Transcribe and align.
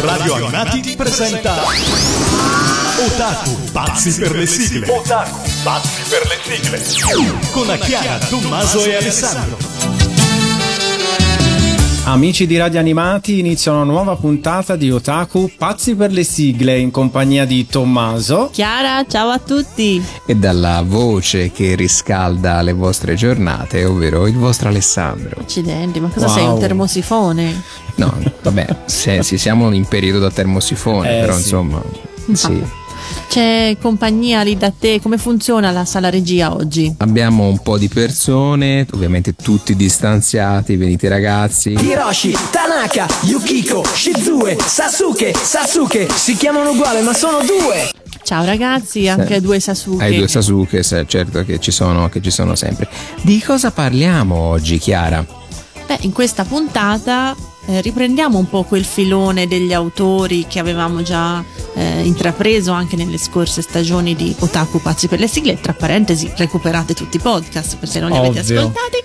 Radio 0.00 0.36
Animati 0.36 0.96
presenta 0.96 1.62
Otaku, 3.04 3.70
pazzi 3.70 4.14
per 4.14 4.34
le 4.34 4.46
sigle. 4.46 4.88
Otaku, 4.88 5.50
pazzi 5.62 6.00
per 6.08 6.26
le 6.26 6.82
sigle. 6.82 7.50
Con 7.50 7.78
Chiara, 7.82 8.16
Tommaso 8.16 8.82
e 8.84 8.96
Alessandro. 8.96 9.77
Amici 12.08 12.46
di 12.46 12.56
Radio 12.56 12.80
Animati, 12.80 13.38
inizia 13.38 13.70
una 13.72 13.82
nuova 13.82 14.16
puntata 14.16 14.76
di 14.76 14.90
Otaku 14.90 15.52
Pazzi 15.58 15.94
per 15.94 16.10
le 16.10 16.24
sigle 16.24 16.78
in 16.78 16.90
compagnia 16.90 17.44
di 17.44 17.66
Tommaso. 17.66 18.48
Chiara, 18.50 19.04
ciao 19.06 19.28
a 19.28 19.38
tutti. 19.38 20.02
E 20.24 20.34
dalla 20.34 20.82
voce 20.82 21.52
che 21.52 21.74
riscalda 21.74 22.62
le 22.62 22.72
vostre 22.72 23.14
giornate, 23.14 23.84
ovvero 23.84 24.26
il 24.26 24.38
vostro 24.38 24.70
Alessandro. 24.70 25.38
Accidenti, 25.38 26.00
ma 26.00 26.08
cosa 26.08 26.28
wow. 26.28 26.34
sei, 26.34 26.46
un 26.46 26.58
termosifone? 26.58 27.62
No, 27.96 28.18
vabbè, 28.40 28.66
se, 28.86 29.22
se 29.22 29.36
siamo 29.36 29.70
in 29.72 29.84
periodo 29.84 30.18
da 30.18 30.30
termosifone, 30.30 31.18
eh, 31.18 31.20
però 31.20 31.34
sì. 31.34 31.40
insomma, 31.40 31.82
sì. 32.32 32.64
C'è 33.28 33.76
compagnia 33.80 34.42
lì 34.42 34.56
da 34.56 34.72
te? 34.76 35.00
Come 35.00 35.18
funziona 35.18 35.70
la 35.70 35.84
sala 35.84 36.10
regia 36.10 36.54
oggi? 36.54 36.94
Abbiamo 36.98 37.46
un 37.46 37.58
po' 37.58 37.78
di 37.78 37.88
persone, 37.88 38.86
ovviamente 38.92 39.34
tutti 39.34 39.76
distanziati, 39.76 40.76
venite 40.76 41.08
ragazzi. 41.08 41.70
Hiroshi, 41.70 42.36
Tanaka, 42.50 43.06
Yukiko, 43.22 43.84
Shizue, 43.84 44.56
Sasuke, 44.58 45.34
Sasuke, 45.34 46.08
si 46.08 46.36
chiamano 46.36 46.70
uguali 46.70 47.02
ma 47.02 47.12
sono 47.12 47.38
due. 47.38 47.90
Ciao 48.22 48.44
ragazzi, 48.44 49.08
anche 49.08 49.34
sì. 49.34 49.40
due 49.40 49.60
Sasuke. 49.60 50.04
Hai 50.04 50.16
due 50.16 50.28
Sasuke, 50.28 50.82
certo 50.82 51.44
che 51.44 51.58
ci, 51.60 51.70
sono, 51.70 52.08
che 52.08 52.20
ci 52.20 52.30
sono 52.30 52.54
sempre. 52.54 52.88
Di 53.22 53.42
cosa 53.42 53.70
parliamo 53.70 54.34
oggi, 54.34 54.78
Chiara? 54.78 55.24
Beh, 55.86 55.98
in 56.00 56.12
questa 56.12 56.44
puntata 56.44 57.34
eh, 57.68 57.82
riprendiamo 57.82 58.38
un 58.38 58.48
po' 58.48 58.62
quel 58.62 58.84
filone 58.84 59.46
degli 59.46 59.74
autori 59.74 60.46
che 60.48 60.58
avevamo 60.58 61.02
già 61.02 61.44
eh, 61.74 62.00
intrapreso 62.02 62.72
anche 62.72 62.96
nelle 62.96 63.18
scorse 63.18 63.60
stagioni 63.60 64.14
di 64.16 64.34
Otaku 64.38 64.80
Pazzi 64.80 65.06
per 65.06 65.20
le 65.20 65.28
sigle, 65.28 65.60
tra 65.60 65.74
parentesi 65.74 66.32
recuperate 66.36 66.94
tutti 66.94 67.18
i 67.18 67.20
podcast 67.20 67.76
per 67.76 67.88
se 67.88 68.00
non 68.00 68.10
li 68.10 68.16
Ovvio. 68.16 68.30
avete 68.30 68.54
ascoltati 68.54 69.02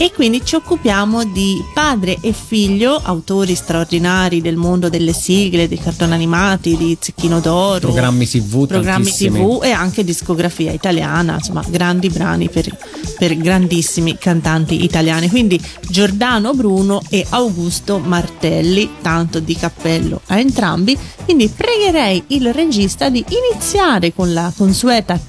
e 0.00 0.12
quindi 0.12 0.42
ci 0.42 0.54
occupiamo 0.54 1.24
di 1.24 1.62
padre 1.74 2.16
e 2.22 2.32
figlio, 2.32 2.98
autori 3.04 3.54
straordinari 3.54 4.40
del 4.40 4.56
mondo 4.56 4.88
delle 4.88 5.12
sigle, 5.12 5.68
dei 5.68 5.78
cartoni 5.78 6.14
animati, 6.14 6.74
di 6.74 6.96
Zecchino 6.98 7.38
d'Oro, 7.38 7.80
programmi 7.80 8.26
tv, 8.26 8.66
programmi 8.66 9.12
tv 9.12 9.60
e 9.62 9.72
anche 9.72 10.02
discografia 10.02 10.72
italiana, 10.72 11.34
insomma 11.34 11.62
grandi 11.68 12.08
brani 12.08 12.48
per, 12.48 12.74
per 13.18 13.36
grandissimi 13.36 14.16
cantanti 14.16 14.84
italiani. 14.84 15.28
Quindi 15.28 15.60
Giordano 15.86 16.54
Bruno 16.54 17.02
e 17.10 17.26
Augusto 17.28 17.98
Martelli, 17.98 18.92
tanto 19.02 19.38
di 19.38 19.54
cappello 19.54 20.22
a 20.28 20.38
entrambi. 20.38 20.98
Quindi 21.24 21.52
pregherei 21.54 22.24
il 22.28 22.54
regista 22.54 23.10
di 23.10 23.22
iniziare 23.28 24.14
con 24.14 24.32
la 24.32 24.50
consueta 24.56 25.20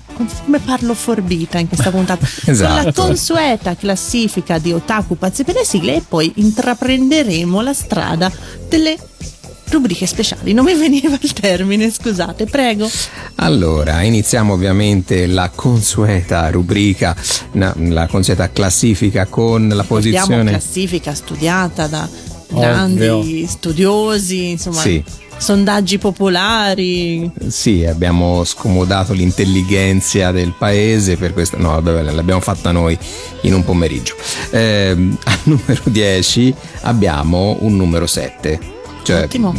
come 0.46 0.60
parlo 0.60 0.94
forbita 0.94 1.58
in 1.58 1.68
questa 1.68 1.90
puntata 1.92 2.26
esatto. 2.26 2.52
con 2.52 2.76
la 2.76 2.80
esatto. 2.82 3.02
consueta 3.02 3.76
classifica 3.76 4.58
di 4.58 4.74
Otaku 4.74 5.18
pazzi 5.18 5.44
per 5.44 5.56
le 5.56 5.66
sigle 5.66 5.96
e 5.96 6.04
poi 6.08 6.32
intraprenderemo 6.36 7.62
la 7.62 7.74
strada 7.74 8.32
delle 8.68 8.98
rubriche 9.72 10.06
speciali. 10.06 10.54
Non 10.54 10.66
mi 10.66 10.76
veniva 10.76 11.18
il 11.20 11.34
termine, 11.34 11.90
scusate, 11.90 12.46
prego. 12.46 12.90
Allora, 13.36 14.02
iniziamo 14.02 14.54
ovviamente 14.54 15.26
la 15.26 15.50
consueta 15.54 16.50
rubrica, 16.50 17.16
no, 17.54 17.74
la 17.78 18.08
consueta 18.08 18.52
classifica 18.52 19.26
con 19.26 19.70
la 19.70 19.84
posizione. 19.84 20.42
Abbiamo 20.42 20.50
classifica 20.50 21.14
studiata 21.14 21.88
da 21.88 22.08
grandi 22.50 23.08
Ovvio. 23.08 23.48
studiosi, 23.48 24.50
insomma. 24.50 24.82
Sì 24.82 25.04
sondaggi 25.42 25.98
popolari. 25.98 27.30
Sì, 27.48 27.84
abbiamo 27.84 28.44
scomodato 28.44 29.14
l'intelligenza 29.14 30.32
del 30.32 30.54
paese 30.56 31.18
per 31.18 31.34
questo. 31.34 31.58
No, 31.58 31.82
vabbè, 31.82 32.12
l'abbiamo 32.12 32.40
fatta 32.40 32.72
noi 32.72 32.98
in 33.42 33.56
un 33.56 33.66
pomeriggio. 33.66 34.16
Eh, 34.52 34.92
al 35.24 35.40
numero 35.44 35.82
10 35.84 36.54
abbiamo 36.82 37.58
un 37.62 37.76
numero 37.76 38.06
7. 38.06 38.60
Cioè, 39.02 39.24
Ottimo. 39.24 39.54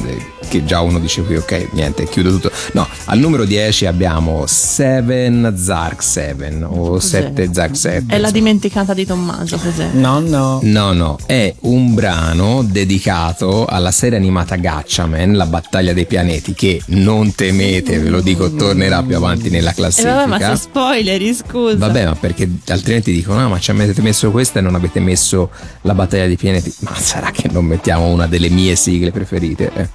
Che 0.48 0.64
già 0.64 0.80
uno 0.80 0.98
dice 0.98 1.22
qui 1.22 1.36
ok 1.36 1.68
niente 1.72 2.08
chiudo 2.08 2.30
tutto. 2.30 2.50
No 2.72 2.86
al 3.06 3.18
numero 3.18 3.44
10 3.44 3.86
abbiamo 3.86 4.44
7 4.46 5.52
Zark 5.56 6.02
7 6.02 6.60
o 6.64 6.98
7 6.98 7.50
Zark 7.52 7.76
7 7.76 8.14
è 8.14 8.18
la 8.18 8.30
dimenticata 8.30 8.94
di 8.94 9.06
Tommaso 9.06 9.56
cos'è? 9.56 9.88
no 9.92 10.20
no. 10.20 10.60
No 10.62 10.92
no 10.92 11.18
è 11.26 11.54
un 11.60 11.94
brano 11.94 12.62
dedicato 12.62 13.66
alla 13.66 13.90
serie 13.90 14.18
animata 14.18 14.56
Gatchaman 14.56 15.32
la 15.34 15.46
battaglia 15.46 15.92
dei 15.92 16.06
pianeti 16.06 16.54
che 16.54 16.80
non 16.86 17.34
temete 17.34 17.98
ve 17.98 18.08
lo 18.08 18.20
dico 18.20 18.54
tornerà 18.54 19.02
più 19.02 19.16
avanti 19.16 19.50
nella 19.50 19.72
classifica 19.72 20.12
eh 20.12 20.26
vabbè 20.26 20.28
ma 20.28 20.38
sei 20.38 20.56
spoileri 20.56 21.34
scusa. 21.34 21.76
Vabbè 21.76 22.04
ma 22.06 22.14
perché 22.14 22.48
altrimenti 22.68 23.12
dicono 23.12 23.40
ah 23.40 23.48
ma 23.48 23.58
ci 23.58 23.70
avete 23.70 24.00
messo 24.02 24.30
questa 24.30 24.58
e 24.58 24.62
non 24.62 24.74
avete 24.74 25.00
messo 25.00 25.50
la 25.82 25.94
battaglia 25.94 26.26
dei 26.26 26.36
pianeti. 26.36 26.72
Ma 26.80 26.94
sarà 26.94 27.30
che 27.30 27.48
non 27.50 27.64
mettiamo 27.64 28.06
una 28.06 28.26
delle 28.26 28.48
mie 28.48 28.76
sigle 28.76 29.10
preferite 29.10 29.70
eh 29.74 29.88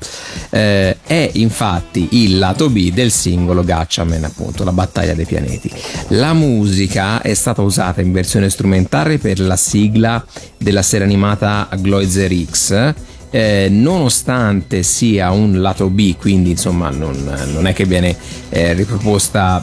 eh, 0.49 0.97
è 1.03 1.29
infatti 1.33 2.23
il 2.23 2.37
lato 2.37 2.69
B 2.69 2.91
del 2.91 3.11
singolo 3.11 3.63
Gatchaman, 3.63 4.23
appunto, 4.23 4.63
la 4.63 4.71
battaglia 4.71 5.13
dei 5.13 5.25
pianeti. 5.25 5.71
La 6.09 6.33
musica 6.33 7.21
è 7.21 7.33
stata 7.33 7.61
usata 7.61 8.01
in 8.01 8.11
versione 8.11 8.49
strumentale 8.49 9.17
per 9.17 9.39
la 9.39 9.55
sigla 9.55 10.23
della 10.57 10.81
serie 10.81 11.05
animata 11.05 11.69
Gloizer 11.79 12.33
X. 12.49 12.93
Eh, 13.29 13.67
nonostante 13.69 14.83
sia 14.83 15.31
un 15.31 15.59
lato 15.59 15.89
B, 15.89 16.15
quindi 16.15 16.51
insomma 16.51 16.89
non, 16.89 17.13
non 17.51 17.67
è 17.67 17.73
che 17.73 17.83
viene 17.83 18.15
eh, 18.49 18.71
riproposta 18.71 19.61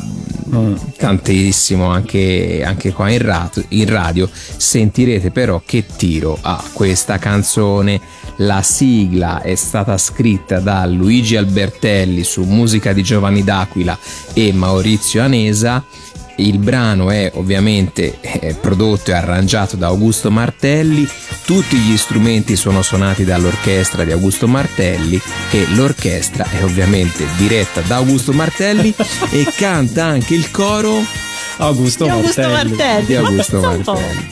mm, 0.54 0.74
tantissimo 0.98 1.86
anche, 1.88 2.62
anche 2.62 2.92
qua 2.92 3.08
in 3.08 3.22
radio, 3.22 3.64
in 3.68 3.88
radio, 3.88 4.28
sentirete 4.30 5.30
però 5.30 5.62
che 5.64 5.86
tiro 5.96 6.38
ha 6.42 6.62
questa 6.74 7.16
canzone 7.16 7.98
la 8.36 8.62
sigla 8.62 9.42
è 9.42 9.54
stata 9.54 9.96
scritta 9.98 10.58
da 10.58 10.84
Luigi 10.86 11.36
Albertelli 11.36 12.24
su 12.24 12.42
musica 12.42 12.92
di 12.92 13.02
Giovanni 13.02 13.44
D'Aquila 13.44 13.98
e 14.32 14.52
Maurizio 14.52 15.22
Anesa. 15.22 15.84
Il 16.36 16.58
brano 16.58 17.10
è 17.10 17.30
ovviamente 17.34 18.18
eh, 18.20 18.54
prodotto 18.60 19.10
e 19.10 19.14
arrangiato 19.14 19.76
da 19.76 19.86
Augusto 19.86 20.32
Martelli, 20.32 21.06
tutti 21.44 21.76
gli 21.76 21.96
strumenti 21.96 22.56
sono 22.56 22.82
suonati 22.82 23.24
dall'orchestra 23.24 24.02
di 24.02 24.10
Augusto 24.10 24.48
Martelli 24.48 25.20
e 25.52 25.66
l'orchestra 25.74 26.44
è 26.50 26.64
ovviamente 26.64 27.24
diretta 27.36 27.82
da 27.82 27.96
Augusto 27.96 28.32
Martelli 28.32 28.92
e 29.30 29.46
canta 29.56 30.06
anche 30.06 30.34
il 30.34 30.50
coro 30.50 31.02
Augusto, 31.58 32.08
Augusto 32.08 32.40
Martelli. 32.42 32.76
Martelli. 32.76 33.06
Di 33.06 33.14
Augusto 33.16 33.60
Martelli. 33.60 34.30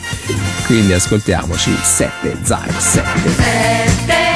Quindi 0.65 0.93
ascoltiamoci 0.93 1.75
7 1.81 2.37
Zark 2.43 2.81
7. 2.81 3.29
7 3.29 4.32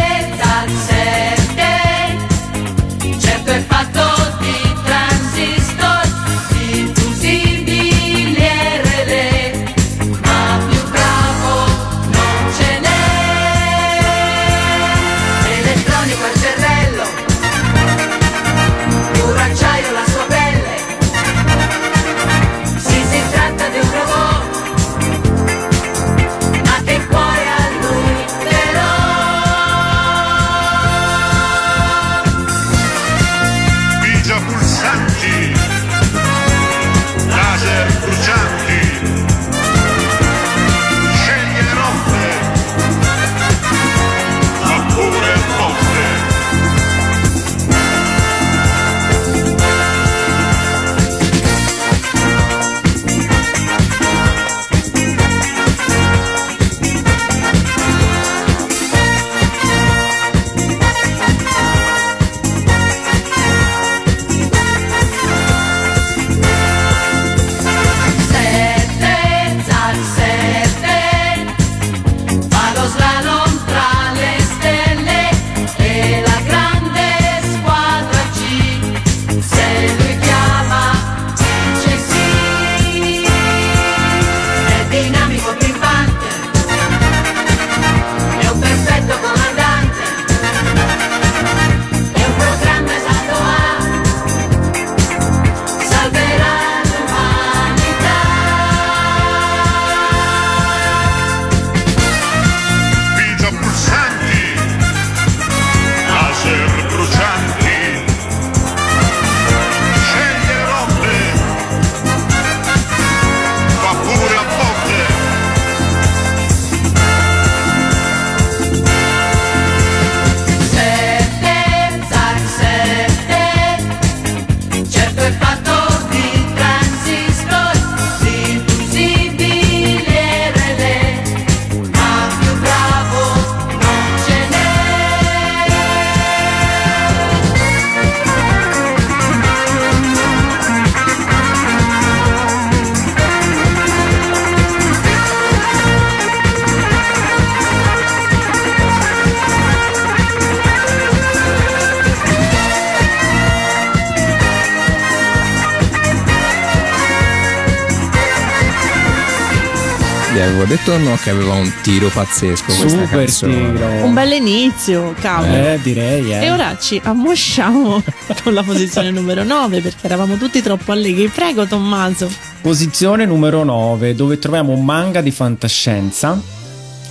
detto 160.68 160.92
o 160.92 160.98
no 160.98 161.16
che 161.22 161.30
aveva 161.30 161.54
un 161.54 161.72
tiro 161.82 162.10
pazzesco 162.10 162.72
Super 162.72 163.08
canzone? 163.10 163.54
tiro. 163.72 163.88
Un 164.06 164.14
bel 164.14 164.32
inizio, 164.34 165.14
cavolo. 165.20 165.54
Eh, 165.54 165.80
direi, 165.82 166.32
eh. 166.32 166.46
E 166.46 166.52
ora 166.52 166.78
ci 166.78 167.00
ammosciamo 167.04 168.04
con 168.44 168.54
la 168.54 168.64
posizione 168.64 169.12
numero 169.12 169.44
9 169.44 169.82
perché 169.82 170.06
eravamo 170.06 170.36
tutti 170.38 170.62
troppo 170.62 170.92
allegri. 170.92 171.28
Prego 171.30 171.66
Tommaso. 171.66 172.30
Posizione 172.62 173.26
numero 173.26 173.64
9, 173.64 174.14
dove 174.16 174.38
troviamo 174.40 174.74
un 174.74 174.84
manga 174.84 175.22
di 175.22 175.32
fantascienza 175.32 176.40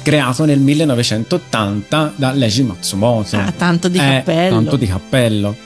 creato 0.02 0.44
nel 0.44 0.60
1980 0.60 2.12
da 2.14 2.30
Leiji 2.32 2.62
Matsumoto. 2.62 3.36
Ah, 3.36 3.52
tanto 3.56 3.88
di 3.88 3.98
Eh, 3.98 4.00
cappello. 4.00 4.54
tanto 4.54 4.76
di 4.76 4.86
cappello. 4.86 5.56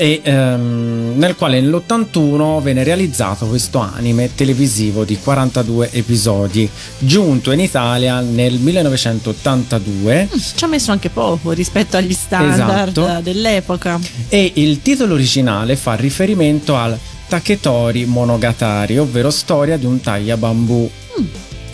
E 0.00 0.20
ehm, 0.22 1.14
nel 1.16 1.34
quale 1.34 1.60
nell'81 1.60 2.62
venne 2.62 2.84
realizzato 2.84 3.46
questo 3.46 3.80
anime 3.80 4.32
televisivo 4.32 5.02
di 5.02 5.18
42 5.18 5.90
episodi, 5.90 6.70
giunto 6.98 7.50
in 7.50 7.58
Italia 7.58 8.20
nel 8.20 8.60
1982 8.60 10.28
Ci 10.54 10.62
ha 10.64 10.68
messo 10.68 10.92
anche 10.92 11.08
poco 11.10 11.50
rispetto 11.50 11.96
agli 11.96 12.12
standard 12.12 12.96
Esatto. 12.96 13.20
dell'epoca. 13.22 13.98
e 14.28 14.52
il 14.54 14.82
titolo 14.82 15.14
originale 15.14 15.74
fa 15.74 15.94
riferimento 15.94 16.76
al 16.76 16.96
Taketori 17.26 18.04
Monogatari, 18.04 18.98
ovvero 18.98 19.30
storia 19.30 19.76
di 19.76 19.84
un 19.84 20.00
taglia 20.00 20.36
bambù. 20.36 20.88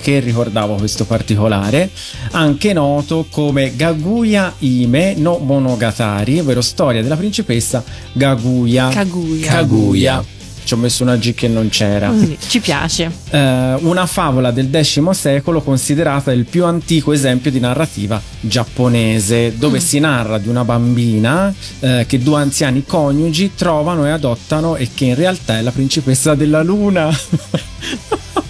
Che 0.05 0.21
ricordavo 0.21 0.75
questo 0.75 1.07
particolare, 1.07 1.89
anche 2.33 2.75
noto 2.75 3.25
come 3.31 3.75
Gaguya 3.75 4.53
Ime 4.59 5.15
no 5.17 5.39
Monogatari, 5.39 6.41
ovvero 6.41 6.61
storia 6.61 7.01
della 7.01 7.17
principessa 7.17 7.83
Gaguya. 8.13 8.91
Kaguya. 8.91 9.51
Kaguya. 9.51 10.25
Ci 10.63 10.75
ho 10.75 10.77
messo 10.77 11.05
una 11.05 11.17
G 11.17 11.33
che 11.33 11.49
non 11.49 11.71
c'era. 11.71 12.09
Così, 12.09 12.37
ci 12.49 12.61
piace. 12.61 13.11
Eh, 13.31 13.77
una 13.81 14.05
favola 14.05 14.51
del 14.51 14.69
X 14.71 15.09
secolo 15.13 15.63
considerata 15.63 16.33
il 16.33 16.45
più 16.45 16.67
antico 16.67 17.13
esempio 17.13 17.51
di 17.51 17.61
narrativa 17.61 18.21
giapponese, 18.41 19.57
dove 19.57 19.81
si 19.81 20.01
narra 20.01 20.37
di 20.37 20.49
una 20.49 20.65
bambina 20.65 21.51
eh, 21.81 22.05
che 22.07 22.19
due 22.19 22.43
anziani 22.43 22.85
coniugi 22.85 23.53
trovano 23.55 24.07
e 24.07 24.11
adottano 24.11 24.77
e 24.77 24.91
che 24.95 25.07
in 25.07 25.15
realtà 25.15 25.57
è 25.57 25.63
la 25.63 25.73
principessa 25.73 26.35
della 26.35 26.63
luna. 26.63 27.09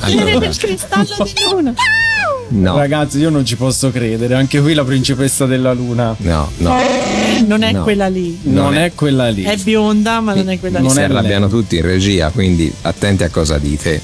Allora. 0.00 0.38
del 0.38 0.56
cristallo 0.56 1.16
di 1.24 1.32
luna. 1.50 1.74
No, 2.50 2.76
Ragazzi, 2.76 3.18
io 3.18 3.30
non 3.30 3.44
ci 3.44 3.56
posso 3.56 3.90
credere, 3.90 4.34
anche 4.34 4.60
qui 4.60 4.74
la 4.74 4.84
principessa 4.84 5.46
della 5.46 5.72
luna 5.72 6.14
no, 6.18 6.50
no. 6.58 6.76
Non 7.46 7.62
è 7.62 7.72
No. 7.72 7.82
quella 7.82 8.08
lì. 8.08 8.38
non, 8.42 8.64
Non 8.64 8.74
è, 8.76 8.84
è- 8.86 8.94
quella 8.94 9.28
lì. 9.30 9.42
È 9.42 9.56
bionda, 9.56 10.20
ma 10.20 10.34
non 10.34 10.48
è 10.48 10.58
quella 10.60 10.78
Non 10.78 10.88
lì. 10.88 10.94
Si 10.94 11.00
è 11.00 11.04
arrabbiano 11.04 11.46
lei. 11.46 11.54
tutti 11.60 11.76
in 11.76 11.82
regia, 11.82 12.30
quindi 12.30 12.72
attenti 12.82 13.24
a 13.24 13.28
cosa 13.30 13.58
dite. 13.58 14.00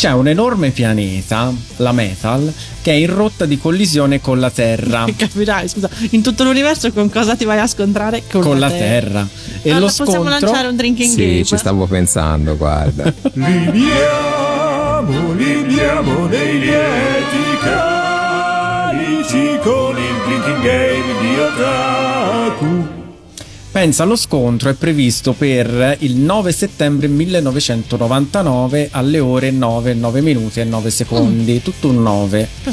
C'è 0.00 0.12
un 0.12 0.28
enorme 0.28 0.70
pianeta, 0.70 1.52
la 1.76 1.92
Metal, 1.92 2.50
che 2.80 2.90
è 2.90 2.94
in 2.94 3.14
rotta 3.14 3.44
di 3.44 3.58
collisione 3.58 4.18
con 4.18 4.40
la 4.40 4.48
Terra. 4.48 5.04
Capirai, 5.14 5.68
scusa, 5.68 5.90
in 6.12 6.22
tutto 6.22 6.42
l'universo 6.42 6.90
con 6.90 7.10
cosa 7.10 7.36
ti 7.36 7.44
vai 7.44 7.58
a 7.58 7.66
scontrare? 7.66 8.22
Con, 8.30 8.40
con 8.40 8.58
la 8.58 8.70
Terra. 8.70 9.28
E 9.60 9.68
Allora, 9.68 9.80
lo 9.80 9.86
possiamo 9.94 10.10
scontro 10.10 10.30
lanciare 10.30 10.68
un 10.68 10.76
drinking 10.76 11.10
Sì, 11.12 11.26
game? 11.26 11.44
ci 11.44 11.54
stavo 11.58 11.86
pensando, 11.86 12.56
guarda. 12.56 13.12
Libiamo, 13.34 15.34
libiamo 15.34 16.24
nei 16.28 16.58
lieti 16.60 17.58
calici 17.62 19.58
con 19.62 19.98
il 19.98 20.14
drinking 20.24 20.62
game 20.62 21.20
di 21.20 21.38
Otaku. 21.40 22.09
Pensa, 23.80 24.04
lo 24.04 24.14
scontro 24.14 24.68
è 24.68 24.74
previsto 24.74 25.32
per 25.32 25.96
il 26.00 26.16
9 26.16 26.52
settembre 26.52 27.08
1999 27.08 28.90
alle 28.92 29.20
ore 29.20 29.50
9, 29.50 29.94
9 29.94 30.20
minuti 30.20 30.60
e 30.60 30.64
9 30.64 30.90
secondi, 30.90 31.62
tutto 31.62 31.88
un 31.88 32.02
9. 32.02 32.48
Ah. 32.64 32.72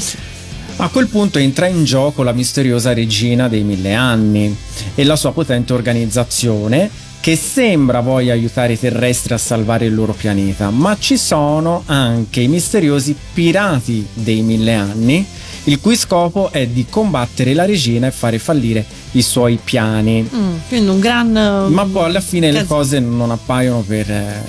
A 0.84 0.90
quel 0.90 1.08
punto 1.08 1.40
entra 1.40 1.68
in 1.68 1.86
gioco 1.86 2.24
la 2.24 2.34
misteriosa 2.34 2.94
regina 2.94 3.48
dei 3.48 3.64
mille 3.64 3.94
anni 3.94 4.54
e 4.96 5.06
la 5.06 5.16
sua 5.16 5.32
potente 5.32 5.72
organizzazione 5.72 6.90
che 7.22 7.38
sembra 7.38 8.02
voglia 8.02 8.34
aiutare 8.34 8.74
i 8.74 8.80
terrestri 8.80 9.34
a 9.34 9.38
salvare 9.38 9.86
il 9.86 9.96
loro 9.96 10.12
pianeta, 10.12 10.72
ma 10.72 10.98
ci 11.00 11.16
sono 11.16 11.84
anche 11.86 12.42
i 12.42 12.50
misteriosi 12.50 13.16
pirati 13.34 14.06
dei 14.14 14.42
mille 14.42 14.74
anni, 14.74 15.26
il 15.68 15.80
cui 15.82 15.96
scopo 15.96 16.50
è 16.52 16.66
di 16.68 16.86
combattere 16.90 17.54
la 17.54 17.66
regina 17.66 18.08
e 18.08 18.12
fare 18.12 18.40
fallire 18.40 18.86
i 19.12 19.22
suoi 19.22 19.60
piani. 19.64 20.28
Mm, 20.34 20.56
quindi 20.68 20.90
un 20.90 21.00
gran. 21.00 21.36
eh, 21.36 21.70
Ma 21.70 21.86
poi 21.86 22.06
alla 22.06 22.22
fine 22.22 22.52
le 22.52 22.60
cas- 22.60 22.68
cose 22.68 23.00
non 23.00 23.32
appaiono 23.32 23.82
per 23.82 24.10
eh, 24.10 24.42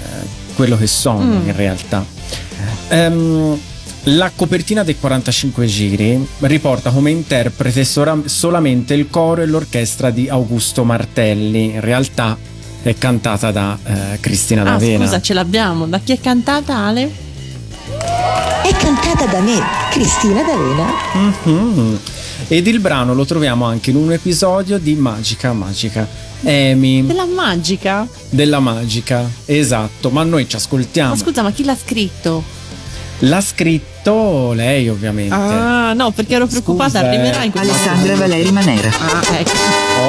quello 0.55 0.77
che 0.77 0.87
sono 0.87 1.25
Mm. 1.25 1.47
in 1.49 1.57
realtà. 1.57 2.05
Ehm, 2.89 3.59
la 4.05 4.31
copertina 4.35 4.83
dei 4.85 4.97
45 4.99 5.67
giri 5.67 6.27
riporta 6.41 6.91
come 6.91 7.11
interprete 7.11 7.85
solamente 7.85 8.95
il 8.95 9.09
coro 9.11 9.43
e 9.43 9.47
l'orchestra 9.47 10.11
di 10.11 10.29
Augusto 10.29 10.85
Martelli. 10.85 11.65
In 11.75 11.81
realtà 11.81 12.37
è 12.83 12.95
cantata 12.97 13.51
da 13.51 13.77
eh, 13.85 14.21
Cristina 14.21 14.63
Ah, 14.63 14.65
D'Avena. 14.65 15.05
scusa, 15.05 15.21
ce 15.21 15.35
l'abbiamo. 15.35 15.87
Da 15.87 15.99
chi 15.99 16.13
è 16.13 16.21
cantata 16.21 16.77
Ale? 16.77 17.11
È 18.63 18.73
cantata 18.77 19.27
da 19.27 19.41
me, 19.41 19.59
Cristina 19.91 20.43
D'Avena. 20.43 20.87
Mhm. 21.15 21.99
Ed 22.49 22.67
il 22.67 22.81
brano 22.81 23.15
lo 23.15 23.25
troviamo 23.25 23.65
anche 23.65 23.91
in 23.91 23.97
un 23.97 24.13
episodio 24.13 24.79
di 24.79 24.95
Magica 24.95 25.53
Magica. 25.53 26.07
Amy 26.45 27.05
Della 27.05 27.25
magica? 27.27 28.07
della 28.31 28.61
Magica, 28.61 29.29
esatto, 29.45 30.11
ma 30.11 30.23
noi 30.23 30.49
ci 30.49 30.55
ascoltiamo. 30.57 31.11
Ma 31.11 31.17
scusa, 31.17 31.43
ma 31.43 31.51
chi 31.51 31.65
l'ha 31.65 31.77
scritto? 31.77 32.45
L'ha 33.23 33.41
scritto 33.41 34.53
lei, 34.53 34.89
ovviamente. 34.89 35.35
Ah, 35.35 35.93
no, 35.95 36.13
perché 36.13 36.37
ero 36.37 36.47
preoccupata, 36.47 37.01
Scusa, 37.01 37.09
arriverà 37.09 37.43
in 37.43 37.51
questo 37.51 37.73
Alessandra 37.73 38.15
Valeri 38.15 38.53
Manera. 38.53 38.89
Ah, 38.89 39.23
ecco. 39.37 39.51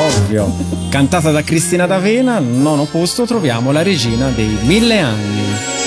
Ovvio. 0.06 0.56
Cantata 0.90 1.32
da 1.32 1.44
Cristina 1.44 1.88
D'Avena, 1.88 2.36
al 2.36 2.44
nono 2.46 2.86
posto 2.86 3.26
troviamo 3.26 3.72
la 3.72 3.82
regina 3.82 4.30
dei 4.30 4.56
mille 4.62 5.00
anni. 5.00 5.79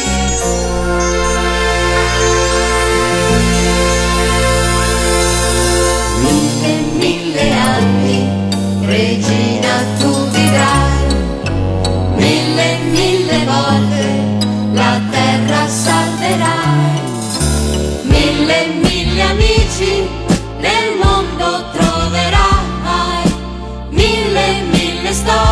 Regina 9.03 9.75
tu 10.01 10.11
vivrai, 10.35 11.07
mille, 12.21 12.69
mille 12.95 13.39
volte 13.51 14.07
la 14.79 14.93
terra 15.13 15.63
salverai, 15.83 17.01
mille, 18.13 18.59
mille 18.85 19.23
amici 19.33 19.95
nel 20.65 20.87
mondo 21.03 21.51
troverai, 21.75 23.25
mille, 23.99 24.47
mille 24.73 25.13
storie 25.21 25.52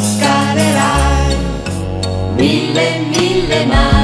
scalerai, 0.00 1.36
mille, 2.36 2.86
mille 3.10 3.66
mari 3.66 4.01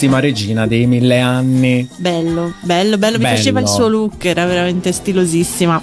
biondissima 0.00 0.20
regina 0.20 0.66
dei 0.66 0.86
mille 0.86 1.20
anni. 1.20 1.86
Bello, 1.96 2.54
bello, 2.60 2.96
bello, 2.96 3.16
mi 3.18 3.22
Bello. 3.24 3.34
piaceva 3.34 3.60
il 3.60 3.68
suo 3.68 3.88
look, 3.88 4.24
era 4.24 4.46
veramente 4.46 4.92
stilosissima. 4.92 5.82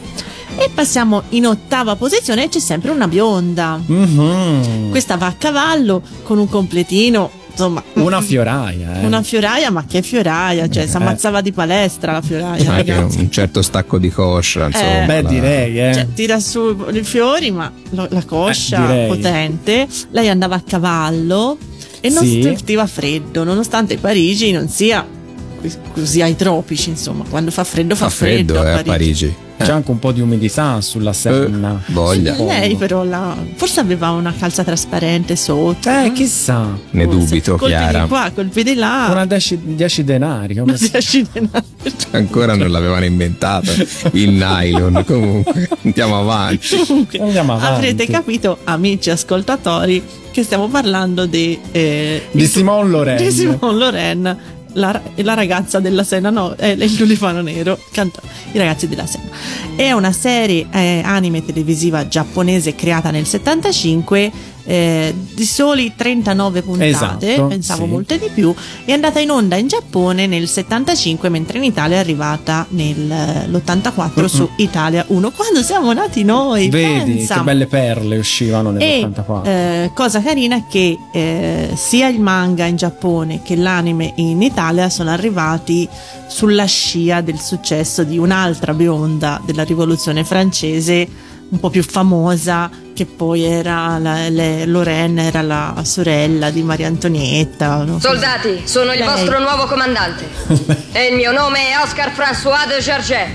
E 0.60 0.70
passiamo 0.74 1.24
in 1.30 1.46
ottava 1.46 1.96
posizione 1.96 2.50
c'è 2.50 2.60
sempre 2.60 2.90
una 2.90 3.08
bionda. 3.08 3.80
Mhm. 3.86 4.90
Questa 4.90 5.16
va 5.18 5.28
a 5.28 5.34
cavallo 5.38 6.02
con 6.24 6.40
un 6.40 6.48
completino, 6.50 7.30
insomma, 7.52 7.84
Una 7.94 8.22
fioraia, 8.22 9.02
eh. 9.02 9.06
una 9.06 9.22
fioraia, 9.22 9.70
ma 9.70 9.86
che 9.86 10.02
fioraia, 10.02 10.68
cioè 10.68 10.88
si 10.88 10.94
Eh. 10.96 10.98
ammazzava 10.98 11.42
di 11.42 11.52
palestra 11.52 12.14
la 12.14 12.22
fioraia, 12.22 12.72
Anche 12.72 12.92
ragazzi. 12.94 13.20
un 13.20 13.30
certo 13.30 13.62
stacco 13.62 14.00
di 14.00 14.10
coscia, 14.10 14.66
insomma. 14.66 15.06
Beh, 15.06 15.22
la- 15.22 15.30
direi, 15.30 15.80
eh. 15.80 15.94
Cioè, 15.94 16.08
tira 16.16 16.40
su 16.40 16.76
i 16.92 17.04
fiori, 17.04 17.52
ma 17.52 17.72
lo- 17.92 18.08
la 18.10 18.24
coscia 18.26 18.78
Eh, 18.84 18.88
direi. 18.88 19.08
potente. 19.08 19.88
Lei 20.10 20.28
andava 20.30 20.56
a 20.56 20.62
cavallo 20.62 21.58
e 22.02 22.10
non 22.10 22.24
Sì. 22.26 22.42
sentiva 22.42 22.86
freddo, 22.88 23.44
nonostante 23.44 23.98
Parigi 23.98 24.52
non 24.52 24.68
sia 24.70 25.06
così 25.94 26.22
ai 26.22 26.36
tropici, 26.36 26.90
insomma, 26.90 27.24
quando 27.30 27.52
fa 27.52 27.64
freddo 27.64 27.96
fa, 27.96 28.10
Fa 28.10 28.16
freddo, 28.16 28.60
a 28.60 28.68
eh, 28.68 28.72
a 28.80 28.84
Parigi. 28.84 29.36
C'è 29.58 29.72
anche 29.72 29.90
un 29.90 29.98
po' 29.98 30.12
di 30.12 30.22
umidità 30.22 30.80
sulla 30.82 31.14
Senna. 31.14 31.82
Eh, 31.88 31.92
voglia. 31.92 32.36
Lei 32.38 32.76
però 32.76 33.04
la- 33.04 33.36
forse 33.56 33.80
aveva 33.80 34.12
una 34.12 34.32
calza 34.38 34.64
trasparente 34.64 35.36
sotto. 35.36 35.90
Eh, 35.90 36.12
chissà. 36.14 36.78
Ne 36.92 37.06
Forse. 37.06 37.18
dubito, 37.20 37.56
colpi 37.56 37.74
Chiara. 37.76 38.04
di 38.04 38.08
qua, 38.08 38.32
colpi 38.36 38.62
di 38.62 38.76
là. 38.76 39.08
Una 39.10 39.26
10 39.26 40.04
denari. 40.04 40.54
come 40.58 40.74
Una 40.74 40.78
dieci 40.80 41.26
denari. 41.32 41.66
Ancora 42.12 42.56
non 42.56 42.70
l'avevano 42.70 43.06
inventato 43.06 43.72
il 44.12 44.30
nylon. 44.30 45.02
Comunque, 45.08 45.68
andiamo 45.86 46.20
avanti. 46.20 46.78
Comunque, 46.86 47.18
Andiamo 47.20 47.54
avanti. 47.54 47.74
avrete 47.74 48.06
capito, 48.06 48.60
amici 48.64 49.10
ascoltatori, 49.10 50.04
che 50.30 50.44
stiamo 50.44 50.68
parlando 50.68 51.26
di, 51.26 51.58
eh, 51.72 52.28
Di 52.30 52.44
il- 52.44 52.48
Simone 52.48 52.90
Loren. 52.92 53.18
di 53.18 53.32
Simone 53.32 53.76
Loren, 53.76 54.38
la, 54.78 55.02
la 55.16 55.34
ragazza 55.34 55.80
della 55.80 56.04
Sena, 56.04 56.30
no, 56.30 56.54
è 56.56 56.68
il 56.68 56.96
tulipano 56.96 57.42
nero, 57.42 57.78
canta 57.92 58.22
I 58.52 58.58
ragazzi 58.58 58.88
della 58.88 59.06
Sena. 59.06 59.30
È 59.76 59.92
una 59.92 60.12
serie 60.12 60.68
eh, 60.72 61.02
anime 61.04 61.46
televisiva 61.46 62.08
giapponese 62.08 62.76
creata 62.76 63.12
nel 63.12 63.26
75 63.26 64.56
eh, 64.70 65.16
di 65.34 65.46
soli 65.46 65.94
39 65.96 66.62
puntate, 66.62 66.88
Esatto, 66.90 67.48
pensavo 67.48 67.86
sì. 67.86 67.90
molte 67.90 68.20
di 68.20 68.30
più, 68.34 68.54
è 68.84 68.92
andata 68.92 69.20
in 69.22 69.32
onda 69.32 69.56
in 69.56 69.68
Giappone 69.68 70.28
nel 70.28 70.48
75 70.50 71.30
mentre 71.30 71.58
in 71.58 71.64
Italia 71.64 71.96
è 71.96 72.00
arrivata 72.00 72.66
nell'84 72.70 74.26
su 74.26 74.50
Italia 74.58 75.06
1 75.08 75.32
quando 75.32 75.62
siamo 75.64 75.94
nati 75.94 76.24
noi. 76.24 76.70
Vedi 76.70 77.14
pensa. 77.14 77.36
che 77.36 77.42
belle 77.44 77.68
perle 77.68 78.18
uscivano 78.18 78.78
E 78.78 79.00
nell'84. 79.02 79.46
eh, 79.46 79.92
cosa 79.94 80.22
carina 80.22 80.58
è 80.58 80.64
che 80.70 80.98
eh, 81.14 81.70
sia 81.76 82.08
il 82.08 82.20
manga 82.20 82.66
in 82.66 82.76
Giappone 82.76 83.42
che 83.44 83.56
l'anime 83.56 84.14
in 84.16 84.42
Italia 84.42 84.90
sono 84.90 85.12
arrivati 85.12 85.88
sulla 86.28 86.66
scia 86.66 87.22
del 87.22 87.40
successo 87.40 88.04
di 88.04 88.18
un'altra 88.18 88.74
bionda 88.74 89.42
della 89.46 89.64
rivoluzione 89.64 90.24
francese 90.26 91.08
un 91.50 91.60
po' 91.62 91.70
più 91.70 91.82
famosa 91.84 92.70
che 92.98 93.06
poi 93.06 93.44
era 93.44 94.00
la, 94.00 94.28
le- 94.28 94.66
Lorraine 94.66 95.28
era 95.28 95.44
la 95.44 95.76
sorella 95.84 96.50
di 96.50 96.64
Maria 96.64 96.88
Antonietta 96.88 97.84
no? 97.84 98.00
Soldati, 98.00 98.62
sono 98.64 98.92
il 98.92 98.98
Lei. 98.98 99.08
vostro 99.08 99.40
nuovo 99.40 99.66
comandante. 99.68 100.26
e 100.94 101.10
il 101.12 101.16
mio 101.16 101.32
nome 101.32 101.60
è 101.70 101.84
Oscar 101.84 102.10
François 102.12 102.66
de 102.68 102.82
Gerget. 102.82 103.28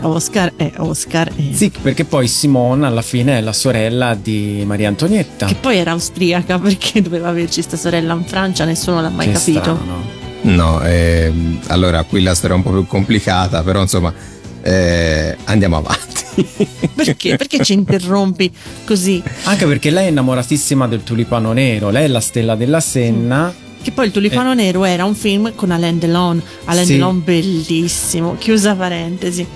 Oscar 0.00 0.52
è 0.56 0.72
Oscar 0.78 1.28
è- 1.28 1.54
Sì, 1.54 1.70
perché 1.80 2.04
poi 2.04 2.26
Simone 2.26 2.88
alla 2.88 3.02
fine 3.02 3.38
è 3.38 3.40
la 3.40 3.52
sorella 3.52 4.16
di 4.20 4.64
Maria 4.66 4.88
Antonietta. 4.88 5.46
che 5.46 5.54
poi 5.54 5.76
era 5.78 5.92
austriaca 5.92 6.58
perché 6.60 7.00
doveva 7.00 7.28
averci 7.28 7.62
sta 7.62 7.76
sorella 7.76 8.14
in 8.14 8.24
Francia 8.24 8.64
nessuno 8.64 9.00
l'ha 9.00 9.10
mai 9.10 9.26
Che 9.28 9.32
capito 9.34 9.60
strano. 9.60 10.22
No, 10.42 10.82
ehm, 10.82 11.60
allora 11.68 12.02
qui 12.02 12.20
la 12.20 12.34
storia 12.34 12.56
è 12.56 12.58
un 12.58 12.64
po' 12.64 12.72
più 12.72 12.84
complicata, 12.88 13.62
però 13.62 13.80
insomma 13.80 14.12
eh, 14.64 15.36
andiamo 15.44 15.76
avanti. 15.76 16.22
perché? 16.94 17.36
perché 17.36 17.62
ci 17.62 17.74
interrompi 17.74 18.52
così 18.84 19.22
Anche 19.44 19.66
perché 19.66 19.90
lei 19.90 20.06
è 20.06 20.08
innamoratissima 20.08 20.88
del 20.88 21.04
tulipano 21.04 21.52
nero, 21.52 21.90
lei 21.90 22.04
è 22.04 22.08
la 22.08 22.20
stella 22.20 22.56
della 22.56 22.80
Senna. 22.80 23.54
Che 23.80 23.92
poi 23.92 24.06
il 24.06 24.12
Tulipano 24.12 24.54
Nero 24.54 24.84
era 24.84 25.04
un 25.04 25.14
film 25.14 25.54
con 25.54 25.70
Alain 25.70 25.98
Delon. 25.98 26.42
Alain 26.64 26.86
Sì. 26.86 26.92
Delon 26.94 27.22
bellissimo. 27.22 28.34
Chiusa 28.38 28.74
parentesi. 28.74 29.46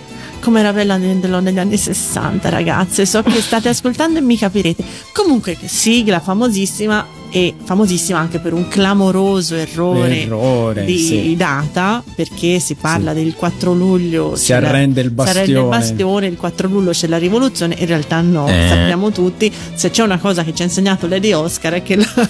Come 0.42 0.60
era 0.60 0.70
bella 0.74 0.94
Alain 0.94 1.18
Delon 1.18 1.44
negli 1.44 1.58
anni 1.58 1.78
60, 1.78 2.46
ragazze. 2.50 3.06
So 3.06 3.22
che 3.22 3.40
state 3.40 3.70
ascoltando 3.70 4.18
e 4.18 4.20
mi 4.20 4.36
capirete. 4.36 4.84
Comunque, 5.14 5.56
sigla 5.64 6.20
famosissima 6.20 7.06
e 7.30 7.54
famosissima 7.62 8.18
anche 8.18 8.38
per 8.38 8.52
un 8.54 8.68
clamoroso 8.68 9.54
errore, 9.54 10.22
Errore, 10.22 10.84
di 10.84 10.96
sì. 10.98 11.36
data 11.36 12.02
perché 12.14 12.58
si 12.58 12.74
parla 12.74 13.12
del 13.12 13.34
4 13.34 13.74
luglio 13.74 14.34
Si 14.34 14.50
la- 14.52 14.56
arrende 14.58 15.02
il 15.02 15.12
si 15.14 15.20
arrende 15.20 15.40
il 15.40 15.44
bastione. 15.54 15.68
bastione, 15.68 16.26
il 16.26 16.36
4 16.36 16.68
luglio 16.68 16.90
c'è 16.92 17.06
la 17.06 17.18
rivoluzione 17.18 17.74
in 17.78 17.86
realtà 17.86 18.20
no, 18.22 18.48
Eh. 18.48 18.66
sappiamo 18.68 19.10
tutti 19.10 19.52
se 19.74 19.90
c'è 19.90 20.02
una 20.02 20.18
cosa 20.18 20.42
che 20.44 20.54
ci 20.54 20.62
ha 20.62 20.64
insegnato 20.64 21.06
Lady 21.06 21.32
Oscar 21.32 21.74
è 21.74 21.82
che 21.82 21.96
la 21.96 22.06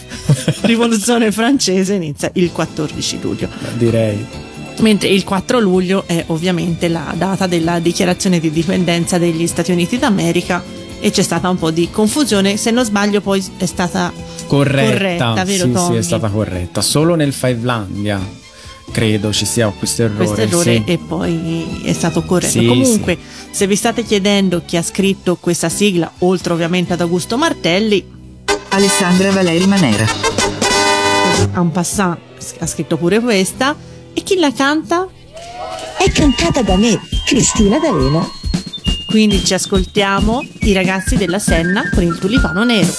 rivoluzione 0.62 1.30
francese 1.32 1.94
inizia 1.94 2.30
il 2.34 2.50
14 2.52 3.18
luglio 3.20 3.48
Direi. 3.76 4.24
mentre 4.80 5.08
il 5.08 5.24
4 5.24 5.60
luglio 5.60 6.04
è 6.06 6.24
ovviamente 6.28 6.88
la 6.88 7.14
data 7.16 7.46
della 7.46 7.78
dichiarazione 7.78 8.40
di 8.40 8.50
dipendenza 8.50 9.18
degli 9.18 9.46
Stati 9.46 9.70
Uniti 9.72 9.98
d'America 9.98 10.62
e 11.00 11.10
c'è 11.12 11.22
stata 11.22 11.48
un 11.48 11.56
po' 11.56 11.70
di 11.70 11.88
confusione 11.92 12.56
se 12.56 12.72
non 12.72 12.84
sbaglio 12.84 13.20
poi 13.20 13.44
è 13.58 13.66
stata 13.66 14.12
Corretta. 14.48 14.90
corretta 14.90 15.44
vero 15.44 15.64
sì, 15.64 15.72
Tommy? 15.72 15.92
sì, 15.92 15.98
è 15.98 16.02
stata 16.02 16.28
corretta. 16.28 16.80
Solo 16.80 17.14
nel 17.14 17.32
Fivelandia 17.32 18.20
credo 18.90 19.32
ci 19.32 19.44
sia 19.44 19.68
questo 19.68 20.02
errore. 20.02 20.24
questo 20.24 20.40
errore 20.40 20.74
sì. 20.74 20.82
e 20.86 20.98
poi 20.98 21.82
è 21.84 21.92
stato 21.92 22.22
corretto. 22.22 22.58
Sì, 22.58 22.66
Comunque, 22.66 23.18
se 23.50 23.66
vi 23.66 23.76
state 23.76 24.02
chiedendo 24.02 24.62
chi 24.64 24.76
ha 24.76 24.82
scritto 24.82 25.36
questa 25.36 25.68
sigla, 25.68 26.10
oltre 26.18 26.52
ovviamente 26.52 26.94
ad 26.94 27.00
Augusto 27.00 27.36
Martelli, 27.36 28.04
Alessandra 28.70 29.30
Valeri 29.30 29.66
Manera. 29.66 30.06
a 31.52 31.60
un 31.60 31.70
passant 31.70 32.18
ha 32.58 32.66
scritto 32.66 32.96
pure 32.96 33.20
questa. 33.20 33.76
E 34.12 34.22
chi 34.22 34.38
la 34.38 34.52
canta? 34.52 35.06
È 35.98 36.10
cantata 36.10 36.62
da 36.62 36.76
me, 36.76 37.00
Cristina 37.24 37.78
D'Avena. 37.78 38.26
Quindi 39.06 39.44
ci 39.44 39.54
ascoltiamo 39.54 40.44
i 40.60 40.72
ragazzi 40.72 41.16
della 41.16 41.38
Senna 41.38 41.88
con 41.90 42.02
il 42.02 42.18
tulipano 42.18 42.64
nero. 42.64 42.92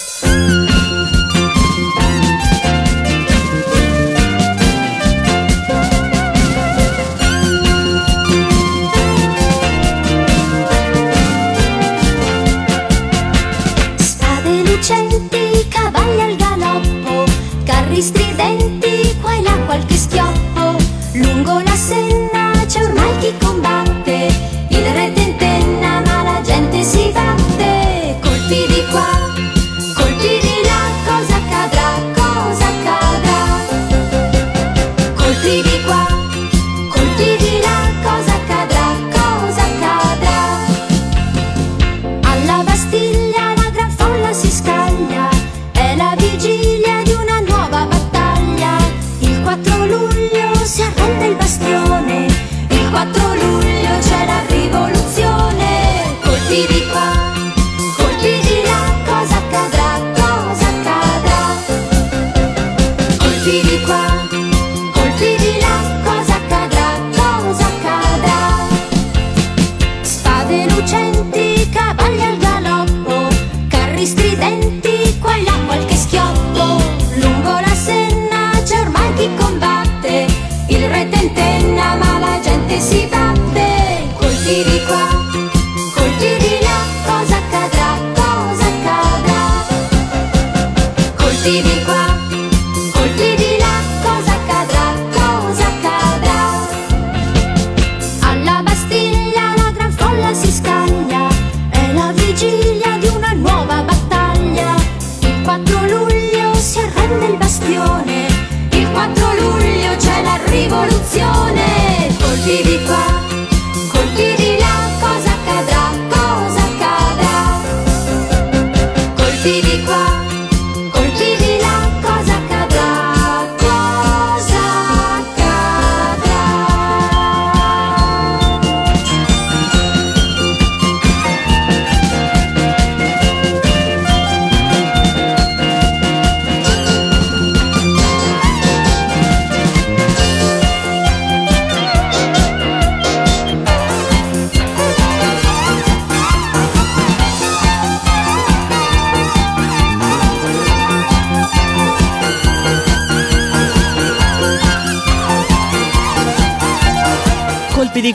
Di 119.41 119.81
qua, 119.85 120.08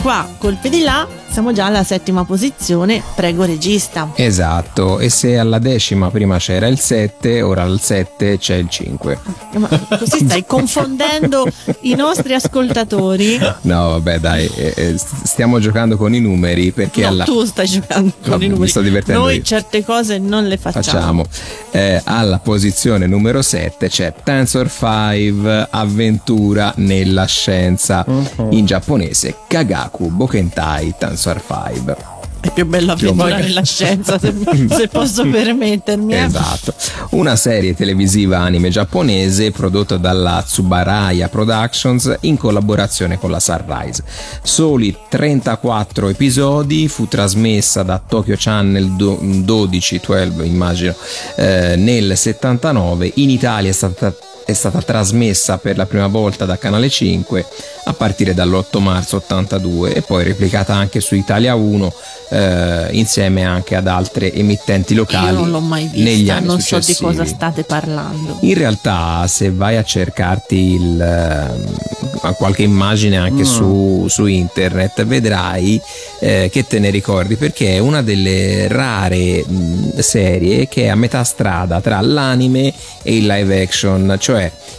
qua, 0.05 0.29
colpi 0.39 0.69
di 0.69 0.81
là, 0.81 1.07
siamo 1.35 1.53
già 1.53 1.67
alla 1.67 1.83
settima 1.83 2.25
posizione, 2.25 3.03
prego 3.17 3.43
regista. 3.45 4.09
Esatto, 4.15 5.01
e 5.01 5.09
se 5.09 5.37
alla 5.37 5.59
decima 5.59 6.09
prima 6.09 6.39
c'era 6.39 6.69
il 6.69 6.79
7, 6.79 7.43
ora 7.43 7.63
al 7.63 7.81
7 7.81 8.39
c'è 8.39 8.55
il 8.55 8.69
5. 8.69 9.19
Ma 9.57 9.69
così 9.99 10.19
stai 10.25 10.45
confondendo 10.47 11.45
i 11.81 11.95
nostri 11.97 12.35
ascoltatori. 12.35 13.37
No, 13.63 13.89
vabbè, 13.91 14.21
dai, 14.21 14.47
eh, 14.55 14.75
eh, 14.77 14.95
stiamo 15.25 15.59
giocando 15.59 15.97
con 15.97 16.15
i 16.15 16.21
numeri 16.21 16.71
perché 16.71 17.01
No, 17.03 17.09
alla... 17.09 17.25
tu 17.25 17.45
stai 17.45 17.67
giocando 17.67 18.13
con 18.23 18.31
Vabbè, 18.31 18.45
i 18.45 18.47
mi 18.47 18.53
numeri. 18.53 18.71
sto 18.71 18.81
divertendo 18.81 19.21
Noi 19.23 19.37
io. 19.39 19.43
certe 19.43 19.85
cose 19.85 20.19
non 20.19 20.47
le 20.47 20.57
facciamo. 20.57 21.25
facciamo. 21.25 21.25
Eh, 21.73 22.01
alla 22.05 22.39
posizione 22.39 23.07
numero 23.09 23.43
7 23.43 23.89
c'è 23.89 24.15
Tensor 24.23 24.71
5 24.71 25.67
Avventura 25.71 26.73
nella 26.77 27.25
scienza 27.27 28.03
Uh-huh. 28.07 28.49
in 28.53 28.67
giapponese 28.67 29.35
Kagaku 29.49 30.09
Bokentai 30.11 30.95
Tensor 30.99 31.23
5 31.33 31.97
È 32.41 32.51
più 32.53 32.67
bella 32.67 32.95
meno. 33.01 33.25
nella 33.39 33.63
scienza, 33.65 34.19
se, 34.19 34.35
se 34.69 34.89
posso 34.89 35.27
permettermi. 35.27 36.13
eh. 36.15 36.25
Esatto, 36.25 36.75
una 37.11 37.37
serie 37.37 37.75
televisiva 37.75 38.39
anime 38.39 38.69
giapponese 38.69 39.51
prodotta 39.51 39.97
dalla 39.97 40.43
Tsubaraya 40.45 41.29
Productions 41.29 42.15
in 42.21 42.37
collaborazione 42.37 43.19
con 43.19 43.31
la 43.31 43.41
Sunrise. 43.41 44.03
Soli 44.43 44.95
34 45.09 46.09
episodi, 46.11 46.87
fu 46.89 47.09
trasmessa 47.09 47.83
da 47.83 47.99
Tokyo 48.07 48.37
Channel 48.39 48.91
do- 48.91 49.19
12, 49.23 50.01
12 50.05 50.47
immagino, 50.47 50.95
eh, 51.37 51.77
nel 51.77 52.15
79, 52.17 53.11
in 53.17 53.31
Italia 53.31 53.71
è 53.71 53.73
stata 53.73 54.15
è 54.45 54.53
stata 54.53 54.81
trasmessa 54.83 55.59
per 55.59 55.77
la 55.77 55.87
prima 55.87 56.07
volta 56.07 56.45
da 56.45 56.59
Canale 56.59 56.89
5 56.89 57.47
a 57.87 57.93
partire 57.93 58.35
dall'8 58.35 58.79
marzo 58.81 59.17
82 59.17 59.95
e 59.95 60.03
poi 60.03 60.25
replicata 60.25 60.75
anche 60.75 61.01
su 61.01 61.15
Italia 61.15 61.55
1 61.55 61.93
eh, 62.31 62.89
insieme 62.93 63.45
anche 63.45 63.75
ad 63.77 63.87
altre 63.87 64.33
emittenti 64.33 64.95
locali 64.95 65.27
Io 65.27 65.33
non 65.41 65.51
l'ho 65.51 65.61
mai 65.61 65.89
negli 65.93 66.19
vista, 66.21 66.35
anni 66.37 66.47
non 66.47 66.61
so 66.61 66.77
di 66.77 66.83
successivi. 66.83 67.11
cosa 67.11 67.25
state 67.27 67.65
parlando. 67.65 68.37
In 68.41 68.55
realtà, 68.55 69.27
se 69.27 69.51
vai 69.51 69.77
a 69.77 69.85
cercarti 69.85 70.57
il, 70.75 71.01
ehm, 71.01 72.35
qualche 72.37 72.63
immagine 72.63 73.17
anche 73.17 73.43
Mm. 73.43 73.47
su, 73.47 74.07
su 74.09 74.27
internet, 74.27 75.05
vedrai 75.05 75.81
eh, 76.21 76.49
che 76.51 76.67
te 76.67 76.79
ne 76.79 76.91
ricordi 76.91 77.37
perché 77.37 77.75
è 77.75 77.79
una 77.79 78.03
delle 78.03 78.67
rare 78.69 79.45
mh, 79.47 79.99
serie 79.99 80.67
che 80.69 80.85
è 80.85 80.89
a 80.89 80.95
metà 80.95 81.23
strada 81.25 81.81
tra 81.81 82.01
l'anime 82.01 82.73
e 83.03 83.17
il 83.17 83.27
live 83.27 83.63
action, 83.63 84.17
cioè 84.19 84.34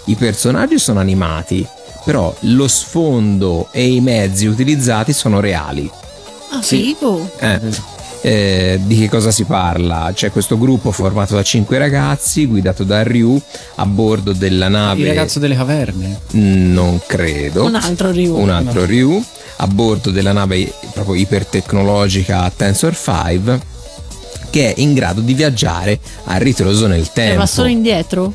i 0.06 0.16
personaggi 0.16 0.78
sono 0.80 1.00
animati, 1.00 1.66
però 2.04 2.34
lo 2.42 2.68
sfondo 2.68 3.68
e 3.72 3.88
i 3.88 4.02
mezzi 4.02 4.46
utilizzati 4.46 5.14
sono 5.14 5.40
reali. 5.40 5.90
Ah, 6.52 6.62
vivo? 6.70 7.30
Eh, 7.40 7.60
eh, 8.22 8.80
di 8.84 8.98
che 8.98 9.10
cosa 9.10 9.32
si 9.32 9.44
parla? 9.44 10.12
C'è 10.14 10.32
questo 10.32 10.58
gruppo 10.58 10.92
formato 10.92 11.36
da 11.36 11.44
cinque 11.44 11.78
ragazzi 11.78 12.46
guidato 12.48 12.84
da 12.84 13.04
Ryu 13.04 13.40
a 13.76 13.86
bordo 13.86 14.34
della 14.34 14.68
nave. 14.68 15.02
Il 15.02 15.08
ragazzo 15.08 15.40
delle 15.40 15.56
caverne. 15.56 16.20
Non 16.32 17.00
credo. 17.06 17.66
Un 17.66 17.76
altro 17.76 18.12
Ryu. 18.12 18.36
Un 18.38 18.50
altro 18.50 18.86
Ryu 18.86 19.24
a 19.58 19.68
bordo 19.68 20.12
della 20.12 20.32
nave 20.34 20.72
proprio 20.94 21.16
ipertecnologica 21.16 22.52
Tensor 22.56 22.96
5 22.96 23.74
che 24.50 24.74
è 24.74 24.80
in 24.80 24.94
grado 24.94 25.22
di 25.22 25.34
viaggiare 25.34 26.00
a 26.26 26.38
ritroso 26.38 26.88
nel 26.88 27.02
Eh, 27.02 27.10
tempo. 27.14 27.38
va 27.40 27.46
solo 27.46 27.68
indietro? 27.68 28.32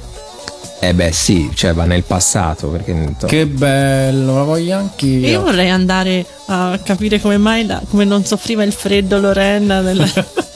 Eh 0.82 0.94
beh 0.94 1.12
sì, 1.12 1.50
cioè 1.54 1.74
va 1.74 1.84
nel 1.84 2.04
passato 2.04 2.68
perché 2.68 3.14
Che 3.26 3.46
bello, 3.46 4.34
la 4.36 4.42
voglio 4.44 4.76
anch'io. 4.78 5.28
Io 5.28 5.42
vorrei 5.42 5.68
andare 5.68 6.24
a 6.46 6.78
capire 6.82 7.20
come 7.20 7.36
mai 7.36 7.66
la- 7.66 7.82
come 7.88 8.04
non 8.04 8.24
soffriva 8.24 8.62
il 8.62 8.72
freddo 8.72 9.18
Lorenna 9.20 9.80
nel- 9.80 9.98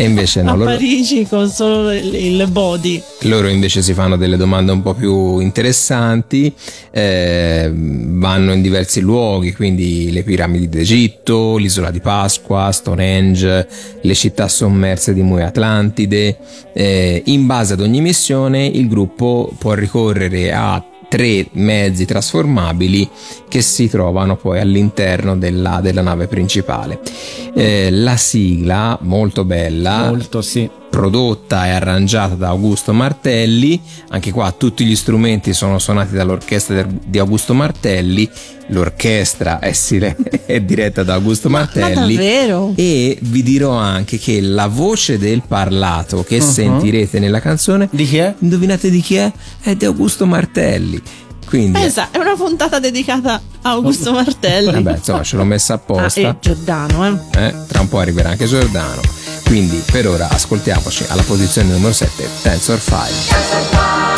e 0.00 0.04
invece 0.04 0.40
a 0.40 0.44
no, 0.44 0.56
loro, 0.56 0.70
Parigi 0.70 1.26
con 1.26 1.50
solo 1.50 1.92
il, 1.92 2.14
il 2.14 2.48
body. 2.50 3.02
loro 3.22 3.48
invece 3.48 3.82
si 3.82 3.92
fanno 3.92 4.16
delle 4.16 4.38
domande 4.38 4.72
un 4.72 4.80
po' 4.80 4.94
più 4.94 5.40
interessanti, 5.40 6.50
eh, 6.90 7.70
vanno 7.70 8.54
in 8.54 8.62
diversi 8.62 9.00
luoghi, 9.00 9.52
quindi 9.52 10.10
le 10.10 10.22
piramidi 10.22 10.70
d'Egitto, 10.70 11.58
l'isola 11.58 11.90
di 11.90 12.00
Pasqua, 12.00 12.72
Stonehenge, 12.72 13.68
le 14.00 14.14
città 14.14 14.48
sommerse 14.48 15.12
di 15.12 15.20
Mue 15.20 15.44
Atlantide. 15.44 16.38
Eh, 16.72 17.22
in 17.26 17.44
base 17.44 17.74
ad 17.74 17.80
ogni 17.80 18.00
missione 18.00 18.64
il 18.64 18.88
gruppo 18.88 19.52
può 19.58 19.74
ricorrere 19.74 20.50
a 20.50 20.82
tre 21.10 21.48
mezzi 21.54 22.04
trasformabili 22.04 23.10
che 23.48 23.60
si 23.62 23.88
trovano 23.88 24.36
poi 24.36 24.60
all'interno 24.60 25.36
della, 25.36 25.80
della 25.82 26.02
nave 26.02 26.28
principale. 26.28 27.00
Eh, 27.52 27.90
la 27.90 28.16
sigla, 28.16 28.96
molto 29.02 29.44
bella, 29.44 30.06
Molto, 30.06 30.40
sì. 30.40 30.70
Prodotta 31.00 31.64
e 31.66 31.70
arrangiata 31.70 32.34
da 32.34 32.48
Augusto 32.48 32.92
Martelli. 32.92 33.80
Anche 34.10 34.30
qua 34.32 34.52
tutti 34.52 34.84
gli 34.84 34.94
strumenti 34.94 35.54
sono 35.54 35.78
suonati 35.78 36.14
dall'orchestra 36.14 36.86
di 36.86 37.18
Augusto 37.18 37.54
Martelli. 37.54 38.28
L'orchestra 38.66 39.58
è, 39.60 39.72
sile- 39.72 40.14
è 40.44 40.60
diretta 40.60 41.02
da 41.02 41.14
Augusto 41.14 41.48
Ma 41.48 41.60
Martelli. 41.60 42.14
davvero? 42.16 42.72
E 42.76 43.16
vi 43.22 43.42
dirò 43.42 43.72
anche 43.72 44.18
che 44.18 44.42
la 44.42 44.66
voce 44.66 45.16
del 45.18 45.42
parlato 45.48 46.22
che 46.22 46.40
sentirete 46.42 47.18
nella 47.18 47.40
canzone, 47.40 47.88
Di 47.90 48.04
chi 48.06 48.18
è? 48.18 48.34
indovinate 48.38 48.90
di 48.90 49.00
chi 49.00 49.14
è? 49.16 49.32
È 49.62 49.74
di 49.74 49.86
Augusto 49.86 50.26
Martelli. 50.26 51.00
Quindi, 51.46 51.80
Pensa, 51.80 52.08
è 52.12 52.18
una 52.18 52.34
puntata 52.36 52.78
dedicata 52.78 53.40
a 53.62 53.70
Augusto 53.70 54.12
Martelli. 54.12 54.70
vabbè, 54.70 54.98
insomma, 54.98 55.22
ce 55.24 55.36
l'ho 55.36 55.44
messa 55.44 55.72
Ah, 55.72 55.76
apposta. 55.76 56.20
e 56.20 56.36
Giordano, 56.40 57.06
eh. 57.32 57.46
Eh, 57.46 57.54
tra 57.66 57.80
un 57.80 57.88
po' 57.88 57.98
arriverà 57.98 58.28
anche 58.28 58.44
Giordano. 58.46 59.00
Quindi 59.50 59.82
per 59.84 60.06
ora 60.06 60.28
ascoltiamoci 60.28 61.06
alla 61.08 61.24
posizione 61.24 61.72
numero 61.72 61.92
7 61.92 62.28
Tensor 62.40 62.80
5. 62.80 62.98
Tensor 63.00 63.68
5. 63.72 64.09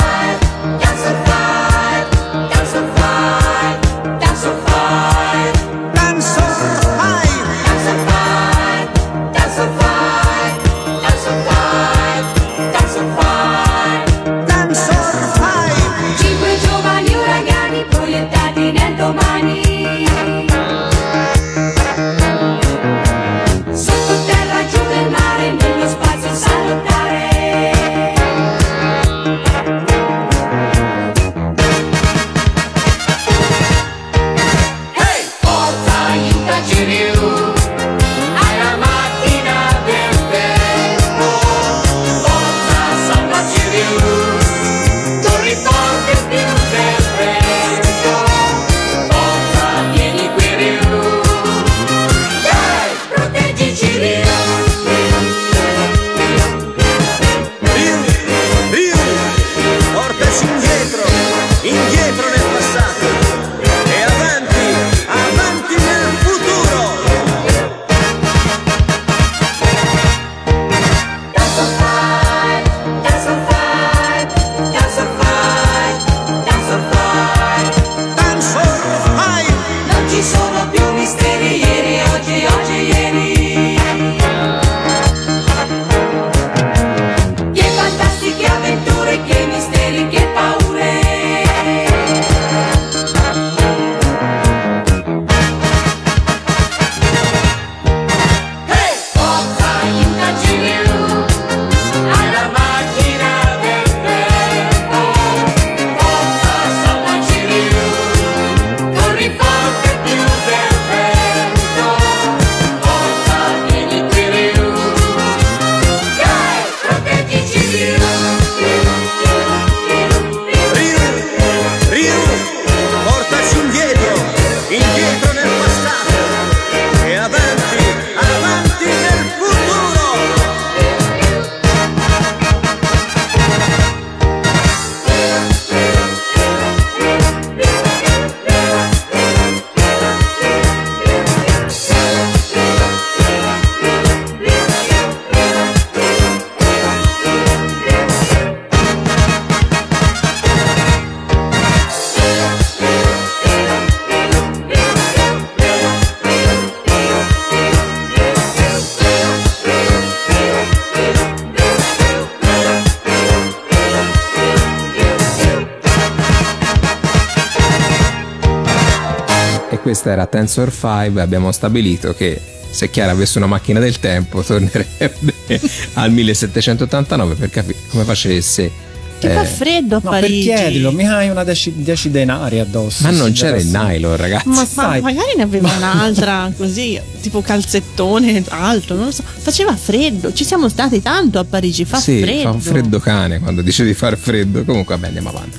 Questa 170.02 170.10
era 170.10 170.26
Tensor 170.26 170.72
5. 170.72 171.20
Abbiamo 171.20 171.52
stabilito 171.52 172.12
che 172.12 172.40
se 172.70 172.90
Chiara 172.90 173.12
avesse 173.12 173.38
una 173.38 173.46
macchina 173.46 173.78
del 173.78 174.00
tempo 174.00 174.42
tornerebbe 174.42 175.32
al 175.94 176.10
1789 176.10 177.34
per 177.36 177.50
capire 177.50 177.78
come 177.88 178.02
facesse. 178.02 178.90
Che 179.22 179.30
eh, 179.30 179.34
fa 179.36 179.44
freddo 179.44 179.96
a 179.96 180.00
No, 180.02 180.10
per 180.10 180.20
Parigi. 180.20 180.42
chiedilo, 180.48 180.90
mica 180.90 181.16
hai 181.18 181.28
una 181.28 181.44
10 181.44 182.10
denari 182.10 182.58
addosso. 182.58 183.04
ma 183.04 183.10
non 183.10 183.30
c'era 183.32 183.56
il 183.56 183.66
nylon, 183.68 184.16
ragazzi. 184.16 184.48
Ma, 184.48 184.66
ma 184.74 185.00
magari 185.00 185.34
ne 185.36 185.42
aveva 185.44 185.70
un'altra 185.76 186.52
così, 186.56 187.00
tipo 187.20 187.40
calzettone 187.40 188.42
alto, 188.48 188.94
non 188.96 189.04
lo 189.06 189.10
so. 189.12 189.22
Faceva 189.24 189.76
freddo, 189.76 190.32
ci 190.32 190.44
siamo 190.44 190.68
stati 190.68 191.00
tanto 191.00 191.38
a 191.38 191.44
Parigi, 191.44 191.84
fa 191.84 191.98
sì, 191.98 192.20
freddo. 192.20 192.42
fa 192.42 192.50
un 192.50 192.60
freddo 192.60 192.98
cane 192.98 193.38
quando 193.38 193.62
dice 193.62 193.84
di 193.84 193.94
far 193.94 194.16
freddo. 194.16 194.64
Comunque, 194.64 194.94
vabbè, 194.96 195.06
andiamo 195.06 195.28
avanti. 195.28 195.58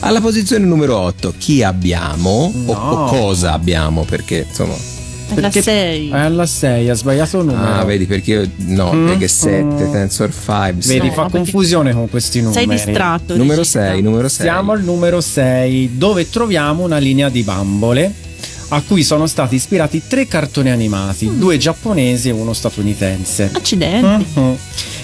Alla 0.00 0.20
posizione 0.20 0.64
numero 0.64 0.96
8, 0.96 1.34
chi 1.38 1.62
abbiamo? 1.62 2.52
O, 2.66 2.72
o 2.72 3.04
cosa 3.06 3.52
abbiamo? 3.52 4.04
Perché 4.04 4.44
insomma. 4.48 4.74
È 5.34 5.40
la 5.40 5.50
6. 5.50 6.08
È 6.10 6.16
alla 6.18 6.46
6, 6.46 6.88
ha 6.90 6.94
sbagliato 6.94 7.38
il 7.40 7.46
numero. 7.46 7.72
Ah, 7.72 7.84
vedi 7.84 8.06
perché 8.06 8.32
io. 8.32 8.50
No, 8.66 8.92
Mm, 8.92 9.06
perché 9.06 9.28
7, 9.28 9.62
mm. 9.62 9.92
Tensor 9.92 10.30
5. 10.32 10.74
Vedi, 10.86 11.06
No, 11.08 11.12
fa 11.12 11.28
confusione 11.30 11.92
con 11.92 12.08
questi 12.08 12.40
numeri. 12.40 12.66
Sei 12.66 12.66
distratto. 12.68 13.36
Numero 13.36 13.56
regista. 13.58 13.90
6, 13.90 14.02
numero 14.02 14.28
6. 14.28 14.46
Siamo 14.46 14.72
al 14.72 14.82
numero 14.82 15.20
6, 15.20 15.96
dove 15.96 16.28
troviamo 16.30 16.82
una 16.84 16.98
linea 16.98 17.28
di 17.28 17.42
bambole 17.42 18.12
a 18.68 18.82
cui 18.82 19.02
sono 19.02 19.26
stati 19.26 19.54
ispirati 19.56 20.02
tre 20.06 20.26
cartoni 20.26 20.70
animati, 20.70 21.26
Mm. 21.28 21.38
due 21.38 21.56
giapponesi 21.56 22.28
e 22.28 22.32
uno 22.32 22.52
statunitense. 22.52 23.50
Accidenti. 23.52 24.26
Mhm. 24.34 24.56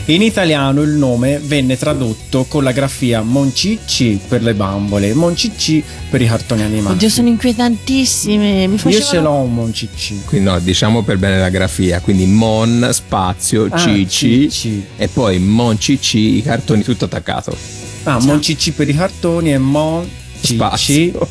In 0.06 0.22
italiano 0.22 0.82
il 0.82 0.90
nome 0.90 1.38
venne 1.38 1.76
tradotto 1.76 2.44
con 2.48 2.64
la 2.64 2.72
grafia 2.72 3.22
Moncicci 3.22 4.18
per 4.26 4.42
le 4.42 4.54
bambole, 4.54 5.14
Moncicci 5.14 5.84
per 6.08 6.20
i 6.20 6.26
cartoni 6.26 6.62
animati. 6.62 6.94
Oddio, 6.94 7.08
sono 7.10 7.28
inquietantissime. 7.28 8.66
Mi 8.66 8.72
Io 8.74 8.78
facevano... 8.78 9.04
ce 9.10 9.20
l'ho 9.20 9.32
un 9.34 9.54
Moncicci. 9.54 10.22
Quindi 10.24 10.48
no, 10.48 10.58
diciamo 10.58 11.02
per 11.02 11.18
bene 11.18 11.38
la 11.38 11.48
grafia, 11.48 12.00
quindi 12.00 12.26
Mon, 12.26 12.88
spazio, 12.92 13.68
Ah, 13.70 13.78
Cici 13.78 14.50
Cicci. 14.50 14.84
e 14.96 15.06
poi 15.08 15.38
Mon 15.38 15.78
Cici, 15.78 16.36
i 16.38 16.42
cartoni 16.42 16.82
tutto 16.82 17.04
attaccato. 17.04 17.56
Ah, 18.04 18.18
Moncicci 18.20 18.72
per 18.72 18.88
i 18.88 18.94
cartoni 18.94 19.52
e 19.52 19.58
Mon 19.58 20.08
Cicci 20.40 20.54
Spazio, 20.54 21.28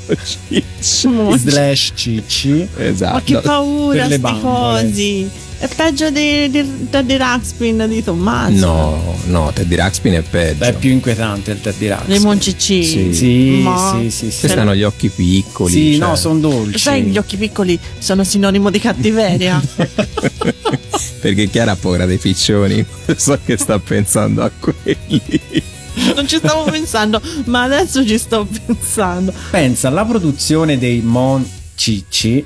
Cicci. 0.49 1.37
slash 1.37 1.91
Cicci. 1.95 2.67
Esatto. 2.77 3.13
Ma 3.13 3.21
che 3.21 3.37
paura, 3.39 4.07
per 4.07 4.19
sti 4.19 4.39
cosi. 4.41 5.29
È 5.59 5.67
peggio 5.75 6.09
di, 6.09 6.49
di, 6.49 6.87
Teddy 6.89 7.17
Ruxpin 7.17 7.85
di 7.89 8.01
Tommaso. 8.01 8.65
No, 8.65 9.15
no, 9.25 9.51
Teddy 9.53 9.75
Ruxpin 9.75 10.13
è 10.13 10.21
peggio. 10.21 10.63
È 10.63 10.73
più 10.73 10.89
inquietante 10.89 11.51
il 11.51 11.59
Teddy 11.59 11.89
Ruxpin. 11.89 12.07
Dei 12.07 12.19
Moncicci. 12.19 12.85
Sì. 12.85 13.13
Sì, 13.13 13.59
Ma- 13.61 13.97
sì, 13.99 14.09
sì, 14.09 14.31
sì. 14.31 14.39
Questi 14.39 14.57
hanno 14.57 14.73
gli 14.73 14.83
occhi 14.83 15.09
piccoli. 15.09 15.73
Sì, 15.73 15.97
cioè- 15.97 16.07
no, 16.07 16.15
sono 16.15 16.39
dolci. 16.39 16.79
Sai, 16.79 17.03
gli 17.03 17.17
occhi 17.17 17.35
piccoli 17.35 17.77
sono 17.97 18.23
sinonimo 18.23 18.69
di 18.69 18.79
cattiveria. 18.79 19.61
Perché 21.19 21.49
Chiara 21.49 21.71
ha 21.71 21.75
paura 21.75 22.05
dei 22.05 22.17
piccioni. 22.17 22.85
So 23.17 23.37
che 23.43 23.57
sta 23.57 23.79
pensando 23.79 24.43
a 24.43 24.51
quelli. 24.57 25.21
non 26.15 26.27
ci 26.27 26.37
stavo 26.37 26.63
pensando, 26.69 27.21
ma 27.45 27.63
adesso 27.63 28.05
ci 28.05 28.17
sto 28.17 28.47
pensando. 28.65 29.33
Pensa, 29.51 29.89
la 29.89 30.05
produzione 30.05 30.77
dei 30.77 31.01
Mon 31.01 31.45
Cicci 31.75 32.45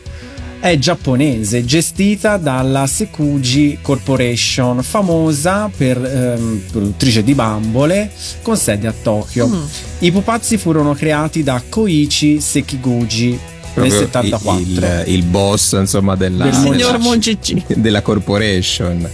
è 0.59 0.77
giapponese, 0.77 1.65
gestita 1.65 2.37
dalla 2.37 2.87
Sekuji 2.87 3.79
Corporation, 3.81 4.81
famosa 4.81 5.69
per 5.75 5.97
ehm, 5.97 6.61
produttrice 6.71 7.21
di 7.21 7.33
bambole, 7.33 8.09
con 8.41 8.55
sede 8.55 8.87
a 8.87 8.93
Tokyo. 8.93 9.47
Mm. 9.47 9.63
I 9.99 10.11
pupazzi 10.11 10.57
furono 10.57 10.93
creati 10.93 11.43
da 11.43 11.61
Koichi 11.67 12.39
Sekiguchi 12.39 13.29
nel 13.29 13.39
Proprio 13.73 13.97
74. 13.97 14.61
Il, 14.61 14.69
il- 15.07 15.13
il 15.15 15.23
boss, 15.23 15.73
insomma, 15.73 16.15
della, 16.15 16.45
Del 16.45 16.53
Signor 16.53 16.97
della, 16.97 16.97
della 17.67 18.01
corporation. 18.01 19.09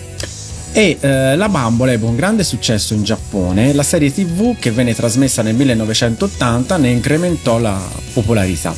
E 0.71 0.97
eh, 0.99 1.35
la 1.35 1.49
bambola 1.49 1.91
ebbe 1.91 2.05
un 2.05 2.15
grande 2.15 2.43
successo 2.43 2.93
in 2.93 3.03
Giappone. 3.03 3.73
La 3.73 3.83
serie 3.83 4.13
TV, 4.13 4.57
che 4.57 4.71
venne 4.71 4.93
trasmessa 4.93 5.41
nel 5.41 5.55
1980, 5.55 6.77
ne 6.77 6.89
incrementò 6.89 7.57
la 7.57 7.81
popolarità. 8.13 8.75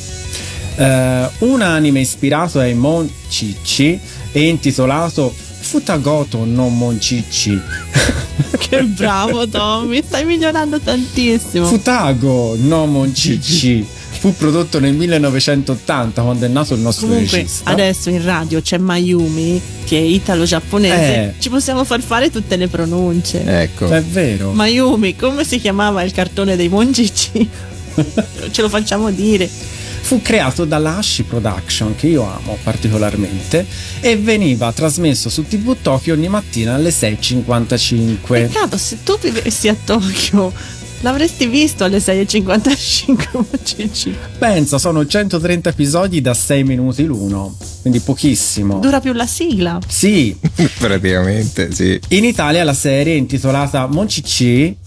Eh, 0.76 1.30
un 1.40 1.62
anime 1.62 2.00
ispirato 2.00 2.60
ai 2.60 2.74
Moncicci 2.74 4.00
e 4.32 4.48
intitolato 4.48 5.34
Futagoto 5.34 6.46
no 6.46 6.70
Moncicci. 6.70 7.60
Che 8.58 8.84
bravo 8.84 9.48
Tommy, 9.48 10.02
stai 10.06 10.26
migliorando 10.26 10.80
tantissimo. 10.80 11.66
Futago 11.66 12.56
no 12.58 12.86
Moncicci 12.86 13.86
fu 14.22 14.36
prodotto 14.36 14.80
nel 14.80 14.94
1980 14.94 16.22
quando 16.22 16.46
è 16.46 16.48
nato 16.48 16.76
il 16.76 16.80
nostro 16.80 17.08
Comunque, 17.08 17.38
regista. 17.38 17.72
adesso 17.72 18.12
in 18.12 18.24
radio 18.24 18.62
c'è 18.62 18.78
Mayumi 18.78 19.60
che 19.84 19.98
è 19.98 20.02
italo-giapponese. 20.02 21.16
Eh. 21.16 21.34
Ci 21.40 21.50
possiamo 21.50 21.84
far 21.84 22.02
fare 22.02 22.30
tutte 22.30 22.56
le 22.56 22.68
pronunce. 22.68 23.44
Ecco. 23.44 23.90
È 23.90 24.00
vero. 24.04 24.52
Mayumi, 24.52 25.16
come 25.16 25.44
si 25.44 25.60
chiamava 25.60 26.04
il 26.04 26.12
cartone 26.12 26.56
dei 26.56 26.70
Moncicci? 26.70 27.50
Ce 28.52 28.62
lo 28.62 28.70
facciamo 28.70 29.10
dire. 29.10 29.50
fu 30.02 30.22
creato 30.22 30.66
dalla 30.66 30.98
Hashi 30.98 31.24
Production, 31.24 31.96
che 31.96 32.06
io 32.06 32.22
amo 32.24 32.60
particolarmente, 32.62 33.66
e 34.02 34.18
veniva 34.18 34.72
trasmesso 34.72 35.30
su 35.30 35.48
TV 35.48 35.78
Tokyo 35.82 36.14
ogni 36.14 36.28
mattina 36.28 36.76
alle 36.76 36.92
6.55. 36.92 38.18
Peccato, 38.28 38.78
se 38.78 39.00
tu 39.04 39.18
vivessi 39.20 39.68
a 39.68 39.76
Tokyo, 39.84 40.54
l'avresti 41.02 41.48
visto 41.48 41.84
alle 41.84 41.98
6.55 41.98 43.28
Moncicci. 43.34 44.16
Pensa, 44.38 44.78
sono 44.78 45.06
130 45.06 45.70
episodi 45.70 46.22
da 46.22 46.34
6 46.34 46.64
minuti 46.64 47.06
l'uno, 47.06 47.56
quindi 47.82 48.00
pochissimo. 48.00 48.80
Dura 48.80 49.00
più 49.00 49.14
la 49.14 49.28
sigla. 49.28 49.80
Sì, 49.88 50.36
Praticamente, 50.80 51.72
sì. 51.74 52.00
in 52.10 52.26
Italia 52.26 52.64
la 52.64 52.74
serie 52.74 53.14
è 53.14 53.18
intitolata 53.18 53.86
Moncicci 53.88 54.78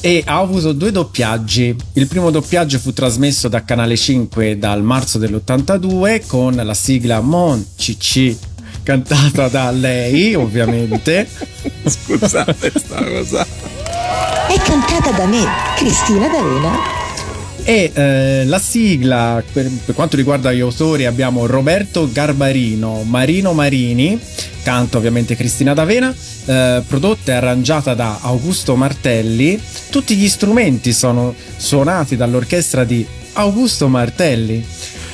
e 0.00 0.22
ha 0.24 0.38
avuto 0.38 0.72
due 0.72 0.92
doppiaggi. 0.92 1.74
Il 1.94 2.06
primo 2.06 2.30
doppiaggio 2.30 2.78
fu 2.78 2.92
trasmesso 2.92 3.48
da 3.48 3.64
Canale 3.64 3.96
5 3.96 4.58
dal 4.58 4.82
marzo 4.82 5.18
dell'82 5.18 6.26
con 6.26 6.54
la 6.54 6.74
sigla 6.74 7.20
Moncicci 7.20 8.50
cantata 8.82 9.48
da 9.48 9.70
lei, 9.70 10.34
ovviamente. 10.34 11.28
Scusate 11.86 12.72
sta 12.74 13.04
cosa. 13.04 13.81
È 14.48 14.58
cantata 14.62 15.10
da 15.12 15.26
me, 15.26 15.44
Cristina 15.76 16.28
D'Avena. 16.28 17.00
E 17.64 17.92
eh, 17.94 18.44
la 18.44 18.58
sigla, 18.58 19.42
per, 19.52 19.70
per 19.84 19.94
quanto 19.94 20.16
riguarda 20.16 20.52
gli 20.52 20.60
autori, 20.60 21.06
abbiamo 21.06 21.46
Roberto 21.46 22.08
Garbarino, 22.10 23.02
Marino 23.04 23.52
Marini, 23.52 24.18
canto 24.62 24.98
ovviamente 24.98 25.36
Cristina 25.36 25.74
D'Avena, 25.74 26.12
eh, 26.44 26.82
prodotta 26.86 27.32
e 27.32 27.34
arrangiata 27.34 27.94
da 27.94 28.18
Augusto 28.20 28.74
Martelli. 28.74 29.60
Tutti 29.90 30.16
gli 30.16 30.28
strumenti 30.28 30.92
sono 30.92 31.34
suonati 31.56 32.16
dall'orchestra 32.16 32.84
di 32.84 33.06
Augusto 33.34 33.88
Martelli. 33.88 34.64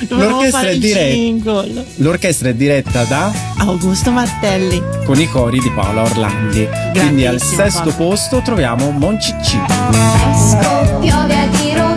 L'orchestra 0.09 0.69
è, 0.69 0.77
diretta, 0.77 1.65
l'orchestra 1.97 2.49
è 2.51 2.55
diretta 2.55 3.03
da 3.05 3.33
Augusto 3.59 4.11
Martelli. 4.11 4.81
con 5.05 5.19
i 5.19 5.27
cori 5.29 5.59
di 5.59 5.71
Paola 5.73 6.03
Orlandi. 6.03 6.69
Quindi 6.93 7.27
al 7.27 7.41
sesto 7.41 7.91
Paolo. 7.91 7.95
posto 7.97 8.41
troviamo 8.43 8.91
Moncicci. 8.91 9.59
Esco, 10.33 10.99
piove 11.01 11.35
a 11.35 11.47
dirotto 11.47 11.88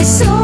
e 0.00 0.02
il 0.02 0.39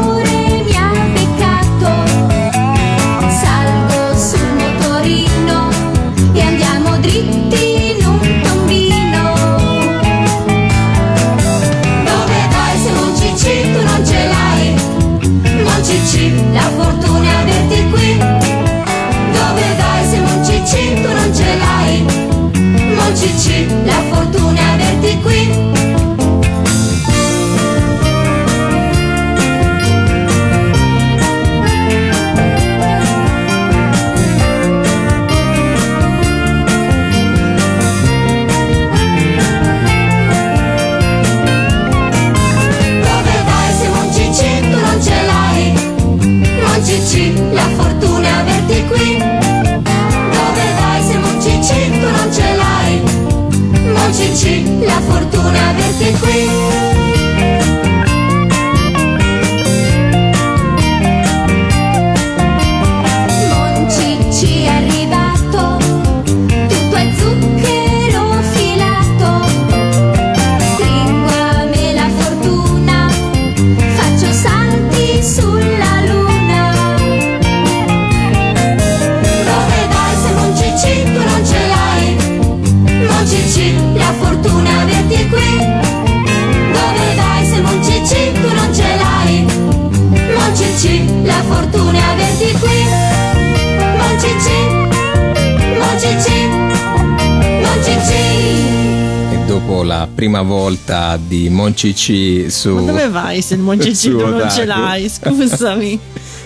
volta 100.87 101.17
di 101.21 101.49
Moncicci 101.49 102.49
su. 102.49 102.73
Ma 102.75 102.81
dove 102.81 103.09
vai 103.09 103.41
se 103.41 103.55
il 103.55 103.59
tu 103.59 104.17
non 104.25 104.33
Otaku? 104.35 104.53
ce 104.53 104.65
l'hai? 104.65 105.09
Scusami. 105.09 105.99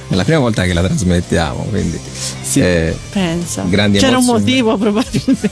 È 0.09 0.15
la 0.15 0.23
prima 0.23 0.39
volta 0.39 0.63
che 0.63 0.73
la 0.73 0.81
trasmettiamo, 0.81 1.67
quindi. 1.69 1.97
eh, 2.59 2.97
Pensa. 3.11 3.63
Grandi 3.67 3.99
C'era 3.99 4.17
un 4.17 4.23
emozioni. 4.23 4.39
motivo 4.61 4.77
probabilmente. 4.77 5.49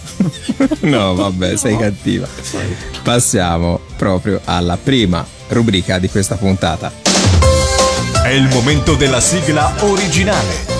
no, 0.87 1.13
vabbè, 1.15 1.55
sei 1.57 1.77
cattiva. 1.77 2.27
Passiamo 3.03 3.79
proprio 3.95 4.41
alla 4.43 4.77
prima 4.77 5.25
rubrica 5.49 5.99
di 5.99 6.09
questa 6.09 6.35
puntata. 6.35 6.91
È 8.23 8.29
il 8.29 8.47
momento 8.49 8.95
della 8.95 9.21
sigla 9.21 9.71
originale. 9.81 10.77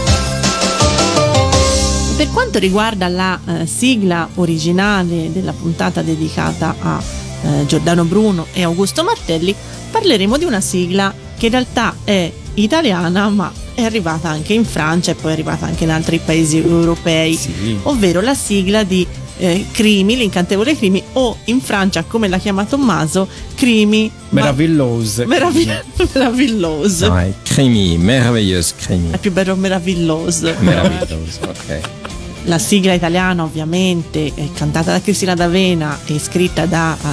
Per 2.18 2.28
quanto 2.34 2.60
riguarda 2.60 3.08
la 3.08 3.40
eh, 3.46 3.66
sigla 3.66 4.28
originale 4.36 5.32
della 5.32 5.54
puntata 5.54 6.02
dedicata 6.02 6.76
a 6.78 7.02
eh, 7.44 7.66
Giordano 7.66 8.04
Bruno 8.06 8.48
e 8.54 8.64
Augusto 8.64 9.04
Martelli, 9.04 9.56
parleremo 9.92 10.38
di 10.38 10.46
una 10.46 10.62
sigla 10.62 11.14
che 11.38 11.46
in 11.46 11.52
realtà 11.52 11.96
è 12.04 12.32
italiana 12.56 13.30
ma 13.30 13.52
è 13.74 13.84
arrivata 13.84 14.30
anche 14.30 14.54
in 14.54 14.66
Francia 14.66 15.12
e 15.12 15.16
poi 15.16 15.32
è 15.32 15.34
arrivata 15.34 15.66
anche 15.66 15.86
in 15.86 15.92
altri 15.92 16.20
paesi 16.24 16.58
europei, 16.58 17.40
ovvero 17.84 18.20
la 18.20 18.34
sigla 18.34 18.84
di 18.84 19.08
eh, 19.38 19.66
Crimi, 19.72 20.18
l'incantevole 20.18 20.76
Crimi 20.76 21.02
o 21.14 21.38
in 21.46 21.62
Francia 21.62 22.04
come 22.04 22.28
l'ha 22.28 22.38
chiamato 22.38 22.76
Tommaso, 22.76 23.28
Crimi 23.56 24.12
Meraviglioso. 24.30 25.26
Meravi- 25.26 25.66
meraviglioso. 26.14 27.08
No, 27.08 27.18
è 27.20 27.34
Crimi, 27.44 27.98
meraviglioso 27.98 28.74
Crimi. 28.80 29.12
È 29.12 29.18
più 29.18 29.32
bello 29.32 29.56
meraviglioso. 29.56 30.54
Meraviglioso, 30.60 31.40
ok. 31.48 31.99
La 32.50 32.58
sigla 32.58 32.94
italiana 32.94 33.44
ovviamente 33.44 34.32
è 34.34 34.52
cantata 34.54 34.92
da 34.92 35.00
Cristina 35.02 35.36
D'Avena 35.36 36.00
e 36.08 36.18
scritta 36.18 36.66
da 36.66 36.98
uh, 37.00 37.08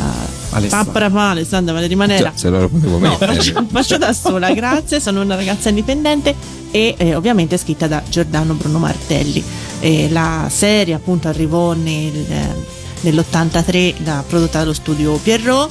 Alessandra. 0.55 0.92
Papra 1.11 1.22
Alessandra 1.29 1.75
Valeri 1.75 1.94
Manera. 1.94 2.31
Già, 2.31 2.37
se 2.38 2.49
lo 2.49 2.66
potevo 2.70 2.96
No, 2.99 3.11
mettere. 3.11 3.35
faccio, 3.35 3.66
faccio 3.70 3.99
da 3.99 4.14
sola, 4.14 4.51
grazie, 4.55 4.99
sono 4.99 5.20
una 5.20 5.35
ragazza 5.35 5.68
indipendente 5.68 6.35
e 6.70 6.94
eh, 6.96 7.14
ovviamente 7.14 7.59
scritta 7.59 7.87
da 7.87 8.03
Giordano 8.09 8.55
Bruno 8.55 8.79
Martelli. 8.79 9.44
E 9.81 10.09
la 10.11 10.46
serie 10.51 10.94
appunto 10.94 11.29
arrivò 11.29 11.75
nel, 11.75 12.14
eh, 12.31 12.55
nell'83 13.03 13.94
da- 13.99 14.25
prodotta 14.27 14.61
dallo 14.61 14.72
studio 14.72 15.16
Pierrot 15.18 15.70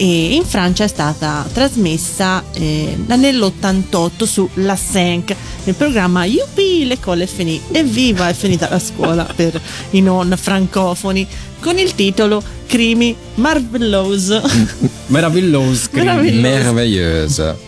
e 0.00 0.34
in 0.34 0.44
Francia 0.44 0.84
è 0.84 0.88
stata 0.88 1.44
trasmessa 1.52 2.44
eh, 2.52 2.96
nell'88 3.04 4.24
su 4.24 4.48
La 4.54 4.76
5 4.76 5.36
nel 5.64 5.74
programma 5.74 6.24
Youpi 6.24 6.86
l'école 6.86 7.24
est 7.24 7.34
finie 7.34 7.60
evviva 7.72 8.28
è 8.28 8.32
finita 8.32 8.68
la 8.70 8.78
scuola 8.78 9.24
per 9.34 9.60
i 9.90 10.00
non 10.00 10.32
francofoni 10.40 11.26
con 11.58 11.78
il 11.78 11.96
titolo 11.96 12.40
Crimi 12.66 13.14
Marvelous 13.34 14.40
Meraviglioso. 15.08 15.88
Meraviglioso. 15.90 16.40
Meraviglioso. 16.40 17.58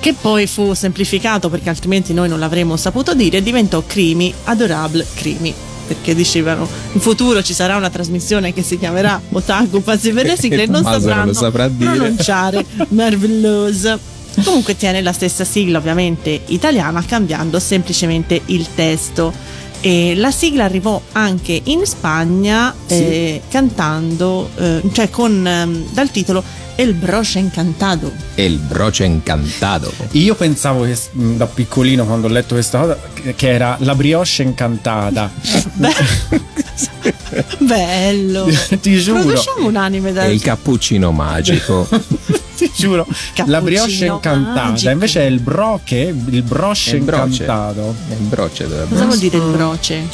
che 0.00 0.14
poi 0.18 0.46
fu 0.46 0.72
semplificato 0.72 1.50
perché 1.50 1.68
altrimenti 1.68 2.14
noi 2.14 2.30
non 2.30 2.38
l'avremmo 2.38 2.76
saputo 2.78 3.12
dire, 3.14 3.42
diventò 3.42 3.82
Crimi 3.86 4.32
Adorable 4.44 5.04
Crimi. 5.14 5.67
Perché 5.88 6.14
dicevano 6.14 6.68
in 6.92 7.00
futuro 7.00 7.42
ci 7.42 7.54
sarà 7.54 7.76
una 7.76 7.88
trasmissione 7.88 8.52
che 8.52 8.62
si 8.62 8.78
chiamerà 8.78 9.20
Otaku 9.32 9.82
Pazzi 9.82 10.12
per 10.12 10.26
le 10.26 10.36
sigle 10.36 10.64
e 10.64 10.66
non 10.66 10.84
sapranno 10.84 11.32
saprà 11.32 11.66
dire. 11.68 11.92
pronunciare 11.92 12.64
Marvelous. 12.90 13.96
Comunque 14.44 14.76
tiene 14.76 15.00
la 15.00 15.12
stessa 15.12 15.44
sigla 15.44 15.78
ovviamente 15.78 16.42
italiana 16.48 17.02
cambiando 17.04 17.58
semplicemente 17.58 18.42
il 18.46 18.66
testo. 18.74 19.32
E 19.80 20.14
la 20.16 20.30
sigla 20.32 20.64
arrivò 20.64 21.00
anche 21.12 21.60
in 21.64 21.84
Spagna 21.86 22.74
eh, 22.88 23.42
cantando, 23.48 24.50
eh, 24.56 24.82
cioè 24.92 25.08
con 25.08 25.46
ehm, 25.46 25.92
dal 25.92 26.10
titolo 26.10 26.42
El 26.74 26.94
Broche 26.94 27.38
Encantado. 27.38 28.10
El 28.34 28.56
broche 28.58 29.04
encantado. 29.04 29.92
Io 30.12 30.34
pensavo 30.36 30.82
che 30.84 30.96
da 31.12 31.46
piccolino 31.46 32.04
quando 32.04 32.26
ho 32.26 32.30
letto 32.30 32.54
questa 32.54 32.78
cosa 32.80 32.98
che- 33.14 33.34
che 33.34 33.48
era 33.50 33.76
la 33.80 33.94
brioche 33.94 34.42
incantata. 34.42 35.30
Bello. 37.58 38.46
Ti 38.80 38.98
giuro. 39.00 39.20
Produciamo 39.22 39.66
un 39.66 39.76
anime 39.76 40.12
da 40.12 40.22
È 40.22 40.26
il 40.26 40.40
cappuccino 40.40 41.12
magico. 41.12 41.86
Ti 42.58 42.70
giuro. 42.74 43.06
la 43.46 43.60
brioche 43.60 44.04
incantata. 44.06 44.64
magico. 44.70 44.90
Invece 44.90 45.20
è 45.22 45.26
il 45.26 45.38
broche, 45.40 45.96
il 46.28 46.42
broche 46.42 46.90
È 46.90 46.94
il 46.94 47.02
broce. 47.02 47.42
incantato. 47.42 47.94
È 48.08 48.12
il 48.12 48.18
broce 48.26 48.68
dovrebbe 48.68 48.88
Cosa 48.90 49.04
vuol 49.04 49.18
dire 49.18 49.36
il 49.36 49.42
broce? 49.44 50.08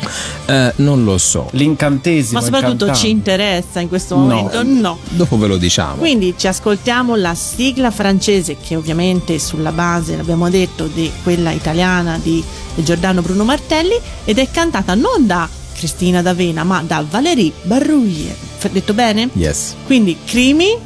Eh, 0.47 0.73
non 0.77 1.05
lo 1.05 1.17
so. 1.19 1.49
L'incantesimo. 1.53 2.39
Ma 2.39 2.45
soprattutto 2.45 2.73
incantato. 2.85 2.99
ci 2.99 3.11
interessa 3.11 3.81
in 3.81 3.89
questo 3.89 4.17
No. 4.17 4.27
momento? 4.27 4.63
No. 4.63 4.99
Dopo 5.11 5.39
ve 5.39 5.47
lo 5.47 5.57
diciamo. 5.57 5.95
Quindi 5.97 6.35
ci 6.37 6.47
ascoltiamo 6.47 7.15
la 7.17 7.35
sigla 7.35 7.91
francese 7.91 8.57
che 8.63 8.77
ovviamente 8.77 9.37
è 9.37 9.39
sulla 9.39 9.73
base, 9.73 10.15
l'abbiamo 10.17 10.51
detto, 10.51 10.87
di 10.87 11.11
quella 11.23 11.51
italiana 11.51 12.19
di 12.23 12.45
Giordano 12.77 13.23
Bruno 13.23 13.45
Martelli 13.45 13.99
ed 14.25 14.39
è 14.39 14.51
cantata 14.51 14.95
non 14.95 15.27
da 15.27 15.49
Cristina 15.75 16.23
D'Avena 16.23 16.65
ma 16.65 16.83
da 16.87 17.05
Valérie 17.09 17.53
Barrouillet. 17.63 18.35
F- 18.59 18.71
Detto 18.71 18.95
bene? 18.95 19.29
Yes. 19.35 19.75
Quindi 19.85 20.17
Crimi, 20.25 20.77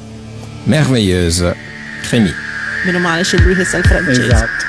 Merveilleuse. 0.65 1.55
Cremi. 2.03 2.33
meno 2.85 2.99
male 2.99 3.23
c'è 3.23 3.39
lui 3.39 3.55
che 3.55 3.65
sa 3.65 3.79
il 3.79 3.85
francese. 3.85 4.23
Esatto. 4.23 4.67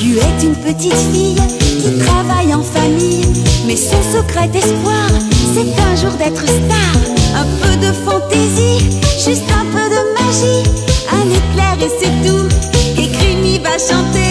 Tu 0.00 0.18
es 0.18 0.44
une 0.44 0.54
petite 0.56 0.94
fille 1.12 1.36
qui 1.82 1.98
travaille 2.04 2.54
en 2.54 2.62
famille, 2.62 3.26
mais 3.66 3.76
son 3.76 4.02
secret 4.12 4.50
espoir, 4.54 5.08
c'est 5.56 5.80
un 5.80 5.96
jour 5.96 6.12
d'être 6.18 6.46
star. 6.46 6.92
Un 7.34 7.46
peu 7.62 7.76
de 7.76 7.90
fantaisie, 8.04 8.78
juste 9.24 9.50
un 9.50 9.64
peu 9.64 9.84
de 9.94 10.00
magie, 10.18 10.68
un 11.10 11.26
éclair 11.30 11.76
et 11.80 11.90
c'est 11.98 12.28
tout. 12.28 12.46
Et 13.00 13.08
Crimi 13.08 13.58
va 13.58 13.78
chanter 13.78 14.25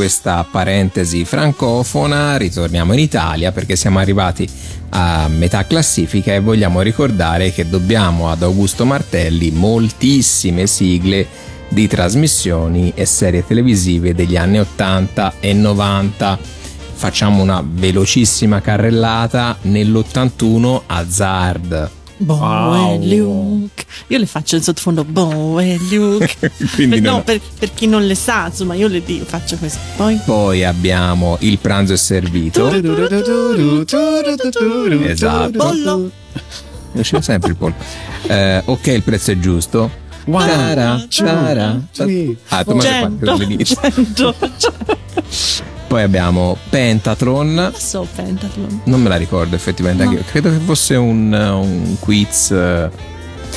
questa 0.00 0.46
parentesi 0.50 1.26
francofona 1.26 2.38
ritorniamo 2.38 2.94
in 2.94 3.00
Italia 3.00 3.52
perché 3.52 3.76
siamo 3.76 3.98
arrivati 3.98 4.48
a 4.92 5.28
metà 5.28 5.66
classifica 5.66 6.32
e 6.32 6.40
vogliamo 6.40 6.80
ricordare 6.80 7.52
che 7.52 7.68
dobbiamo 7.68 8.30
ad 8.30 8.42
Augusto 8.42 8.86
Martelli 8.86 9.50
moltissime 9.50 10.66
sigle 10.66 11.26
di 11.68 11.86
trasmissioni 11.86 12.94
e 12.94 13.04
serie 13.04 13.46
televisive 13.46 14.14
degli 14.14 14.38
anni 14.38 14.60
80 14.60 15.34
e 15.38 15.52
90. 15.52 16.38
Facciamo 16.94 17.42
una 17.42 17.62
velocissima 17.62 18.62
carrellata 18.62 19.58
nell'81 19.60 20.80
Hazard. 20.86 21.99
Boe 22.20 22.94
e 22.94 23.16
Luke. 23.16 23.84
Io 24.08 24.18
le 24.18 24.26
faccio 24.26 24.56
in 24.56 24.62
sottofondo 24.62 25.04
boh, 25.04 25.58
e 25.58 25.78
Luke. 25.90 26.36
per, 26.76 27.00
no, 27.00 27.22
per, 27.22 27.40
per, 27.58 27.72
chi 27.72 27.86
non 27.86 28.06
le 28.06 28.14
sa, 28.14 28.46
insomma, 28.46 28.74
io 28.74 28.88
le 28.88 29.00
faccio 29.24 29.56
questo. 29.56 29.78
Poi. 29.96 30.20
Poi 30.24 30.64
abbiamo 30.64 31.38
il 31.40 31.58
pranzo 31.58 31.94
è 31.94 31.96
servito. 31.96 32.70
esatto. 35.08 35.58
Pollo. 35.58 36.10
Usciva 36.92 37.22
sempre 37.22 37.50
il 37.50 37.56
pollo. 37.56 37.74
Eh, 38.26 38.62
ok, 38.66 38.86
il 38.88 39.02
prezzo 39.02 39.30
è 39.30 39.38
giusto. 39.38 39.90
Cara, 40.30 41.02
cara. 41.08 41.80
Ah, 42.48 42.64
tu 42.64 42.74
mi 42.74 42.86
hai 42.86 43.64
fatto 43.64 44.34
poi 45.90 46.02
abbiamo 46.02 46.56
Pentathlon. 46.68 47.72
So 47.74 48.06
Pentathlon. 48.14 48.82
Non 48.84 49.02
me 49.02 49.08
la 49.08 49.16
ricordo 49.16 49.56
effettivamente. 49.56 50.04
No. 50.04 50.22
Credo 50.24 50.48
che 50.48 50.58
fosse 50.58 50.94
un, 50.94 51.32
un 51.32 51.96
quiz. 51.98 52.54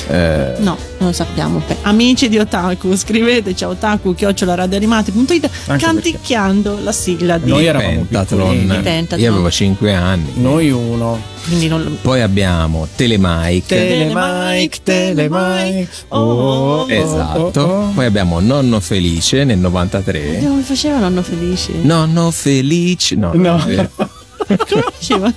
Eh, 0.08 0.54
No, 0.58 0.76
non 0.98 1.08
lo 1.08 1.12
sappiamo. 1.12 1.62
Amici 1.82 2.28
di 2.28 2.38
Otaku, 2.38 2.96
scriveteci 2.96 3.64
a 3.64 3.68
otaku 3.68 4.14
radioanimati.it 4.16 5.50
Anche 5.66 5.84
canticchiando 5.84 6.78
la 6.82 6.92
sigla 6.92 7.38
di 7.38 7.50
Noi 7.50 7.66
eravamo 7.66 7.90
Pentathlon. 7.90 8.80
Pentathlon. 8.82 9.20
Io 9.20 9.32
avevo 9.32 9.50
5 9.50 9.94
anni. 9.94 10.32
Noi 10.34 10.70
uno. 10.70 11.32
Quindi 11.46 11.68
non 11.68 11.98
Poi 12.00 12.22
abbiamo 12.22 12.88
Telemike. 12.94 13.76
Telemike, 13.76 14.78
Telemike. 14.82 15.88
Oh, 16.08 16.18
oh, 16.18 16.80
oh. 16.80 16.90
esatto. 16.90 17.60
oh, 17.60 17.86
oh. 17.86 17.90
Poi 17.94 18.04
abbiamo 18.06 18.40
Nonno 18.40 18.80
Felice 18.80 19.44
nel 19.44 19.58
93. 19.58 20.38
Come 20.42 20.62
faceva 20.62 20.98
nonno 20.98 21.22
felice? 21.22 21.72
Nonno 21.82 22.30
Felice. 22.30 23.14
No, 23.16 23.32
No. 23.34 23.62
Come 24.46 24.84
faceva? 24.92 25.32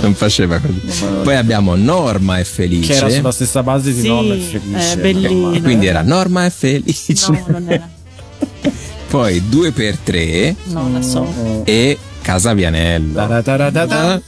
non 0.02 0.14
faceva 0.14 0.60
così. 0.60 0.82
Poi 1.24 1.36
abbiamo 1.36 1.76
Norma 1.76 2.40
è 2.40 2.44
felice. 2.44 2.94
Che 2.94 2.98
era 3.00 3.10
sulla 3.10 3.32
stessa 3.32 3.64
base 3.64 3.94
di 3.94 4.02
Sì, 4.02 4.08
Nonno 4.08 4.34
e 4.34 4.38
Felice. 4.40 4.94
eh, 4.94 4.98
bellino. 4.98 5.54
E 5.54 5.62
quindi 5.62 5.88
era 5.88 6.02
Norma 6.02 6.46
è 6.46 6.50
felice. 6.50 7.32
No, 7.32 7.44
non 7.48 7.66
era. 7.70 7.90
Poi 9.10 9.50
2 9.50 9.72
per 9.72 9.98
3 9.98 10.56
No, 10.66 10.90
la 10.92 11.02
so. 11.02 11.62
e 11.66 11.98
Casa 12.22 12.54
Vianello. 12.54 13.14
Taratata. 13.14 14.22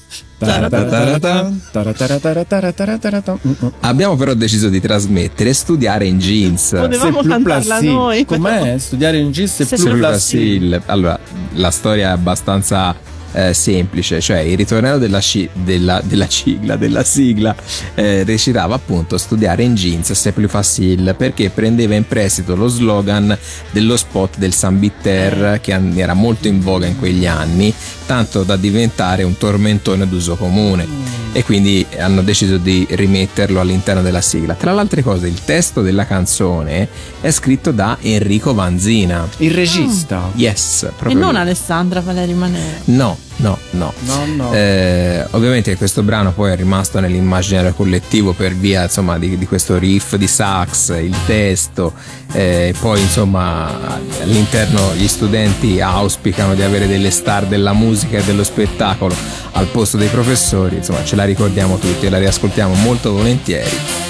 Abbiamo 3.81 4.15
però 4.15 4.33
deciso 4.33 4.69
di 4.69 4.81
trasmettere 4.81 5.53
studiare 5.53 6.05
in 6.07 6.17
jeans. 6.17 6.69
Potevamo 6.75 7.21
cantarla 7.21 7.79
noi. 7.81 8.25
Com'è? 8.25 8.75
Studiare 8.79 9.19
in 9.19 9.31
jeans 9.31 9.59
è 9.59 9.65
Se 9.65 9.75
più. 9.75 10.81
Allora, 10.87 11.19
la 11.53 11.69
storia 11.71 12.07
è 12.09 12.11
abbastanza 12.11 12.95
eh, 13.33 13.53
semplice, 13.53 14.19
cioè 14.21 14.39
il 14.39 14.57
ritornello 14.57 14.97
della, 14.97 15.19
sci- 15.19 15.49
della, 15.53 16.01
della 16.03 16.27
sigla, 16.29 16.75
della 16.75 17.03
sigla 17.03 17.55
eh, 17.95 18.23
recitava 18.23 18.75
appunto 18.75 19.17
studiare 19.17 19.63
in 19.63 19.75
jeans 19.75 20.11
c'est 20.11 20.33
plus 20.33 20.49
facile 20.49 21.13
perché 21.13 21.49
prendeva 21.49 21.95
in 21.95 22.07
prestito 22.07 22.55
lo 22.55 22.67
slogan 22.67 23.37
dello 23.71 23.97
spot 23.97 24.37
del 24.37 24.53
San 24.53 24.79
Bitter 24.79 25.59
che 25.61 25.79
era 25.95 26.13
molto 26.13 26.47
in 26.47 26.59
voga 26.59 26.85
in 26.85 26.97
quegli 26.97 27.25
anni, 27.25 27.73
tanto 28.05 28.43
da 28.43 28.55
diventare 28.55 29.23
un 29.23 29.37
tormentone 29.37 30.07
d'uso 30.07 30.35
comune 30.35 31.20
e 31.33 31.43
quindi 31.43 31.85
hanno 31.97 32.21
deciso 32.21 32.57
di 32.57 32.85
rimetterlo 32.89 33.59
all'interno 33.59 34.01
della 34.01 34.21
sigla. 34.21 34.53
Tra 34.53 34.73
le 34.73 34.79
altre 34.79 35.01
cose, 35.01 35.27
il 35.27 35.43
testo 35.43 35.81
della 35.81 36.05
canzone 36.05 36.87
è 37.21 37.31
scritto 37.31 37.71
da 37.71 37.97
Enrico 38.01 38.53
Vanzina. 38.53 39.27
Il 39.37 39.51
regista. 39.51 40.29
Yes, 40.35 40.83
E 40.83 40.87
proprio 40.95 41.19
non 41.19 41.31
lui. 41.33 41.41
Alessandra 41.41 42.01
Valeri 42.01 42.33
Manera. 42.33 42.77
No, 42.85 43.17
no, 43.41 43.57
no. 43.71 43.93
No, 43.99 44.25
no. 44.25 44.53
Eh, 44.53 45.25
ovviamente 45.31 45.75
questo 45.75 46.03
brano 46.03 46.31
poi 46.31 46.51
è 46.51 46.55
rimasto 46.55 46.99
nell'immaginario 46.99 47.73
collettivo 47.73 48.33
per 48.33 48.53
via 48.53 48.83
insomma, 48.83 49.17
di, 49.17 49.37
di 49.37 49.45
questo 49.45 49.77
riff 49.77 50.15
di 50.15 50.27
sax, 50.27 50.89
il 50.97 51.15
testo, 51.25 51.93
eh, 52.31 52.73
poi 52.79 53.01
insomma 53.01 53.99
all'interno 54.21 54.93
gli 54.95 55.07
studenti 55.07 55.81
auspicano 55.81 56.55
di 56.55 56.61
avere 56.61 56.87
delle 56.87 57.11
star 57.11 57.45
della 57.45 57.73
musica 57.73 58.17
e 58.17 58.23
dello 58.23 58.43
spettacolo 58.43 59.15
al 59.53 59.65
posto 59.67 59.97
dei 59.97 60.07
professori, 60.07 60.77
insomma 60.77 61.03
ce 61.03 61.15
la 61.15 61.25
ricordiamo 61.25 61.77
tutti 61.77 62.05
e 62.05 62.09
la 62.09 62.17
riascoltiamo 62.17 62.73
molto 62.75 63.11
volentieri, 63.11 63.69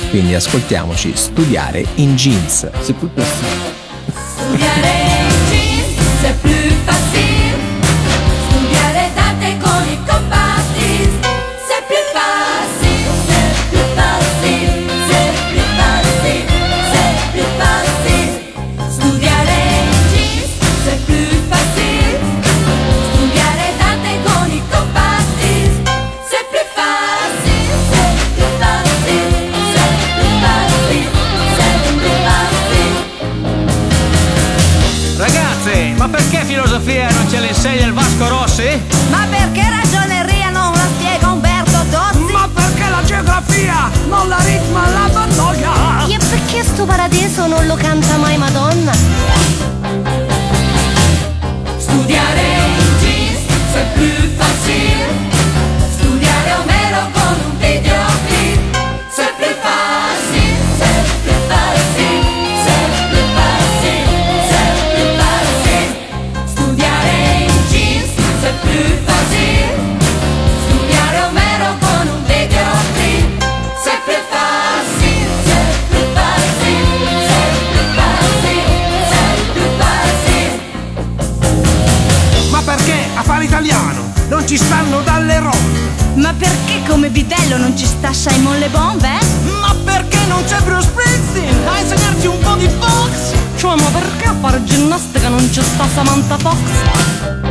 quindi 0.10 0.36
ascoltiamoci 0.36 1.14
studiare 1.16 1.86
in 1.96 2.16
jeans. 2.16 2.70
Plus 2.72 3.10
placile. 3.14 3.80
Studiare 4.36 5.01
ginnastica 95.52 95.54
non 95.54 95.54
ci 95.54 95.62
sta 95.62 95.86
Samantha 95.88 96.38
Fox? 96.38 97.51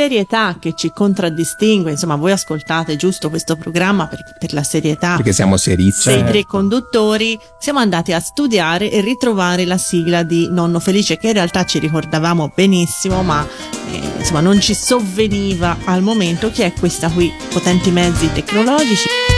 Serietà 0.00 0.56
che 0.58 0.72
ci 0.74 0.92
contraddistingue, 0.94 1.90
insomma, 1.90 2.16
voi 2.16 2.32
ascoltate 2.32 2.96
giusto 2.96 3.28
questo 3.28 3.56
programma 3.56 4.06
per, 4.06 4.24
per 4.38 4.54
la 4.54 4.62
serietà 4.62 5.16
Perché 5.16 5.34
siamo 5.34 5.58
serissimi. 5.58 6.14
dei 6.14 6.24
tre 6.24 6.44
conduttori, 6.46 7.38
siamo 7.58 7.80
andati 7.80 8.14
a 8.14 8.20
studiare 8.20 8.90
e 8.90 9.02
ritrovare 9.02 9.66
la 9.66 9.76
sigla 9.76 10.22
di 10.22 10.48
Nonno 10.50 10.80
Felice, 10.80 11.18
che 11.18 11.26
in 11.26 11.32
realtà 11.34 11.66
ci 11.66 11.78
ricordavamo 11.78 12.50
benissimo, 12.54 13.22
ma 13.22 13.46
eh, 13.90 14.00
insomma 14.18 14.40
non 14.40 14.58
ci 14.58 14.74
sovveniva 14.74 15.76
al 15.84 16.00
momento, 16.00 16.50
che 16.50 16.64
è 16.64 16.72
questa 16.72 17.10
qui, 17.10 17.30
potenti 17.50 17.90
mezzi 17.90 18.32
tecnologici. 18.32 19.29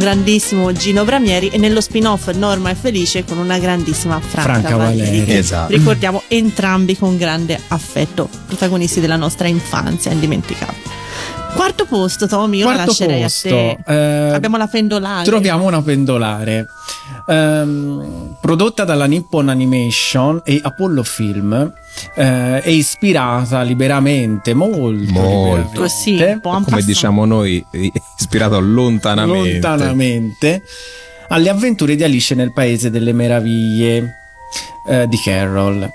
Grandissimo 0.00 0.72
Gino 0.72 1.04
Bramieri 1.04 1.50
e 1.50 1.58
nello 1.58 1.82
spin-off 1.82 2.32
Norma 2.32 2.70
è 2.70 2.74
felice 2.74 3.22
con 3.22 3.36
una 3.36 3.58
grandissima 3.58 4.18
Franca, 4.18 4.60
Franca 4.60 4.76
Valeri. 4.76 5.00
Valeri. 5.00 5.24
che 5.26 5.38
Esatto. 5.38 5.72
Ricordiamo 5.72 6.22
entrambi 6.26 6.96
con 6.96 7.18
grande 7.18 7.60
affetto, 7.68 8.28
protagonisti 8.46 8.98
della 9.00 9.16
nostra 9.16 9.46
infanzia 9.46 10.10
indimenticabile. 10.10 10.99
Quarto 11.54 11.84
posto, 11.84 12.26
Tommy, 12.26 12.58
io 12.58 12.66
la 12.68 12.72
Quarto 12.74 12.90
lascerei 12.90 13.22
posto, 13.22 13.48
a 13.48 13.50
te. 13.50 13.78
eh, 13.86 14.32
Abbiamo 14.34 14.56
la 14.56 14.66
pendolare. 14.66 15.24
Troviamo 15.24 15.66
una 15.66 15.82
pendolare. 15.82 16.66
Ehm, 17.26 18.36
prodotta 18.40 18.84
dalla 18.84 19.04
Nippon 19.04 19.48
Animation 19.48 20.40
e 20.44 20.58
Apollo 20.62 21.02
Film. 21.02 21.72
eh, 22.14 22.60
è 22.62 22.68
ispirata 22.68 23.62
liberamente, 23.62 24.54
molto, 24.54 24.78
Molto. 25.12 25.18
liberamente, 25.28 25.78
Così, 25.78 26.16
Come 26.16 26.40
passant. 26.40 26.80
diciamo 26.84 27.24
noi, 27.26 27.64
ispirato 28.18 28.58
lontanamente. 28.60 29.52
lontanamente 29.52 30.62
alle 31.28 31.48
avventure 31.50 31.94
di 31.94 32.02
Alice 32.04 32.34
nel 32.34 32.52
Paese 32.52 32.90
delle 32.90 33.12
Meraviglie 33.12 34.14
eh, 34.86 35.06
di 35.08 35.18
Carroll. 35.18 35.88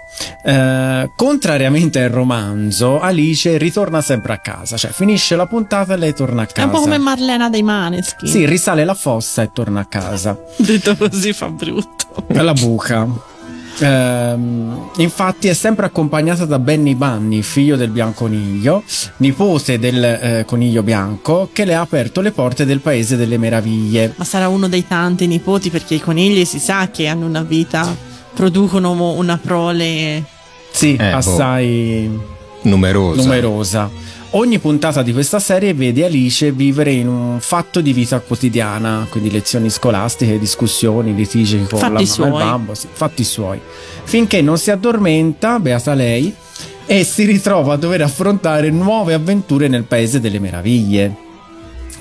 Eh, 0.44 1.12
contrariamente 1.16 2.02
al 2.04 2.10
romanzo, 2.10 3.00
Alice 3.00 3.58
ritorna 3.58 4.02
sempre 4.02 4.34
a 4.34 4.38
casa, 4.38 4.78
cioè 4.78 4.92
finisce 4.92 5.36
la 5.36 5.48
puntata 5.48 5.94
e 5.94 5.98
lei 5.98 6.14
torna 6.14 6.44
a 6.44 6.46
È 6.46 6.52
casa. 6.52 6.66
un 6.68 6.72
po' 6.72 6.80
come 6.82 6.98
Marlena 6.98 7.50
dei 7.50 7.64
Maneschi. 7.64 8.28
Sì, 8.28 8.46
risale 8.46 8.86
la 8.86 8.94
fossa 8.94 9.42
e 9.42 9.50
torna 9.52 9.82
a 9.82 9.86
casa. 9.86 10.38
Detto 10.58 10.96
così 10.96 11.34
fa 11.34 11.50
brutto. 11.50 12.26
La 12.28 12.54
buca. 12.54 13.34
Ehm, 13.78 14.90
infatti 14.98 15.50
è 15.50 15.54
sempre 15.54 15.86
accompagnata 15.86 16.46
da 16.46 16.60
Benny 16.60 16.96
Bunny, 16.96 17.42
figlio 17.42 17.76
del 17.76 17.90
bianconiglio, 17.90 18.84
nipote 19.18 19.78
del 19.80 20.02
eh, 20.04 20.44
coniglio 20.48 20.82
bianco, 20.82 21.50
che 21.52 21.66
le 21.66 21.76
ha 21.76 21.82
aperto 21.82 22.22
le 22.22 22.32
porte 22.32 22.66
del 22.66 22.80
paese 22.80 23.18
delle 23.18 23.38
meraviglie. 23.38 24.14
Ma 24.16 24.24
sarà 24.24 24.48
uno 24.48 24.70
dei 24.70 24.88
tanti 24.88 25.28
nipoti 25.28 25.70
perché 25.70 25.96
i 25.96 26.00
conigli 26.02 26.46
si 26.46 26.60
sa 26.60 26.90
che 26.90 27.08
hanno 27.08 27.26
una 27.26 27.44
vita, 27.44 27.94
producono 28.36 28.92
una 29.14 29.40
prole. 29.42 30.24
Sì, 30.72 30.96
Eh, 31.00 31.10
boh. 31.10 31.16
assai 31.16 32.20
Numerosa. 32.64 33.22
numerosa. 33.22 33.90
Ogni 34.32 34.60
puntata 34.60 35.02
di 35.02 35.14
questa 35.14 35.40
serie 35.40 35.74
vede 35.74 36.04
Alice 36.04 36.52
vivere 36.52 36.92
in 36.92 37.08
un 37.08 37.38
fatto 37.40 37.80
di 37.80 37.94
vita 37.94 38.20
quotidiana, 38.20 39.08
quindi 39.10 39.32
lezioni 39.32 39.70
scolastiche, 39.70 40.38
discussioni, 40.38 41.16
litigi 41.16 41.58
con 41.70 41.80
Fatti 41.80 41.94
la 42.20 42.26
mamma 42.26 42.26
e 42.26 42.44
il 42.44 42.50
babbo, 42.50 42.74
sì, 42.74 42.88
fatti 42.92 43.24
suoi. 43.24 43.60
Finché 44.04 44.42
non 44.42 44.58
si 44.58 44.72
addormenta, 44.72 45.58
beata 45.60 45.94
lei, 45.94 46.34
e 46.86 47.04
si 47.06 47.24
ritrova 47.24 47.74
a 47.74 47.78
dover 47.78 48.02
affrontare 48.02 48.70
nuove 48.72 49.14
avventure 49.14 49.70
nel 49.70 49.84
paese 49.86 50.20
delle 50.20 50.40
meraviglie. 50.40 51.16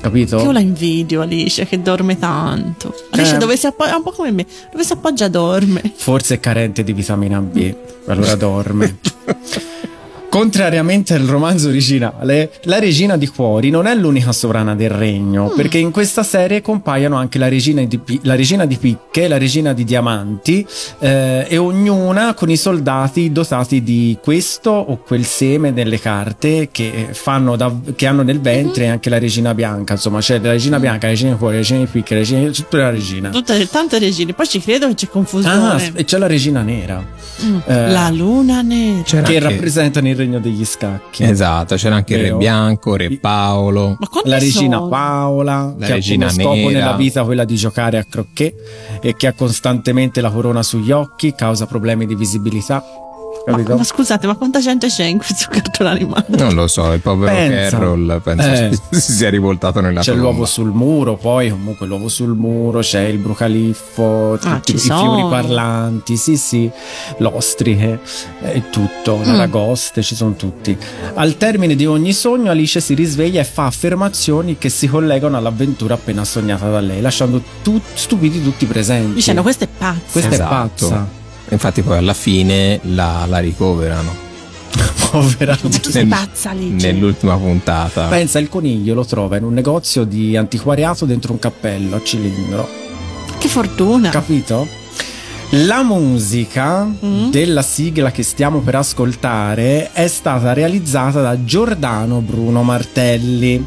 Capito? 0.04 0.36
Che 0.36 0.42
io 0.42 0.52
la 0.52 0.60
invidio 0.60 1.22
Alice 1.22 1.64
che 1.64 1.80
dorme 1.80 2.18
tanto. 2.18 2.94
Alice 3.12 3.36
Eh. 3.36 3.38
dove 3.38 3.56
si 3.56 3.64
appoggia, 3.66 3.96
un 3.96 4.02
po' 4.02 4.10
come 4.12 4.32
me, 4.32 4.44
dove 4.70 4.84
si 4.84 4.92
appoggia 4.92 5.28
dorme. 5.28 5.80
Forse 5.94 6.34
è 6.34 6.40
carente 6.40 6.84
di 6.84 6.92
vitamina 6.92 7.40
B, 7.40 7.74
allora 8.06 8.34
dorme. 8.34 8.98
Contrariamente 10.38 11.14
al 11.14 11.20
romanzo 11.22 11.68
originale, 11.68 12.50
la 12.64 12.80
regina 12.80 13.16
di 13.16 13.28
cuori 13.28 13.70
non 13.70 13.86
è 13.86 13.94
l'unica 13.94 14.32
sovrana 14.32 14.74
del 14.74 14.90
regno, 14.90 15.52
perché 15.54 15.78
in 15.78 15.92
questa 15.92 16.24
serie 16.24 16.60
compaiono 16.60 17.14
anche 17.14 17.38
la 17.38 17.46
regina 17.48 17.84
di, 17.84 18.00
la 18.22 18.34
regina 18.34 18.66
di 18.66 18.76
picche, 18.76 19.28
la 19.28 19.38
regina 19.38 19.72
di 19.72 19.84
diamanti, 19.84 20.66
eh, 20.98 21.46
e 21.48 21.56
ognuna 21.56 22.34
con 22.34 22.50
i 22.50 22.56
soldati 22.56 23.30
dotati 23.30 23.84
di 23.84 24.18
questo 24.20 24.72
o 24.72 24.96
quel 25.06 25.24
seme 25.24 25.70
nelle 25.70 26.00
carte 26.00 26.68
che, 26.72 27.10
fanno 27.12 27.54
da- 27.54 27.72
che 27.94 28.04
hanno 28.08 28.22
nel 28.22 28.40
ventre 28.40 28.88
anche 28.88 29.10
la 29.10 29.20
regina 29.20 29.54
bianca. 29.54 29.92
Insomma, 29.92 30.18
c'è 30.18 30.40
la 30.40 30.50
regina 30.50 30.80
bianca, 30.80 31.06
la 31.06 31.12
regina 31.12 31.30
di 31.30 31.38
cuori, 31.38 31.52
la 31.54 31.60
regina 31.60 31.78
di 31.78 31.86
picche, 31.86 32.14
la 32.14 32.20
regina 32.20 32.40
di 32.48 32.52
tutta 32.52 32.76
la 32.78 32.90
regina. 32.90 33.28
Tutte 33.30 33.68
tante 33.68 34.00
regine. 34.00 34.32
Poi 34.32 34.48
ci 34.48 34.58
credo 34.60 34.88
che 34.88 34.94
c'è 34.94 35.06
Ah, 35.06 35.10
confusione. 35.10 35.92
e 35.94 36.04
c'è 36.04 36.18
la 36.18 36.26
regina 36.26 36.62
nera. 36.62 37.22
Mm. 37.44 37.58
eh, 37.66 37.90
la 37.90 38.10
luna 38.10 38.62
nera. 38.62 39.02
C'era 39.02 39.22
che 39.22 39.36
anche- 39.36 39.48
rappresentano 39.48 40.08
il 40.08 40.16
regno 40.24 40.38
degli 40.40 40.64
scacchi. 40.64 41.22
Esatto, 41.24 41.76
c'era 41.76 41.94
anche 41.96 42.14
il 42.14 42.18
Re 42.20 42.24
Vero? 42.26 42.36
Bianco, 42.38 42.96
Re 42.96 43.10
Paolo. 43.18 43.96
La 44.24 44.38
regina 44.38 44.76
sono? 44.78 44.88
Paola, 44.88 45.74
La 45.78 45.86
che 45.86 45.92
regina 45.94 46.26
ha 46.26 46.30
come 46.30 46.42
scopo 46.42 46.56
nera. 46.56 46.70
nella 46.78 46.92
vita 46.96 47.24
quella 47.24 47.44
di 47.44 47.56
giocare 47.56 47.98
a 47.98 48.04
croquet 48.08 48.54
e 49.00 49.14
che 49.16 49.26
ha 49.26 49.32
costantemente 49.32 50.20
la 50.20 50.30
corona 50.30 50.62
sugli 50.62 50.90
occhi, 50.90 51.34
causa 51.34 51.66
problemi 51.66 52.06
di 52.06 52.14
visibilità. 52.14 52.82
Ma, 53.46 53.62
ma 53.76 53.84
scusate, 53.84 54.26
ma 54.26 54.36
quanta 54.36 54.58
gente 54.60 54.86
c'è 54.86 55.04
in 55.04 55.18
questo 55.18 55.46
cartone 55.50 55.90
animato? 55.90 56.34
Non 56.36 56.54
lo 56.54 56.66
so, 56.66 56.90
il 56.92 57.00
povero 57.00 57.30
Pensa. 57.32 57.76
Carroll 57.76 58.20
penso 58.22 58.46
Eh. 58.48 58.70
si, 58.90 59.00
si 59.00 59.12
sia 59.12 59.28
rivoltato 59.28 59.80
nella 59.82 60.00
C'è 60.00 60.12
tomba. 60.12 60.22
l'uovo 60.28 60.44
sul 60.46 60.70
muro, 60.72 61.16
poi 61.16 61.50
comunque 61.50 61.86
l'uovo 61.86 62.08
sul 62.08 62.34
muro, 62.34 62.80
c'è 62.80 63.02
il 63.02 63.18
brucaliffo, 63.18 64.38
Ah, 64.42 64.54
tutti 64.56 64.74
i 64.76 64.78
fiori 64.78 65.22
parlanti, 65.28 66.16
sì 66.16 66.36
sì, 66.38 66.70
l'ostriche, 67.18 68.00
è 68.40 68.62
tutto, 68.70 69.18
Mm. 69.18 69.24
l'aragoste, 69.26 70.02
ci 70.02 70.14
sono 70.14 70.32
tutti. 70.34 70.76
Al 71.14 71.36
termine 71.36 71.74
di 71.74 71.84
ogni 71.86 72.12
sogno 72.14 72.50
Alice 72.50 72.80
si 72.80 72.94
risveglia 72.94 73.40
e 73.40 73.44
fa 73.44 73.66
affermazioni 73.66 74.56
che 74.56 74.68
si 74.70 74.86
collegano 74.88 75.36
all'avventura 75.36 75.94
appena 75.94 76.24
sognata 76.24 76.70
da 76.70 76.80
lei, 76.80 77.00
lasciando 77.02 77.42
tu- 77.62 77.80
stupidi 77.92 78.42
tutti 78.42 78.64
i 78.64 78.66
presenti. 78.66 79.14
Dicendo 79.14 79.42
questo 79.42 79.64
è 79.64 79.68
pazzo. 79.68 80.00
Questa 80.12 80.30
Esatto. 80.32 80.86
è 80.86 80.88
pazza. 80.88 81.22
Infatti 81.50 81.82
poi 81.82 81.98
alla 81.98 82.14
fine 82.14 82.80
la, 82.82 83.24
la 83.28 83.38
ricoverano. 83.38 84.22
Povera. 85.10 85.54
Tu 85.56 85.70
sei 85.90 86.06
pazza 86.06 86.50
Alice. 86.50 86.90
Nell'ultima 86.90 87.36
puntata. 87.36 88.08
Pensa, 88.08 88.38
il 88.38 88.48
coniglio 88.48 88.94
lo 88.94 89.04
trova 89.04 89.36
in 89.36 89.44
un 89.44 89.52
negozio 89.52 90.04
di 90.04 90.36
antiquariato 90.36 91.04
dentro 91.04 91.32
un 91.32 91.38
cappello 91.38 91.96
a 91.96 92.02
cilindro. 92.02 92.68
Che 93.38 93.48
fortuna. 93.48 94.08
Capito? 94.10 94.66
La 95.56 95.82
musica 95.84 96.82
Mm. 96.84 97.30
della 97.30 97.62
sigla 97.62 98.10
che 98.10 98.24
stiamo 98.24 98.58
per 98.58 98.74
ascoltare 98.74 99.90
è 99.92 100.08
stata 100.08 100.52
realizzata 100.52 101.20
da 101.22 101.44
Giordano 101.44 102.20
Bruno 102.20 102.62
Martelli. 102.64 103.64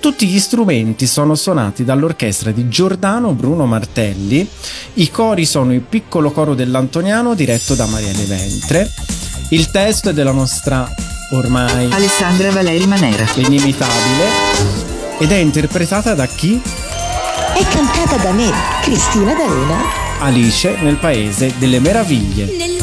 Tutti 0.00 0.26
gli 0.26 0.38
strumenti 0.40 1.06
sono 1.06 1.36
suonati 1.36 1.84
dall'orchestra 1.84 2.50
di 2.50 2.68
Giordano 2.68 3.32
Bruno 3.34 3.66
Martelli. 3.66 4.48
I 4.94 5.10
cori 5.12 5.44
sono 5.44 5.72
il 5.72 5.80
piccolo 5.80 6.32
coro 6.32 6.54
dell'Antoniano 6.54 7.34
diretto 7.34 7.74
da 7.74 7.86
Marielle 7.86 8.24
Ventre. 8.24 8.90
Il 9.50 9.70
testo 9.70 10.10
è 10.10 10.12
della 10.12 10.32
nostra 10.32 10.88
ormai 11.32 11.88
Alessandra 11.92 12.50
Valeri 12.50 12.86
Manera. 12.86 13.24
inimitabile 13.36 14.26
ed 15.20 15.30
è 15.30 15.36
interpretata 15.36 16.14
da 16.14 16.26
chi? 16.26 16.60
È 17.54 17.64
cantata 17.68 18.16
da 18.16 18.32
me, 18.32 18.50
Cristina 18.82 19.34
D'Arena. 19.34 20.07
Alice 20.20 20.76
nel 20.82 20.96
Paese 20.96 21.54
delle 21.58 21.78
Meraviglie. 21.78 22.77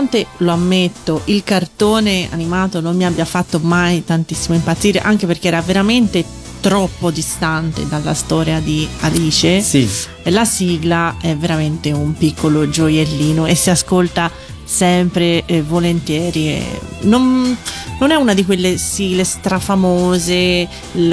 Nonostante, 0.00 0.26
lo 0.38 0.52
ammetto, 0.52 1.22
il 1.26 1.44
cartone 1.44 2.28
animato 2.30 2.80
non 2.80 2.96
mi 2.96 3.04
abbia 3.04 3.24
fatto 3.26 3.58
mai 3.60 4.02
tantissimo 4.04 4.54
impazzire, 4.54 5.00
anche 5.00 5.26
perché 5.26 5.48
era 5.48 5.60
veramente 5.60 6.24
troppo 6.60 7.10
distante 7.10 7.86
dalla 7.86 8.14
storia 8.14 8.60
di 8.60 8.86
Alice, 9.00 9.60
Sì. 9.60 9.88
la 10.24 10.44
sigla 10.44 11.16
è 11.20 11.36
veramente 11.36 11.92
un 11.92 12.14
piccolo 12.14 12.68
gioiellino 12.68 13.46
e 13.46 13.54
si 13.54 13.70
ascolta 13.70 14.30
sempre 14.64 15.44
eh, 15.46 15.62
volentieri. 15.62 16.48
e 16.48 16.80
non, 17.02 17.56
non 18.00 18.10
è 18.10 18.16
una 18.16 18.34
di 18.34 18.44
quelle 18.44 18.76
sigle 18.78 19.22
strafamose, 19.24 20.66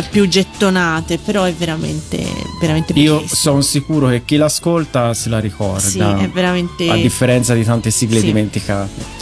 più 0.09 0.27
gettonate, 0.27 1.19
però 1.19 1.43
è 1.43 1.53
veramente, 1.53 2.25
veramente 2.59 2.93
Io 2.93 3.23
sono 3.27 3.61
sicuro 3.61 4.07
che 4.07 4.23
chi 4.25 4.37
l'ascolta 4.37 5.13
se 5.13 5.29
la 5.29 5.39
ricorda. 5.39 5.79
Sì, 5.79 5.99
è 5.99 6.27
veramente- 6.33 6.89
A 6.89 6.95
differenza 6.95 7.53
di 7.53 7.63
tante 7.63 7.91
sigle 7.91 8.19
Sì. 8.19 8.25
dimenticate. 8.25 9.15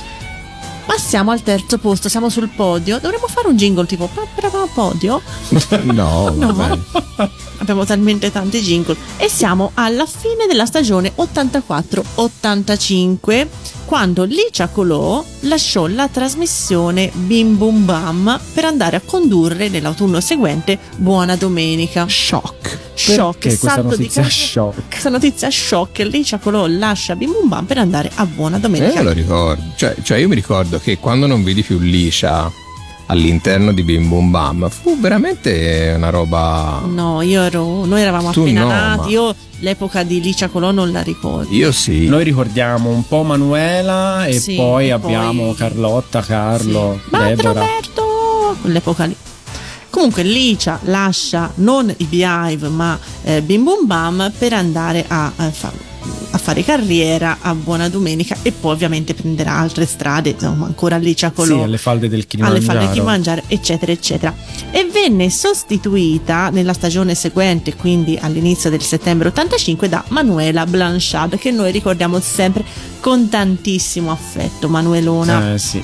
Passiamo 0.86 1.32
al 1.32 1.42
terzo 1.42 1.80
posto, 1.80 2.08
siamo 2.10 2.30
sul 2.30 2.48
podio. 2.50 3.00
Dovremmo 3.00 3.26
fare 3.28 3.48
un 3.48 3.56
jingle 3.58 3.88
tipo 3.88 4.08
podio. 4.74 5.20
No, 5.84 6.30
No. 6.38 6.54
vabbè. 6.54 6.80
Abbiamo 7.58 7.86
talmente 7.86 8.32
tanti 8.32 8.62
jingle. 8.62 8.96
E 9.18 9.28
siamo 9.28 9.72
alla 9.74 10.06
fine 10.06 10.46
della 10.48 10.68
stagione 10.68 11.12
84-85, 11.16 13.48
quando 13.86 14.24
Licia 14.24 14.68
Colò 14.68 15.24
lasciò 15.42 15.88
la 15.88 16.08
trasmissione 16.08 17.12
Bim 17.14 17.56
Bum 17.56 17.86
Bam 17.86 18.40
per 18.54 18.66
andare 18.66 18.96
a 18.98 19.02
condurre 19.06 19.70
nell'autunno 19.70 20.20
seguente 20.20 20.78
Buona 20.98 21.36
Domenica. 21.36 22.06
Shock. 22.08 22.80
Shock, 22.96 23.32
Perché 23.40 23.48
questa 23.50 23.68
salto 23.70 23.82
di 23.82 24.04
notizia 24.04 24.22
carro- 24.24 24.34
shock? 24.34 24.88
Questa 24.90 25.10
notizia 25.10 25.50
shock. 25.52 26.00
Licia 26.00 26.38
Colò 26.40 26.66
lascia 26.68 27.16
Bim 27.16 27.32
Bum 27.32 27.48
Bam 27.48 27.66
per 27.66 27.78
andare 27.78 28.12
a 28.16 28.26
Buona 28.26 28.58
Eh, 28.58 28.60
Domenica. 28.60 28.96
me 28.96 29.04
lo 29.04 29.12
ricordo. 29.12 29.62
Cioè, 29.76 29.96
cioè, 30.04 30.18
io 30.18 30.28
mi 30.28 30.36
ricordo 30.36 30.80
che 30.80 30.98
quando 30.98 31.28
non 31.28 31.44
vidi 31.44 31.62
più 31.62 31.78
Liscia 31.80 32.52
all'interno 33.08 33.72
di 33.72 33.84
Bim 33.84 34.08
Bum 34.10 34.32
Bam 34.32 34.68
fu 34.70 35.00
veramente 35.00 35.94
una 35.96 36.10
roba. 36.10 36.82
No, 36.88 37.22
io 37.22 37.44
ero, 37.44 37.86
noi 37.86 38.02
eravamo 38.02 38.32
Tu 38.32 38.42
appena 38.42 38.62
no, 38.62 38.68
nati. 38.68 38.98
ma- 39.00 39.08
Io 39.10 39.36
l'epoca 39.60 40.04
di 40.04 40.22
Licia 40.22 40.48
Colò 40.50 40.72
non 40.72 40.92
la 40.92 41.02
ricordo. 41.02 41.54
Io 41.54 41.72
sì. 41.72 42.08
Noi 42.08 42.24
ricordiamo 42.24 42.90
un 42.90 43.08
po' 43.08 43.24
Manuela 43.24 44.26
e 44.26 44.40
Sì, 44.40 44.56
poi 44.56 44.88
e 44.88 44.92
abbiamo 44.92 45.46
poi- 45.48 45.56
Carlotta, 45.56 46.22
Carlo, 46.22 47.00
Ma 47.10 47.26
Deborah. 47.28 47.60
Roberto, 47.62 48.58
quell'epoca 48.62 49.06
lì. 49.06 49.16
Comunque 49.90 50.24
Licia 50.24 50.80
lascia 50.84 51.52
non 51.56 51.94
i 51.98 52.04
Beehive 52.04 52.68
ma 52.68 53.00
eh, 53.24 53.42
Bim 53.42 53.64
Bum 53.64 53.86
Bam 53.86 54.32
per 54.38 54.52
andare 54.52 55.06
a, 55.08 55.32
a 55.36 55.50
fa- 55.52 55.72
a 56.32 56.38
fare 56.38 56.64
carriera 56.64 57.38
a 57.42 57.54
Buona 57.56 57.90
Domenica 57.90 58.38
e 58.42 58.52
poi 58.52 58.74
ovviamente 58.74 59.14
prenderà 59.14 59.54
altre 59.54 59.86
strade, 59.86 60.32
insomma 60.32 60.66
ancora 60.66 60.98
Licia 60.98 61.30
Sì, 61.30 61.34
Colò 61.34 61.64
alle 61.64 61.78
falde 61.78 62.10
del 62.10 62.20
alle 62.20 62.28
Kilimangiaro. 62.28 62.80
falle 62.80 62.92
di 62.94 63.02
mangiare, 63.02 63.44
eccetera, 63.48 63.92
eccetera. 63.92 64.36
E 64.72 64.90
venne 64.92 65.30
sostituita 65.30 66.50
nella 66.50 66.74
stagione 66.74 67.16
seguente, 67.16 67.76
quindi 67.76 68.18
all'inizio 68.20 68.70
del 68.70 68.82
settembre 68.82 69.30
85, 69.30 69.90
da 69.90 70.04
Manuela 70.10 70.66
Blanchard, 70.66 71.38
che 71.38 71.52
noi 71.52 71.72
ricordiamo 71.72 72.20
sempre 72.20 72.64
con 73.00 73.30
tantissimo 73.30 74.12
affetto. 74.12 74.68
Manuelona. 74.68 75.54
Eh 75.54 75.58
sì. 75.60 75.84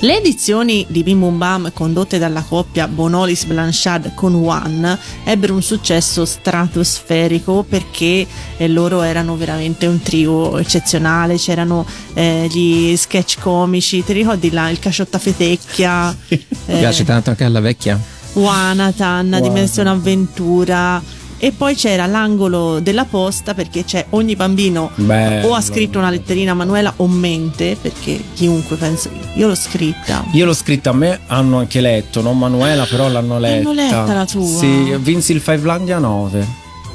Le 0.00 0.16
edizioni 0.18 0.84
di 0.88 1.02
Bim 1.02 1.20
Bum 1.20 1.38
Bam 1.38 1.72
condotte 1.72 2.18
dalla 2.18 2.42
coppia 2.42 2.86
Bonolis 2.88 3.44
Blanchard 3.44 4.14
con 4.14 4.34
One 4.34 4.98
ebbero 5.24 5.54
un 5.54 5.62
successo 5.62 6.24
stratosferico 6.24 7.64
perché 7.68 8.26
eh, 8.56 8.68
loro 8.68 9.02
erano 9.02 9.36
veramente 9.36 9.86
un 9.86 10.00
trio 10.00 10.58
eccezionale, 10.58 11.36
c'erano 11.36 11.86
eh, 12.14 12.46
gli 12.50 12.96
sketch 12.96 13.40
comici, 13.40 14.04
ti 14.04 14.12
ricordi 14.12 14.50
là 14.50 14.68
il 14.68 14.78
Casciotta 14.78 15.18
Fetecchia, 15.18 16.14
Mi 16.28 16.78
piace 16.78 17.04
tanto 17.04 17.30
anche 17.30 17.44
alla 17.44 17.60
vecchia. 17.60 17.98
Wanatan. 18.34 19.38
Dimensione 19.40 19.90
Avventura. 19.90 21.02
E 21.38 21.52
poi 21.52 21.74
c'era 21.74 22.06
l'angolo 22.06 22.80
della 22.80 23.04
posta 23.04 23.52
perché 23.52 23.84
c'è 23.84 24.06
ogni 24.10 24.36
bambino 24.36 24.90
Bello. 24.94 25.48
o 25.48 25.54
ha 25.54 25.60
scritto 25.60 25.98
una 25.98 26.08
letterina 26.08 26.52
a 26.52 26.54
Manuela 26.54 26.92
o 26.96 27.06
mente 27.06 27.76
perché 27.80 28.22
chiunque 28.32 28.76
penso 28.76 29.10
io 29.34 29.46
l'ho 29.46 29.54
scritta 29.54 30.24
Io 30.32 30.46
l'ho 30.46 30.54
scritta 30.54 30.90
a 30.90 30.94
me, 30.94 31.20
hanno 31.26 31.58
anche 31.58 31.80
letto, 31.80 32.22
non 32.22 32.38
Manuela, 32.38 32.84
però 32.84 33.08
l'hanno 33.08 33.38
letta. 33.38 33.72
letta 33.72 34.14
la 34.14 34.24
tua? 34.24 34.46
Sì, 34.46 34.96
vinsi 34.98 35.32
il 35.32 35.40
Fivelandia 35.40 35.98
9. 35.98 36.46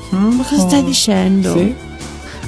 Ma 0.09 0.43
cosa 0.43 0.67
stai 0.67 0.83
dicendo? 0.83 1.53
Sì. 1.53 1.89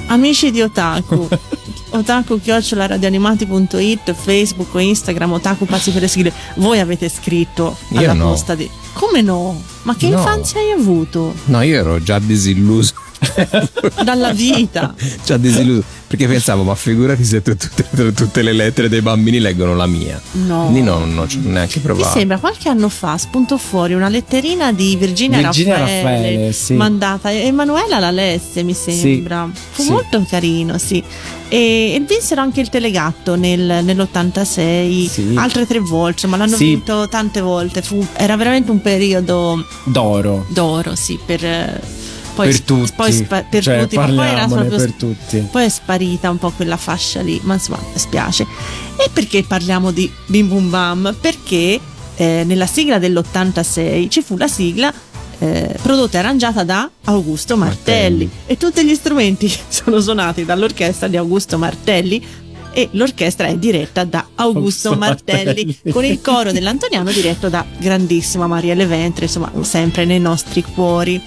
Amici 0.06 0.50
di 0.50 0.60
Otaku, 0.60 1.28
otaku 1.90 2.40
radioanimati.it, 2.44 4.12
Facebook 4.14 4.74
o 4.74 4.78
Instagram, 4.78 5.32
Otaku 5.32 5.64
Pazzi 5.64 5.90
per 5.90 6.02
le 6.02 6.08
sigle. 6.08 6.32
Voi 6.56 6.78
avete 6.78 7.08
scritto 7.08 7.76
Io 7.90 7.98
alla 8.00 8.12
no. 8.12 8.28
posta 8.28 8.54
di. 8.54 8.68
Come 8.92 9.22
no? 9.22 9.60
Ma 9.82 9.96
che 9.96 10.08
No. 10.08 10.18
infanzia 10.18 10.60
hai 10.60 10.70
avuto? 10.70 11.34
No, 11.46 11.62
io 11.62 11.78
ero 11.78 12.02
già 12.02 12.18
disilluso. 12.18 12.94
Dalla 14.04 14.32
vita. 14.32 14.94
già 15.24 15.36
disilluso. 15.36 15.82
Perché 16.06 16.28
pensavo, 16.28 16.62
ma 16.62 16.74
figurati 16.76 17.24
se 17.24 17.42
tu- 17.42 17.56
tutte, 17.56 18.12
tutte 18.12 18.42
le 18.42 18.52
lettere 18.52 18.88
dei 18.88 19.00
bambini 19.00 19.40
leggono 19.40 19.74
la 19.74 19.86
mia. 19.86 20.20
No. 20.32 20.64
Quindi 20.66 20.82
no, 20.82 21.04
non 21.04 21.28
ci 21.28 21.40
ho 21.44 21.48
neanche 21.48 21.78
Mi 21.78 21.82
provato. 21.84 22.16
sembra 22.16 22.38
qualche 22.38 22.68
anno 22.68 22.88
fa 22.88 23.16
spuntò 23.18 23.56
fuori 23.56 23.94
una 23.94 24.08
letterina 24.08 24.72
di 24.72 24.94
Virginia, 24.96 25.38
Virginia 25.38 25.78
Raffaele, 25.78 26.02
Raffaele, 26.02 26.52
sì. 26.52 26.74
mandata 26.74 27.32
Emanuela 27.32 27.98
la 27.98 28.10
lesse 28.12 28.62
mi 28.62 28.74
sembra 28.74 29.48
fu 29.70 29.82
sì. 29.82 29.90
molto 29.90 30.24
carino 30.28 30.78
sì 30.78 31.02
e, 31.48 31.94
e 31.94 32.04
vinsero 32.06 32.40
anche 32.42 32.60
il 32.60 32.68
telegatto 32.68 33.34
nel- 33.34 33.80
nell'86 33.82 35.08
Sì. 35.08 35.32
altre 35.34 35.66
tre 35.66 35.80
volte 35.80 36.26
ma 36.28 36.36
l'hanno 36.36 36.56
Sì. 36.56 36.64
vinto 36.66 37.08
tante 37.08 37.40
volte 37.40 37.82
Fu- 37.82 38.06
era 38.14 38.36
veramente 38.36 38.70
un 38.70 38.80
periodo 38.80 39.64
D'oro. 39.84 40.44
d'oro 40.48 40.94
sì 40.94 41.18
per 41.24 41.80
poi, 42.34 42.48
per 42.48 42.60
tutti. 42.60 42.92
poi 42.96 43.12
spa- 43.12 43.42
per 43.42 43.62
cioè, 43.62 43.80
tutti 43.82 43.96
poi 43.96 44.28
era 44.28 44.46
proprio 44.46 44.76
per 44.76 44.92
tutti. 44.92 45.46
poi 45.50 45.64
è 45.64 45.68
sparita 45.68 46.30
un 46.30 46.38
po' 46.38 46.50
quella 46.50 46.76
fascia 46.76 47.20
lì, 47.20 47.40
ma 47.44 47.54
insomma, 47.54 47.78
spiace. 47.94 48.46
E 48.96 49.10
perché 49.12 49.42
parliamo 49.44 49.90
di 49.90 50.10
Bim 50.26 50.48
Bum 50.48 50.70
Bam? 50.70 51.16
Perché 51.20 51.80
eh, 52.16 52.42
nella 52.44 52.66
sigla 52.66 52.98
dell'86 52.98 54.08
ci 54.08 54.22
fu 54.22 54.36
la 54.36 54.48
sigla 54.48 54.92
eh, 55.38 55.76
prodotta 55.82 56.16
e 56.16 56.20
arrangiata 56.20 56.64
da 56.64 56.88
Augusto 57.04 57.56
Martelli. 57.56 58.24
Martelli. 58.24 58.30
e 58.46 58.56
tutti 58.56 58.84
gli 58.84 58.94
strumenti 58.94 59.52
sono 59.68 60.00
suonati 60.00 60.44
dall'orchestra 60.44 61.08
di 61.08 61.16
Augusto 61.16 61.58
Martelli 61.58 62.42
e 62.76 62.88
l'orchestra 62.92 63.46
è 63.46 63.56
diretta 63.56 64.02
da 64.04 64.26
Augusto, 64.34 64.88
Augusto 64.88 64.96
Martelli, 64.96 65.64
Martelli. 65.64 65.92
con 65.92 66.04
il 66.04 66.20
coro 66.20 66.50
dell'Antoniano 66.50 67.12
diretto 67.12 67.48
da 67.48 67.64
grandissima 67.78 68.48
Marielle 68.48 68.86
Ventre, 68.86 69.26
insomma 69.26 69.52
sempre 69.60 70.04
nei 70.04 70.18
nostri 70.18 70.62
cuori. 70.62 71.22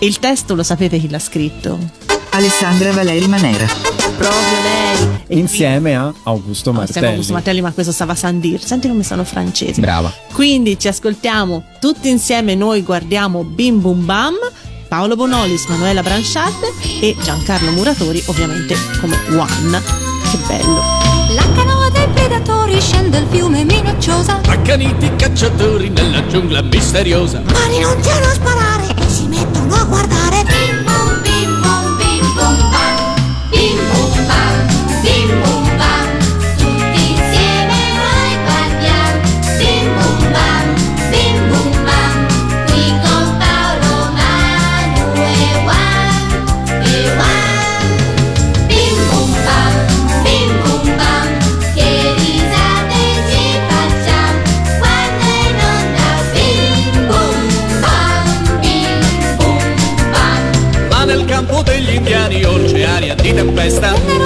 E 0.00 0.06
il 0.06 0.18
testo 0.18 0.54
lo 0.54 0.62
sapete 0.62 0.98
chi 0.98 1.08
l'ha 1.08 1.18
scritto? 1.18 1.78
Alessandra 2.30 2.92
Valeri 2.92 3.26
Manera. 3.26 3.66
Proprio 4.16 4.60
lei. 4.62 5.08
E 5.26 5.38
Insieme 5.38 5.96
a 5.96 6.12
Augusto 6.24 6.70
qui- 6.70 6.78
Martelli. 6.78 6.92
Siamo 6.92 7.08
Augusto 7.10 7.32
Martelli, 7.32 7.60
ma 7.60 7.72
questo 7.72 7.92
stava 7.92 8.12
a 8.12 8.16
San 8.16 8.38
Dir. 8.40 8.62
Senti 8.62 8.88
come 8.88 9.02
sono 9.02 9.24
francesi. 9.24 9.80
Brava. 9.80 10.12
Quindi 10.32 10.78
ci 10.78 10.88
ascoltiamo 10.88 11.64
tutti 11.80 12.08
insieme, 12.08 12.54
noi 12.54 12.82
guardiamo 12.82 13.42
Bim 13.44 13.80
Bum 13.80 14.04
Bam, 14.04 14.34
Paolo 14.88 15.16
Bonolis, 15.16 15.66
Manuela 15.66 16.02
Branchard 16.02 16.54
e 17.00 17.16
Giancarlo 17.22 17.70
Muratori, 17.72 18.22
ovviamente 18.26 18.74
come 19.00 19.16
One. 19.30 19.80
Che 20.30 20.38
bello. 20.46 20.96
La 21.34 21.44
canoa 21.54 21.90
dei 21.90 22.06
predatori 22.08 22.80
scende 22.80 23.18
al 23.18 23.26
fiume 23.30 23.64
minacciosa. 23.64 24.40
accaniti 24.46 25.10
cacciatori 25.16 25.88
nella 25.90 26.26
giungla 26.26 26.62
misteriosa. 26.62 27.42
Ma 27.44 27.66
rinunciano 27.66 28.26
a 28.26 28.32
sparare 28.32 28.77
e 28.77 28.77
si 28.77 28.77
guarda 29.88 30.27
aria 63.38 63.52
di 64.06 64.17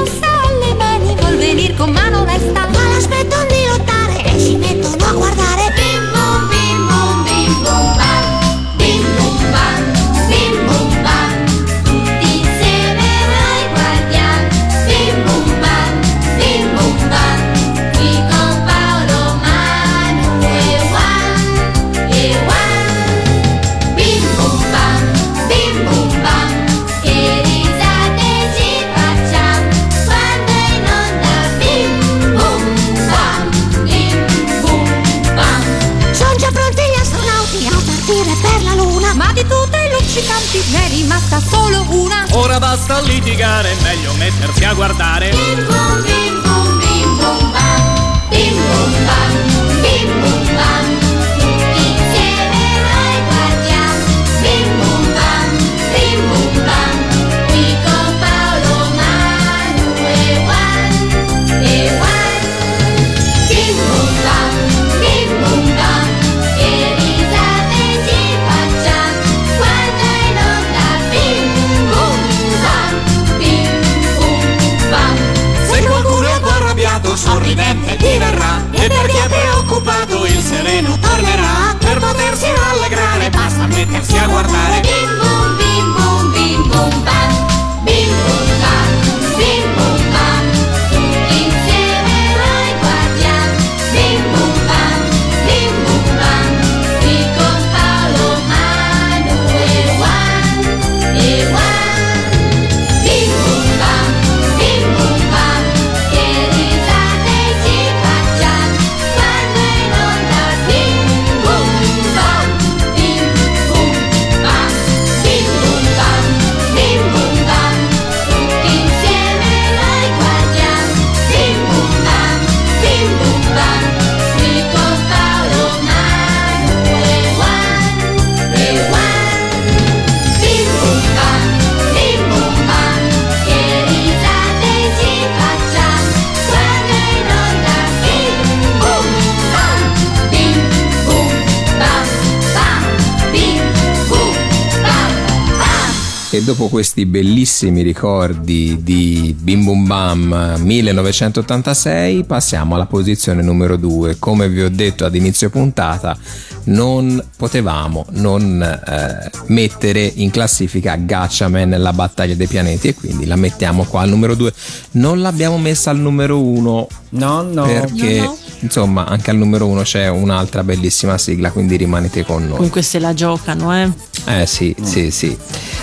E 146.35 146.43
dopo 146.43 146.69
questi 146.69 147.05
bellissimi 147.05 147.83
ricordi 147.83 148.83
di 148.83 149.37
Bim 149.39 149.65
Bum 149.65 149.87
Bam 149.87 150.55
1986 150.61 152.25
passiamo 152.25 152.75
alla 152.75 152.87
posizione 152.87 153.43
numero 153.43 153.77
2. 153.77 154.17
Come 154.19 154.49
vi 154.49 154.63
ho 154.63 154.71
detto 154.71 155.05
ad 155.05 155.15
inizio 155.15 155.51
puntata, 155.51 156.17
non 156.65 157.23
potevamo 157.37 158.07
non 158.13 158.63
eh, 158.63 159.31
mettere 159.49 160.11
in 160.15 160.31
classifica 160.31 160.97
Gatchaman 160.97 161.75
la 161.77 161.93
battaglia 161.93 162.35
dei 162.35 162.47
pianeti 162.47 162.89
e 162.89 162.95
quindi 162.95 163.27
la 163.27 163.37
mettiamo 163.37 163.85
qua 163.85 164.01
al 164.01 164.09
numero 164.09 164.35
2. 164.35 164.55
Non 164.93 165.21
l'abbiamo 165.21 165.59
messa 165.59 165.91
al 165.91 165.99
numero 165.99 166.41
1 166.41 166.87
No, 167.11 167.43
no. 167.43 167.65
perché 167.65 168.21
No, 168.21 168.25
no. 168.25 168.39
Insomma 168.63 169.07
anche 169.07 169.31
al 169.31 169.37
numero 169.37 169.67
1 169.67 169.83
c'è 169.83 170.09
un'altra 170.09 170.65
bellissima 170.65 171.19
sigla, 171.19 171.51
quindi 171.51 171.77
rimanete 171.77 172.25
con 172.25 172.43
noi. 172.43 172.57
Comunque 172.57 172.83
se 172.83 172.99
la 172.99 173.15
giocano, 173.15 173.75
eh. 173.77 173.91
Eh 174.27 174.47
sì, 174.47 174.75
sì, 174.83 175.11
sì. 175.11 175.37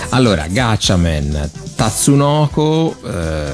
Allora, 0.09 0.47
Gatchaman 0.47 1.49
Tatsunoko, 1.75 2.95
eh, 3.05 3.51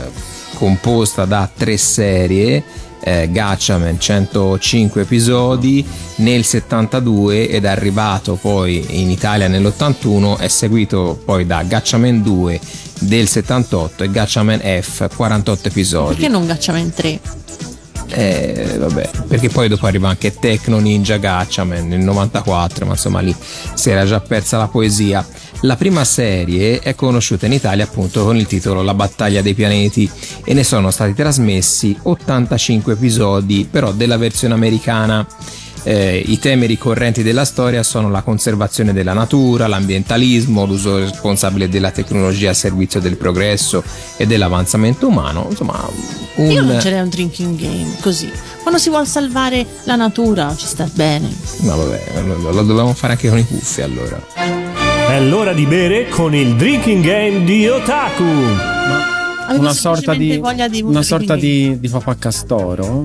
composta 0.56 1.26
da 1.26 1.50
tre 1.54 1.78
serie, 1.78 2.64
eh, 3.02 3.30
Gatchaman 3.32 4.00
105 4.00 5.02
episodi 5.02 5.86
nel 6.18 6.44
72 6.44 7.50
ed 7.50 7.66
è 7.66 7.68
arrivato 7.68 8.36
poi 8.36 8.84
in 9.02 9.10
Italia 9.10 9.48
nell'81, 9.48 10.40
è 10.40 10.48
seguito 10.48 11.20
poi 11.24 11.46
da 11.46 11.64
Gatchaman 11.64 12.22
2 12.22 12.60
del 13.02 13.28
78 13.28 14.04
e 14.04 14.12
Gatchaman 14.12 14.60
F 14.82 15.08
48 15.16 15.68
episodi. 15.68 16.14
Perché 16.14 16.30
non 16.30 16.46
in 16.78 16.94
tre? 16.94 17.20
Eh, 18.08 18.76
vabbè, 18.78 19.10
perché 19.28 19.50
poi 19.50 19.68
dopo 19.68 19.88
arriva 19.88 20.10
anche 20.10 20.34
Tecno 20.34 20.78
Ninja 20.80 21.18
Gatchaman 21.18 21.88
nel 21.88 22.00
94, 22.00 22.86
ma 22.86 22.94
insomma 22.94 23.20
lì 23.20 23.36
si 23.74 23.90
era 23.90 24.06
già 24.06 24.20
persa 24.20 24.58
la 24.58 24.68
poesia. 24.68 25.26
La 25.62 25.76
prima 25.76 26.04
serie 26.04 26.80
è 26.80 26.94
conosciuta 26.96 27.46
in 27.46 27.54
Italia 27.54 27.86
appunto 27.86 28.24
con 28.24 28.38
il 28.38 28.46
titolo 28.46 28.84
La 28.84 28.94
battaglia 28.94 29.42
dei 29.42 29.54
pianeti 29.54 30.10
e 30.44 30.54
ne 30.54 30.64
sono 30.64 30.92
stati 30.92 31.14
trasmessi 31.14 31.98
85 32.04 32.94
episodi, 32.94 33.68
però 33.70 33.92
della 33.92 34.18
versione 34.18 34.54
americana. 34.54 35.26
Eh, 35.88 36.18
I 36.26 36.40
temi 36.40 36.66
ricorrenti 36.66 37.22
della 37.22 37.46
storia 37.46 37.84
sono 37.84 38.10
la 38.10 38.24
conservazione 38.24 38.92
della 38.92 39.14
natura, 39.14 39.68
l'ambientalismo, 39.68 40.66
l'uso 40.66 40.98
responsabile 40.98 41.70
della 41.70 41.92
tecnologia 41.92 42.50
a 42.50 42.54
servizio 42.56 43.00
del 43.00 43.18
progresso 43.18 43.84
e 44.18 44.26
dell'avanzamento 44.26 45.08
umano. 45.08 45.46
Insomma, 45.48 45.88
un... 46.38 46.50
Io 46.50 46.64
non 46.64 46.78
c'era 46.78 47.04
un 47.04 47.10
drinking 47.10 47.56
game 47.56 47.96
così. 48.02 48.32
Quando 48.64 48.80
si 48.80 48.90
vuole 48.90 49.06
salvare 49.06 49.64
la 49.84 49.96
natura 49.96 50.56
ci 50.58 50.66
sta 50.66 50.90
bene. 50.92 51.30
No, 51.60 51.78
vabbè, 51.78 52.24
lo, 52.26 52.52
lo 52.52 52.64
dobbiamo 52.64 52.94
fare 52.96 53.14
anche 53.14 53.30
con 53.30 53.38
i 53.38 53.44
puffi 53.44 53.82
allora. 53.82 54.20
È 55.08 55.20
l'ora 55.20 55.54
di 55.54 55.68
bere 55.68 56.10
con 56.10 56.34
il 56.34 56.56
drinking 56.56 57.06
game 57.06 57.44
di 57.44 57.68
Otaku. 57.68 58.75
Avevo 59.48 59.62
Una 59.62 59.74
sorta 59.74 60.14
di, 60.16 60.38
voglia 60.38 60.68
di 60.68 60.82
un 60.82 60.90
una 60.90 61.04
sorta 61.04 61.36
di, 61.36 61.80
di 61.80 61.90
papà 61.90 62.16
castoro. 62.18 63.04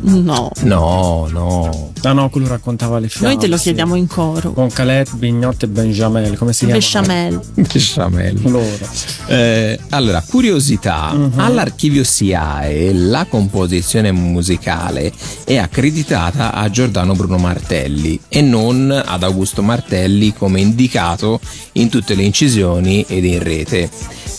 No. 0.00 0.50
No, 0.62 1.28
no. 1.30 1.92
Ah 2.02 2.12
no, 2.12 2.30
quello 2.30 2.46
raccontava 2.48 2.98
le 2.98 3.08
fiabe. 3.08 3.26
Noi 3.26 3.38
te 3.38 3.48
lo 3.48 3.56
chiediamo 3.56 3.94
in 3.96 4.06
coro. 4.06 4.52
Con 4.52 4.70
Calette, 4.70 5.16
Bignot 5.16 5.64
e 5.64 5.68
Benjamin, 5.68 6.36
come 6.36 6.52
si 6.52 6.64
chiama? 6.64 6.78
Bechamel. 6.78 7.40
Besciamel. 7.54 8.40
Loro. 8.42 8.88
Eh, 9.26 9.78
allora, 9.90 10.24
curiosità, 10.26 11.14
all'archivio 11.36 12.04
SIAE 12.04 12.94
la 12.94 13.26
composizione 13.28 14.12
musicale 14.12 15.12
è 15.44 15.56
accreditata 15.56 16.54
a 16.54 16.70
Giordano 16.70 17.14
Bruno 17.14 17.36
Martelli 17.36 18.18
e 18.28 18.40
non 18.40 18.90
ad 18.90 19.22
Augusto 19.22 19.62
Martelli 19.62 20.32
come 20.32 20.60
indicato 20.60 21.40
in 21.72 21.88
tutte 21.88 22.14
le 22.14 22.22
incisioni 22.22 23.04
ed 23.06 23.24
in 23.24 23.42
rete. 23.42 23.90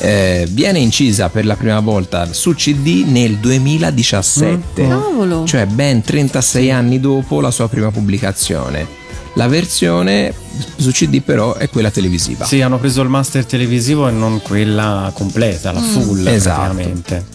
Eh, 0.02 0.48
viene 0.52 0.80
incisa 0.80 1.28
per 1.30 1.46
la 1.46 1.56
prima 1.58 1.80
volta 1.82 2.32
su 2.32 2.54
CD 2.54 3.04
nel 3.06 3.36
2017, 3.38 4.88
Cavolo. 4.88 5.46
cioè 5.46 5.66
ben 5.66 6.02
36 6.02 6.72
anni 6.72 7.00
dopo 7.02 7.42
la 7.42 7.52
sua 7.52 7.68
prima 7.68 7.92
pubblicazione. 7.92 8.88
La 9.34 9.48
versione 9.48 10.34
su 10.78 10.92
CD 10.92 11.22
però 11.22 11.56
è 11.56 11.70
quella 11.70 11.92
televisiva. 11.92 12.46
Sì, 12.46 12.62
hanno 12.62 12.78
preso 12.80 13.02
il 13.02 13.10
master 13.10 13.46
televisivo 13.46 14.08
e 14.08 14.12
non 14.12 14.42
quella 14.42 15.12
completa, 15.14 15.72
la 15.72 15.82
full 15.82 16.26
Esatto. 16.28 16.62
praticamente. 16.74 17.26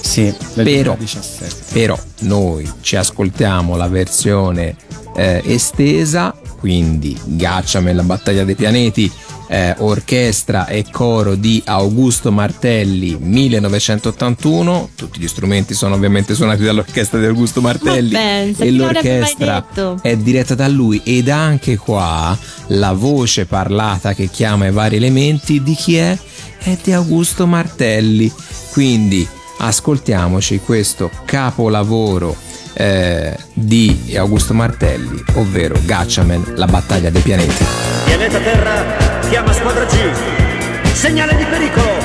Sì, 0.00 0.34
Però, 0.54 0.94
2017. 0.96 1.54
però 1.72 1.98
noi 2.20 2.70
ci 2.82 2.96
ascoltiamo 2.96 3.74
la 3.76 3.88
versione 3.88 4.76
eh, 5.16 5.42
estesa, 5.46 6.34
quindi 6.60 7.18
Gacciame 7.24 7.92
la 7.92 8.02
battaglia 8.02 8.44
dei 8.44 8.54
pianeti, 8.54 9.10
eh, 9.54 9.72
orchestra 9.78 10.66
e 10.66 10.84
coro 10.90 11.36
di 11.36 11.62
Augusto 11.64 12.32
Martelli 12.32 13.16
1981, 13.16 14.90
tutti 14.96 15.20
gli 15.20 15.28
strumenti 15.28 15.74
sono 15.74 15.94
ovviamente 15.94 16.34
suonati 16.34 16.64
dall'orchestra 16.64 17.20
di 17.20 17.26
Augusto 17.26 17.60
Martelli 17.60 18.10
Ma 18.10 18.18
pensa, 18.18 18.64
e 18.64 18.72
l'orchestra 18.72 19.64
è 20.02 20.16
diretta 20.16 20.56
da 20.56 20.66
lui 20.66 21.00
ed 21.04 21.28
anche 21.28 21.76
qua 21.76 22.36
la 22.68 22.92
voce 22.94 23.46
parlata 23.46 24.12
che 24.12 24.28
chiama 24.28 24.66
i 24.66 24.72
vari 24.72 24.96
elementi 24.96 25.62
di 25.62 25.74
chi 25.74 25.96
è? 25.98 26.18
È 26.58 26.76
di 26.82 26.92
Augusto 26.92 27.46
Martelli. 27.46 28.32
Quindi 28.72 29.26
ascoltiamoci 29.58 30.58
questo 30.58 31.12
capolavoro 31.24 32.34
eh, 32.72 33.36
di 33.52 34.14
Augusto 34.16 34.52
Martelli, 34.52 35.22
ovvero 35.34 35.78
Gatchaman, 35.84 36.54
la 36.56 36.66
battaglia 36.66 37.10
dei 37.10 37.22
pianeti. 37.22 37.64
Pianeta 38.04 38.38
Terra 38.40 39.13
chiama 39.34 39.52
squadra 39.52 39.84
G. 39.86 40.92
Segnale 40.92 41.34
di 41.34 41.44
pericolo. 41.44 41.98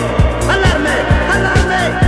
Allarme! 0.47 0.89
Allarme! 1.27 1.99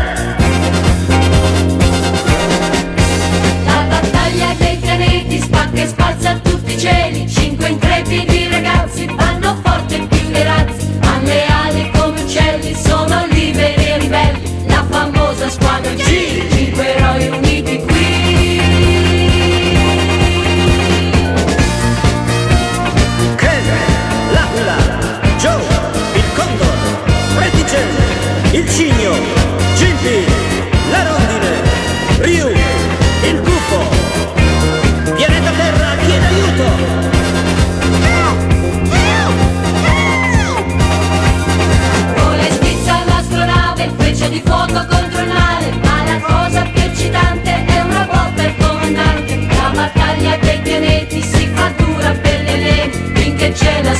La 3.65 3.85
battaglia 3.87 4.55
dei 4.57 4.77
pianeti 4.77 5.39
spacca 5.39 5.79
e 5.79 5.87
spazza 5.87 6.39
tutti 6.41 6.73
i 6.73 6.79
cieli 6.79 7.29
Cinque 7.29 7.67
intrepidi 7.67 8.47
ragazzi 8.49 9.05
vanno 9.15 9.59
forte 9.63 9.99
più 10.07 10.31
dei 10.31 10.43
razzi 10.43 10.87
Alle 11.01 11.45
ali 11.45 11.91
come 11.91 12.21
uccelli 12.21 12.73
sono 12.73 13.25
liberi 13.25 13.30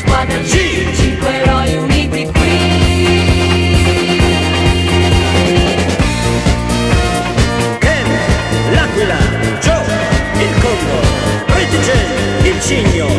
squadra. 0.01 0.37
G 0.43 0.53
Cinque 0.95 1.29
eroi 1.41 1.73
uniti 1.75 2.21
qui. 2.31 2.55
Ken, 7.79 8.07
l'Aquila, 8.73 9.19
Joe, 9.61 9.85
il 10.45 10.53
Condor, 10.61 11.05
Reticen, 11.55 12.07
il 12.43 12.57
Cigno, 12.61 13.10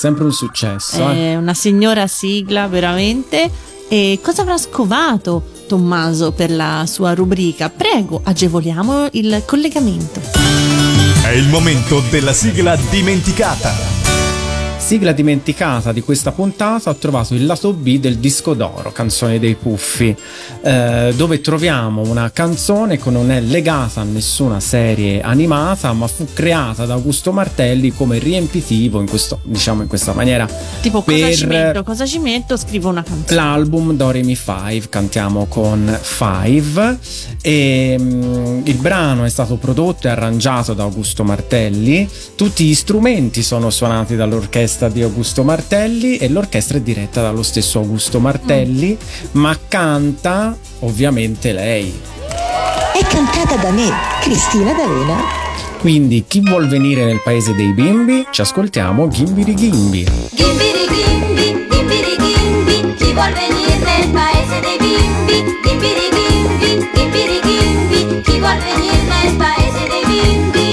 sempre 0.00 0.24
un 0.24 0.32
successo. 0.32 1.10
eh. 1.10 1.32
È 1.32 1.36
una 1.36 1.52
signora 1.52 2.06
sigla 2.06 2.66
veramente. 2.68 3.50
E 3.86 4.18
cosa 4.22 4.42
avrà 4.42 4.56
scovato 4.56 5.42
Tommaso 5.68 6.32
per 6.32 6.50
la 6.50 6.84
sua 6.86 7.12
rubrica? 7.12 7.68
Prego, 7.68 8.20
agevoliamo 8.24 9.08
il 9.12 9.42
collegamento. 9.44 10.20
È 11.22 11.28
il 11.32 11.48
momento 11.48 12.02
della 12.08 12.32
sigla 12.32 12.76
dimenticata. 12.88 13.98
Sigla 14.78 15.12
dimenticata 15.12 15.92
di 15.92 16.00
questa 16.00 16.32
puntata 16.32 16.88
ho 16.90 16.96
trovato 16.96 17.34
il 17.34 17.44
lato 17.46 17.72
B 17.72 17.98
del 17.98 18.16
disco 18.16 18.54
d'oro, 18.54 18.90
Canzone 18.90 19.38
dei 19.38 19.54
Puffi, 19.54 20.16
eh, 20.62 21.12
dove 21.16 21.40
troviamo 21.40 22.02
una 22.02 22.30
canzone 22.30 22.98
che 22.98 23.10
non 23.10 23.30
è 23.30 23.40
legata 23.40 24.00
a 24.00 24.04
nessuna 24.04 24.60
serie 24.60 25.22
animata, 25.22 25.92
ma 25.92 26.06
fu 26.06 26.26
creata 26.32 26.84
da 26.84 26.94
Augusto 26.94 27.32
Martelli 27.32 27.92
come 27.92 28.18
riempitivo 28.18 29.00
in, 29.00 29.08
questo, 29.08 29.40
diciamo 29.44 29.82
in 29.82 29.88
questa 29.88 30.12
maniera 30.12 30.48
Tipo, 30.80 31.02
cosa 31.02 31.18
per 31.18 31.34
ci 31.34 31.46
metto? 31.46 31.82
Cosa 31.82 32.06
ci 32.06 32.18
metto? 32.18 32.56
Scrivo 32.56 32.88
una 32.88 33.02
canzone. 33.02 33.34
l'album 33.34 33.92
Doremi 33.94 34.34
5, 34.34 34.88
cantiamo 34.88 35.46
con 35.46 35.98
Five 36.00 36.98
e 37.42 37.96
mm, 37.98 38.60
il 38.64 38.76
brano 38.76 39.24
è 39.24 39.28
stato 39.28 39.56
prodotto 39.56 40.06
e 40.06 40.10
arrangiato 40.10 40.74
da 40.74 40.82
Augusto 40.82 41.24
Martelli, 41.24 42.08
tutti 42.34 42.64
gli 42.64 42.74
strumenti 42.74 43.42
sono 43.42 43.70
suonati 43.70 44.16
dall'orchestra 44.16 44.88
di 44.88 45.02
Augusto 45.02 45.42
Martelli 45.42 46.16
e 46.16 46.28
l'orchestra 46.28 46.78
è 46.78 46.80
diretta 46.80 47.22
dallo 47.22 47.42
stesso 47.42 47.78
Augusto 47.78 48.20
Martelli, 48.20 48.96
ma 49.32 49.56
canta 49.68 50.49
ovviamente 50.80 51.52
lei. 51.52 52.00
È 52.92 53.04
cantata 53.06 53.56
da 53.56 53.70
me, 53.70 53.90
Cristina 54.20 54.72
D'Avena. 54.72 55.16
Quindi 55.78 56.24
chi 56.26 56.40
vuol 56.40 56.68
venire 56.68 57.04
nel 57.04 57.20
paese 57.22 57.54
dei 57.54 57.72
bimbi? 57.72 58.26
Ci 58.30 58.42
ascoltiamo 58.42 59.08
Gimbiri 59.08 59.54
Gimbi. 59.54 60.04
Gimbiri 60.32 60.86
Gimbi, 60.92 61.66
Gimbiri 61.70 62.16
Gimbi, 62.18 62.94
chi 62.96 63.12
vuol 63.12 63.32
venire 63.32 63.78
nel 63.78 64.08
paese 64.10 64.60
dei 64.60 64.76
bimbi? 64.78 65.58
Gimbiri 65.64 66.10
Gimbi, 66.12 66.88
Gimbiri 66.92 67.40
Gimbi, 67.42 68.20
chi 68.22 68.38
vuol 68.38 68.58
venire 68.58 69.02
nel 69.08 69.36
paese 69.36 69.88
dei 69.88 70.04
bimbi? 70.06 70.68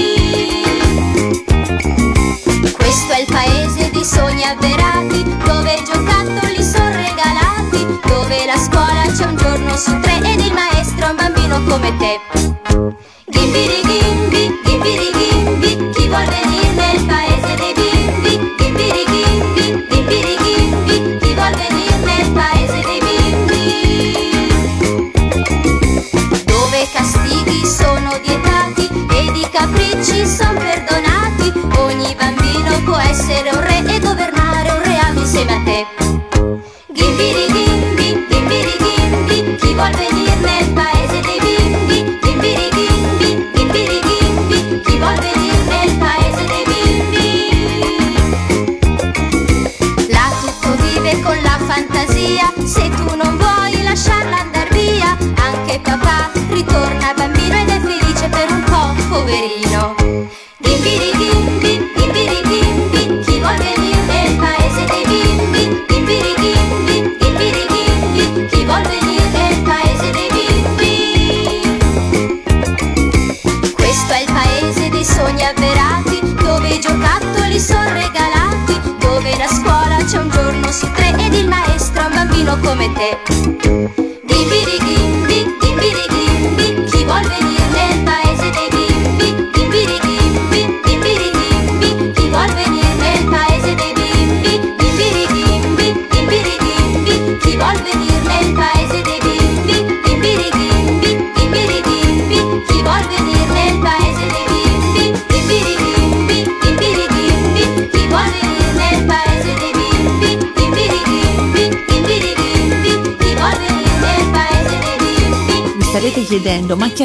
Questo 2.72 3.12
è 3.12 3.20
il 3.20 3.26
paese 3.30 3.90
di 3.90 4.04
sogni 4.04 4.44
avverati 4.44 4.77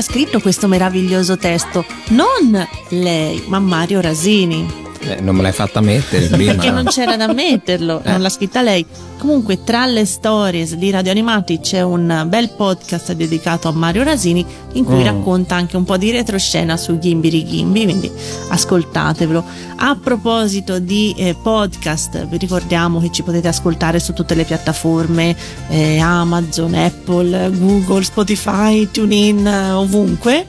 scritto 0.03 0.39
questo 0.41 0.67
meraviglioso 0.67 1.37
testo? 1.37 1.85
Non 2.09 2.67
lei, 2.89 3.41
ma 3.47 3.59
Mario 3.59 4.01
Rasini. 4.01 4.82
Eh, 5.05 5.19
non 5.21 5.35
me 5.35 5.41
l'hai 5.41 5.51
fatta 5.51 5.81
mettere 5.81 6.27
prima. 6.27 6.53
Perché 6.53 6.71
non 6.71 6.85
c'era 6.85 7.17
da 7.17 7.31
metterlo, 7.33 8.01
non 8.05 8.21
l'ha 8.21 8.29
scritta 8.29 8.61
lei. 8.61 8.85
Comunque, 9.17 9.63
tra 9.63 9.85
le 9.85 10.05
stories 10.05 10.75
di 10.75 10.89
Radio 10.91 11.11
Animati 11.11 11.59
c'è 11.59 11.81
un 11.81 12.25
bel 12.27 12.49
podcast 12.49 13.13
dedicato 13.13 13.67
a 13.69 13.71
Mario 13.71 14.03
Rasini 14.03 14.45
in 14.73 14.83
cui 14.83 14.95
Mm. 15.01 15.03
racconta 15.05 15.55
anche 15.55 15.77
un 15.77 15.83
po' 15.85 15.95
di 15.97 16.11
retroscena 16.11 16.75
su 16.77 16.97
Ghimbiri 16.97 17.43
Ghimbi, 17.43 17.83
quindi 17.83 18.11
ascoltatevelo. 18.49 19.43
A 19.77 19.97
proposito 20.01 20.79
di 20.79 21.13
eh, 21.17 21.35
podcast, 21.41 22.25
vi 22.27 22.37
ricordiamo 22.37 22.99
che 22.99 23.11
ci 23.11 23.23
potete 23.23 23.47
ascoltare 23.47 23.99
su 23.99 24.13
tutte 24.13 24.35
le 24.35 24.43
piattaforme 24.45 25.35
eh, 25.69 25.99
Amazon, 25.99 26.73
Apple, 26.73 27.51
Google, 27.57 28.03
Spotify, 28.03 28.89
TuneIn, 28.89 29.45
eh, 29.45 29.71
ovunque. 29.71 30.45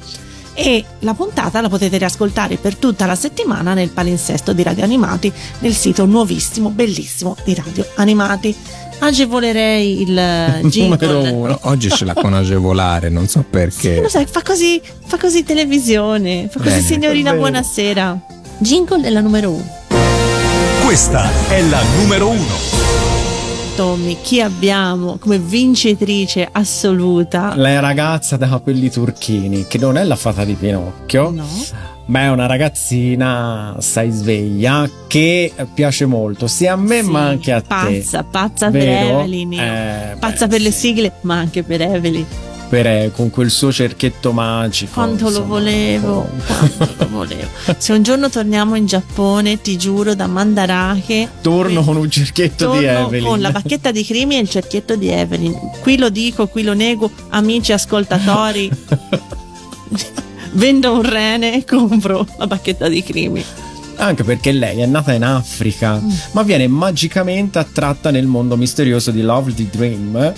E 0.54 0.84
la 1.00 1.14
puntata 1.14 1.60
la 1.60 1.68
potete 1.68 1.98
riascoltare 1.98 2.56
per 2.56 2.76
tutta 2.76 3.06
la 3.06 3.16
settimana 3.16 3.74
nel 3.74 3.88
palinsesto 3.88 4.52
di 4.52 4.62
Radio 4.62 4.84
Animati 4.84 5.32
nel 5.58 5.74
sito 5.74 6.04
nuovissimo, 6.06 6.70
bellissimo 6.70 7.36
di 7.44 7.54
Radio 7.54 7.84
Animati. 7.96 8.54
Agevolerei 9.00 10.02
il 10.02 10.16
eh, 10.16 10.60
jingle. 10.64 10.96
Però 10.96 11.58
Oggi 11.62 11.90
ce 11.90 12.04
la 12.04 12.14
con 12.14 12.32
agevolare, 12.32 13.08
non 13.08 13.26
so 13.26 13.44
perché. 13.48 14.00
Lo 14.00 14.08
sai, 14.08 14.26
fa 14.26 14.42
così, 14.42 14.80
fa 15.04 15.18
così 15.18 15.42
televisione, 15.42 16.48
fa 16.48 16.58
così 16.58 16.76
Bene. 16.76 16.82
signorina 16.82 17.32
buonasera. 17.32 18.18
Jingle 18.58 19.00
della 19.00 19.20
numero 19.20 19.50
uno. 19.50 19.82
Questa 20.84 21.28
è 21.48 21.60
la 21.62 21.82
numero 21.98 22.28
uno. 22.28 23.13
Tommy, 23.76 24.18
chi 24.22 24.40
abbiamo 24.40 25.16
come 25.18 25.38
vincitrice 25.38 26.48
assoluta? 26.50 27.54
La 27.56 27.80
ragazza 27.80 28.36
da 28.36 28.48
capelli 28.48 28.88
turchini, 28.88 29.66
che 29.66 29.78
non 29.78 29.96
è 29.98 30.04
la 30.04 30.14
fata 30.14 30.44
di 30.44 30.54
Pinocchio, 30.54 31.30
No. 31.30 31.44
ma 32.06 32.20
è 32.20 32.30
una 32.30 32.46
ragazzina, 32.46 33.74
sai 33.80 34.10
sveglia, 34.10 34.88
che 35.08 35.52
piace 35.74 36.06
molto 36.06 36.46
sia 36.46 36.74
a 36.74 36.76
me 36.76 37.02
Sì, 37.02 37.10
ma 37.10 37.26
anche 37.26 37.50
a 37.52 37.60
te. 37.60 37.66
Pazza, 37.66 38.22
pazza 38.22 38.70
per? 38.70 38.86
Evelyn. 38.86 39.52
Eh, 39.54 40.16
pazza 40.20 40.46
beh, 40.46 40.52
per 40.52 40.60
le 40.60 40.70
sì. 40.70 40.78
sigle, 40.78 41.12
ma 41.22 41.34
anche 41.38 41.64
per 41.64 41.82
Evelyn. 41.82 42.26
Per, 42.68 42.86
eh, 42.86 43.12
con 43.14 43.30
quel 43.30 43.50
suo 43.50 43.72
cerchetto 43.72 44.32
magico. 44.32 44.92
Quanto 44.94 45.24
lo 45.24 45.28
insomma, 45.28 45.46
volevo, 45.46 46.28
quanto 46.46 46.88
lo 46.98 47.08
volevo. 47.08 47.48
Se 47.78 47.92
un 47.92 48.02
giorno 48.02 48.28
torniamo 48.30 48.74
in 48.74 48.86
Giappone, 48.86 49.60
ti 49.60 49.76
giuro, 49.76 50.14
da 50.14 50.26
Mandarake. 50.26 51.28
Torno 51.40 51.82
con 51.84 51.96
un 51.96 52.10
cerchetto 52.10 52.72
di 52.72 52.84
Evelyn. 52.84 53.24
con 53.24 53.40
la 53.40 53.50
bacchetta 53.50 53.90
di 53.90 54.04
Crimi 54.04 54.36
e 54.36 54.40
il 54.40 54.48
cerchietto 54.48 54.96
di 54.96 55.08
Evelyn. 55.08 55.54
Qui 55.80 55.98
lo 55.98 56.08
dico, 56.08 56.48
qui 56.48 56.62
lo 56.62 56.74
nego, 56.74 57.10
amici 57.30 57.72
ascoltatori. 57.72 58.70
Vendo 60.52 60.92
un 60.92 61.02
rene 61.02 61.56
e 61.56 61.64
compro 61.64 62.26
la 62.38 62.46
bacchetta 62.46 62.88
di 62.88 63.02
Crimi. 63.02 63.44
Anche 63.96 64.24
perché 64.24 64.52
lei 64.52 64.80
è 64.80 64.86
nata 64.86 65.12
in 65.12 65.22
Africa, 65.24 65.98
Mm. 66.00 66.10
ma 66.32 66.42
viene 66.42 66.66
magicamente 66.68 67.58
attratta 67.58 68.10
nel 68.10 68.26
mondo 68.26 68.56
misterioso 68.56 69.10
di 69.10 69.22
Lovely 69.22 69.68
Dream 69.70 70.32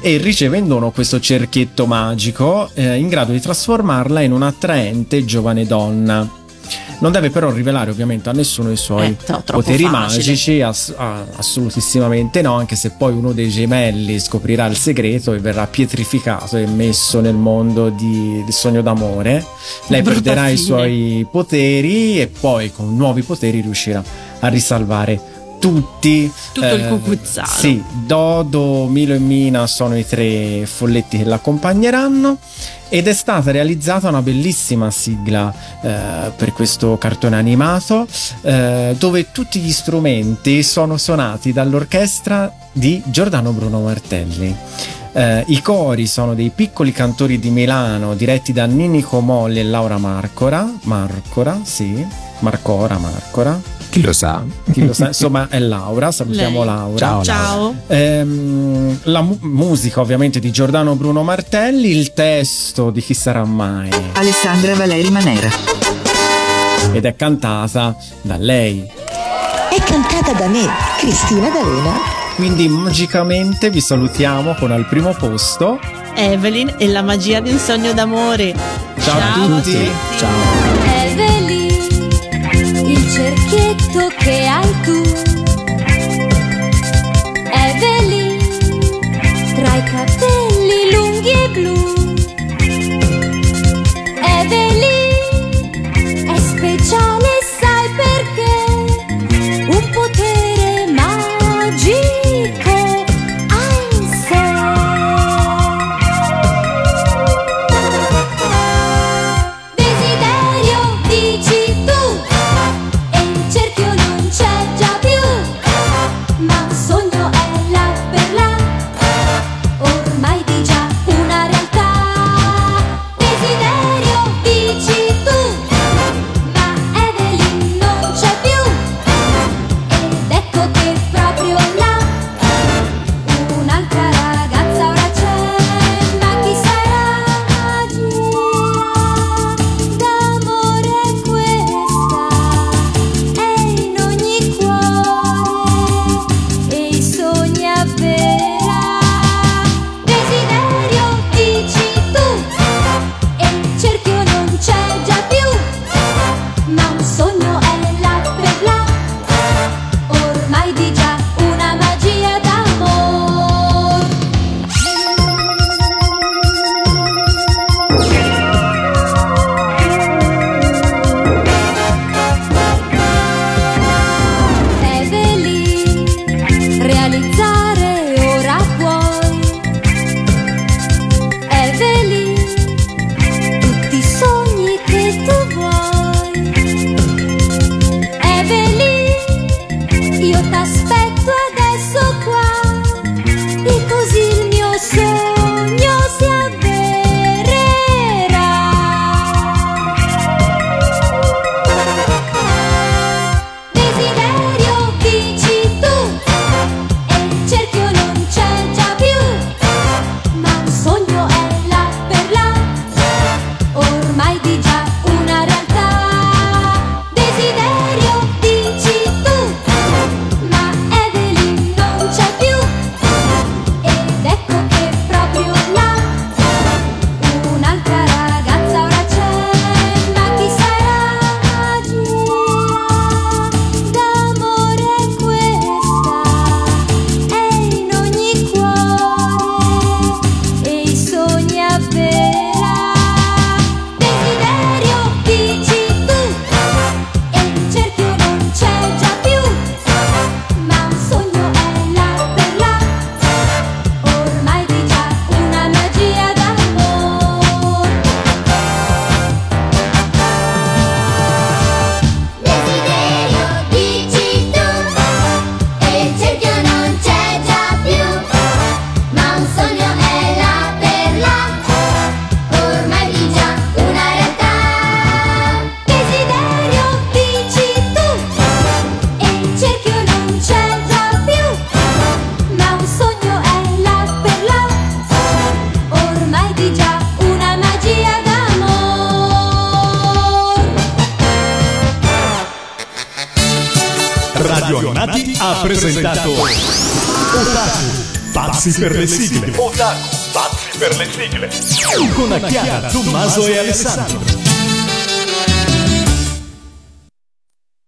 e 0.00 0.16
riceve 0.18 0.58
in 0.58 0.68
dono 0.68 0.90
questo 0.90 1.18
cerchietto 1.20 1.86
magico 1.86 2.70
eh, 2.74 2.96
in 2.96 3.08
grado 3.08 3.32
di 3.32 3.40
trasformarla 3.40 4.20
in 4.20 4.32
un'attraente 4.32 5.24
giovane 5.24 5.66
donna. 5.66 6.28
Non 7.00 7.12
deve 7.12 7.30
però 7.30 7.50
rivelare 7.50 7.90
ovviamente 7.90 8.28
a 8.28 8.32
nessuno 8.32 8.70
i 8.70 8.76
suoi 8.76 9.06
Eh, 9.06 9.16
poteri 9.44 9.84
facile. 9.84 9.88
magici, 9.88 10.60
ass- 10.60 10.94
assolutissimamente 11.36 12.42
no, 12.42 12.54
anche 12.56 12.76
se 12.76 12.90
poi 12.90 13.12
uno 13.14 13.32
dei 13.32 13.48
gemelli 13.48 14.18
scoprirà 14.18 14.66
il 14.66 14.76
segreto 14.76 15.32
e 15.32 15.38
verrà 15.38 15.66
pietrificato 15.66 16.56
e 16.56 16.66
messo 16.66 17.20
nel 17.20 17.34
mondo 17.34 17.88
di, 17.88 18.42
del 18.44 18.52
sogno 18.52 18.82
d'amore. 18.82 19.44
Lei 19.88 20.02
Brutta 20.02 20.20
perderà 20.20 20.48
i 20.48 20.56
fine. 20.56 20.66
suoi 20.66 21.26
poteri 21.30 22.20
e 22.20 22.28
poi 22.28 22.70
con 22.72 22.94
nuovi 22.96 23.22
poteri 23.22 23.60
riuscirà 23.60 24.02
a 24.40 24.48
risalvare 24.48 25.29
tutti. 25.60 26.32
Tutto 26.52 26.74
il 26.74 26.86
cucuzzaro. 26.88 27.46
Sì, 27.48 27.80
Dodo, 28.04 28.86
Milo 28.86 29.14
e 29.14 29.18
Mina 29.18 29.68
sono 29.68 29.96
i 29.96 30.04
tre 30.04 30.66
folletti 30.66 31.18
che 31.18 31.24
l'accompagneranno 31.24 32.38
ed 32.88 33.06
è 33.06 33.12
stata 33.12 33.52
realizzata 33.52 34.08
una 34.08 34.20
bellissima 34.20 34.90
sigla 34.90 35.54
eh, 35.80 36.32
per 36.34 36.52
questo 36.52 36.98
cartone 36.98 37.36
animato 37.36 38.04
eh, 38.42 38.96
dove 38.98 39.30
tutti 39.30 39.60
gli 39.60 39.70
strumenti 39.70 40.64
sono 40.64 40.96
suonati 40.96 41.52
dall'orchestra 41.52 42.52
di 42.72 43.00
Giordano 43.06 43.52
Bruno 43.52 43.80
Martelli. 43.82 44.56
Eh, 45.12 45.44
I 45.46 45.62
cori 45.62 46.06
sono 46.06 46.34
dei 46.34 46.50
piccoli 46.52 46.92
cantori 46.92 47.38
di 47.38 47.50
Milano 47.50 48.14
diretti 48.14 48.52
da 48.52 48.64
Ninico 48.64 49.20
Molli 49.20 49.60
e 49.60 49.64
Laura 49.64 49.98
Marcora. 49.98 50.68
Marcora, 50.82 51.60
sì, 51.62 52.04
Marcora, 52.40 52.98
Marcora. 52.98 53.79
Chi 53.90 54.02
lo 54.02 54.12
sa? 54.12 54.42
Chi 54.72 54.86
lo 54.86 54.92
sa, 54.92 55.08
insomma, 55.08 55.48
è 55.50 55.58
Laura. 55.58 56.12
Salutiamo 56.12 56.58
Lei. 56.64 56.74
Laura. 56.74 56.96
Ciao, 56.98 57.24
Ciao. 57.24 57.74
Ehm, 57.88 58.98
la 59.04 59.20
mu- 59.20 59.38
musica 59.42 60.00
ovviamente 60.00 60.38
di 60.38 60.50
Giordano 60.52 60.94
Bruno 60.94 61.22
Martelli, 61.24 61.90
il 61.90 62.12
testo 62.12 62.90
di 62.90 63.00
Chi 63.02 63.14
sarà 63.14 63.44
mai 63.44 63.88
Alessandra 64.12 64.74
Valeri 64.76 65.10
Manera. 65.10 65.48
ed 66.92 67.04
è 67.04 67.16
cantata 67.16 67.96
da 68.22 68.36
lei. 68.36 68.88
È 69.70 69.82
cantata 69.82 70.32
da 70.34 70.46
me, 70.46 70.66
Cristina 70.98 71.48
D'Alena. 71.48 71.92
Quindi 72.36 72.68
magicamente 72.68 73.70
vi 73.70 73.80
salutiamo 73.80 74.54
con 74.54 74.70
al 74.70 74.86
primo 74.86 75.12
posto. 75.14 75.78
Evelyn 76.14 76.74
e 76.78 76.86
la 76.88 77.02
magia 77.02 77.40
di 77.40 77.50
un 77.50 77.58
sogno 77.58 77.92
d'amore. 77.92 78.54
Ciao, 79.00 79.18
a 79.18 79.32
tutti. 79.60 79.90
Ciao. 80.16 80.30
Evelyn, 81.04 81.68
il 82.88 83.10
cerchietto 83.10 83.79
che 83.92 84.46
hai 84.46 84.80
tu 84.84 85.09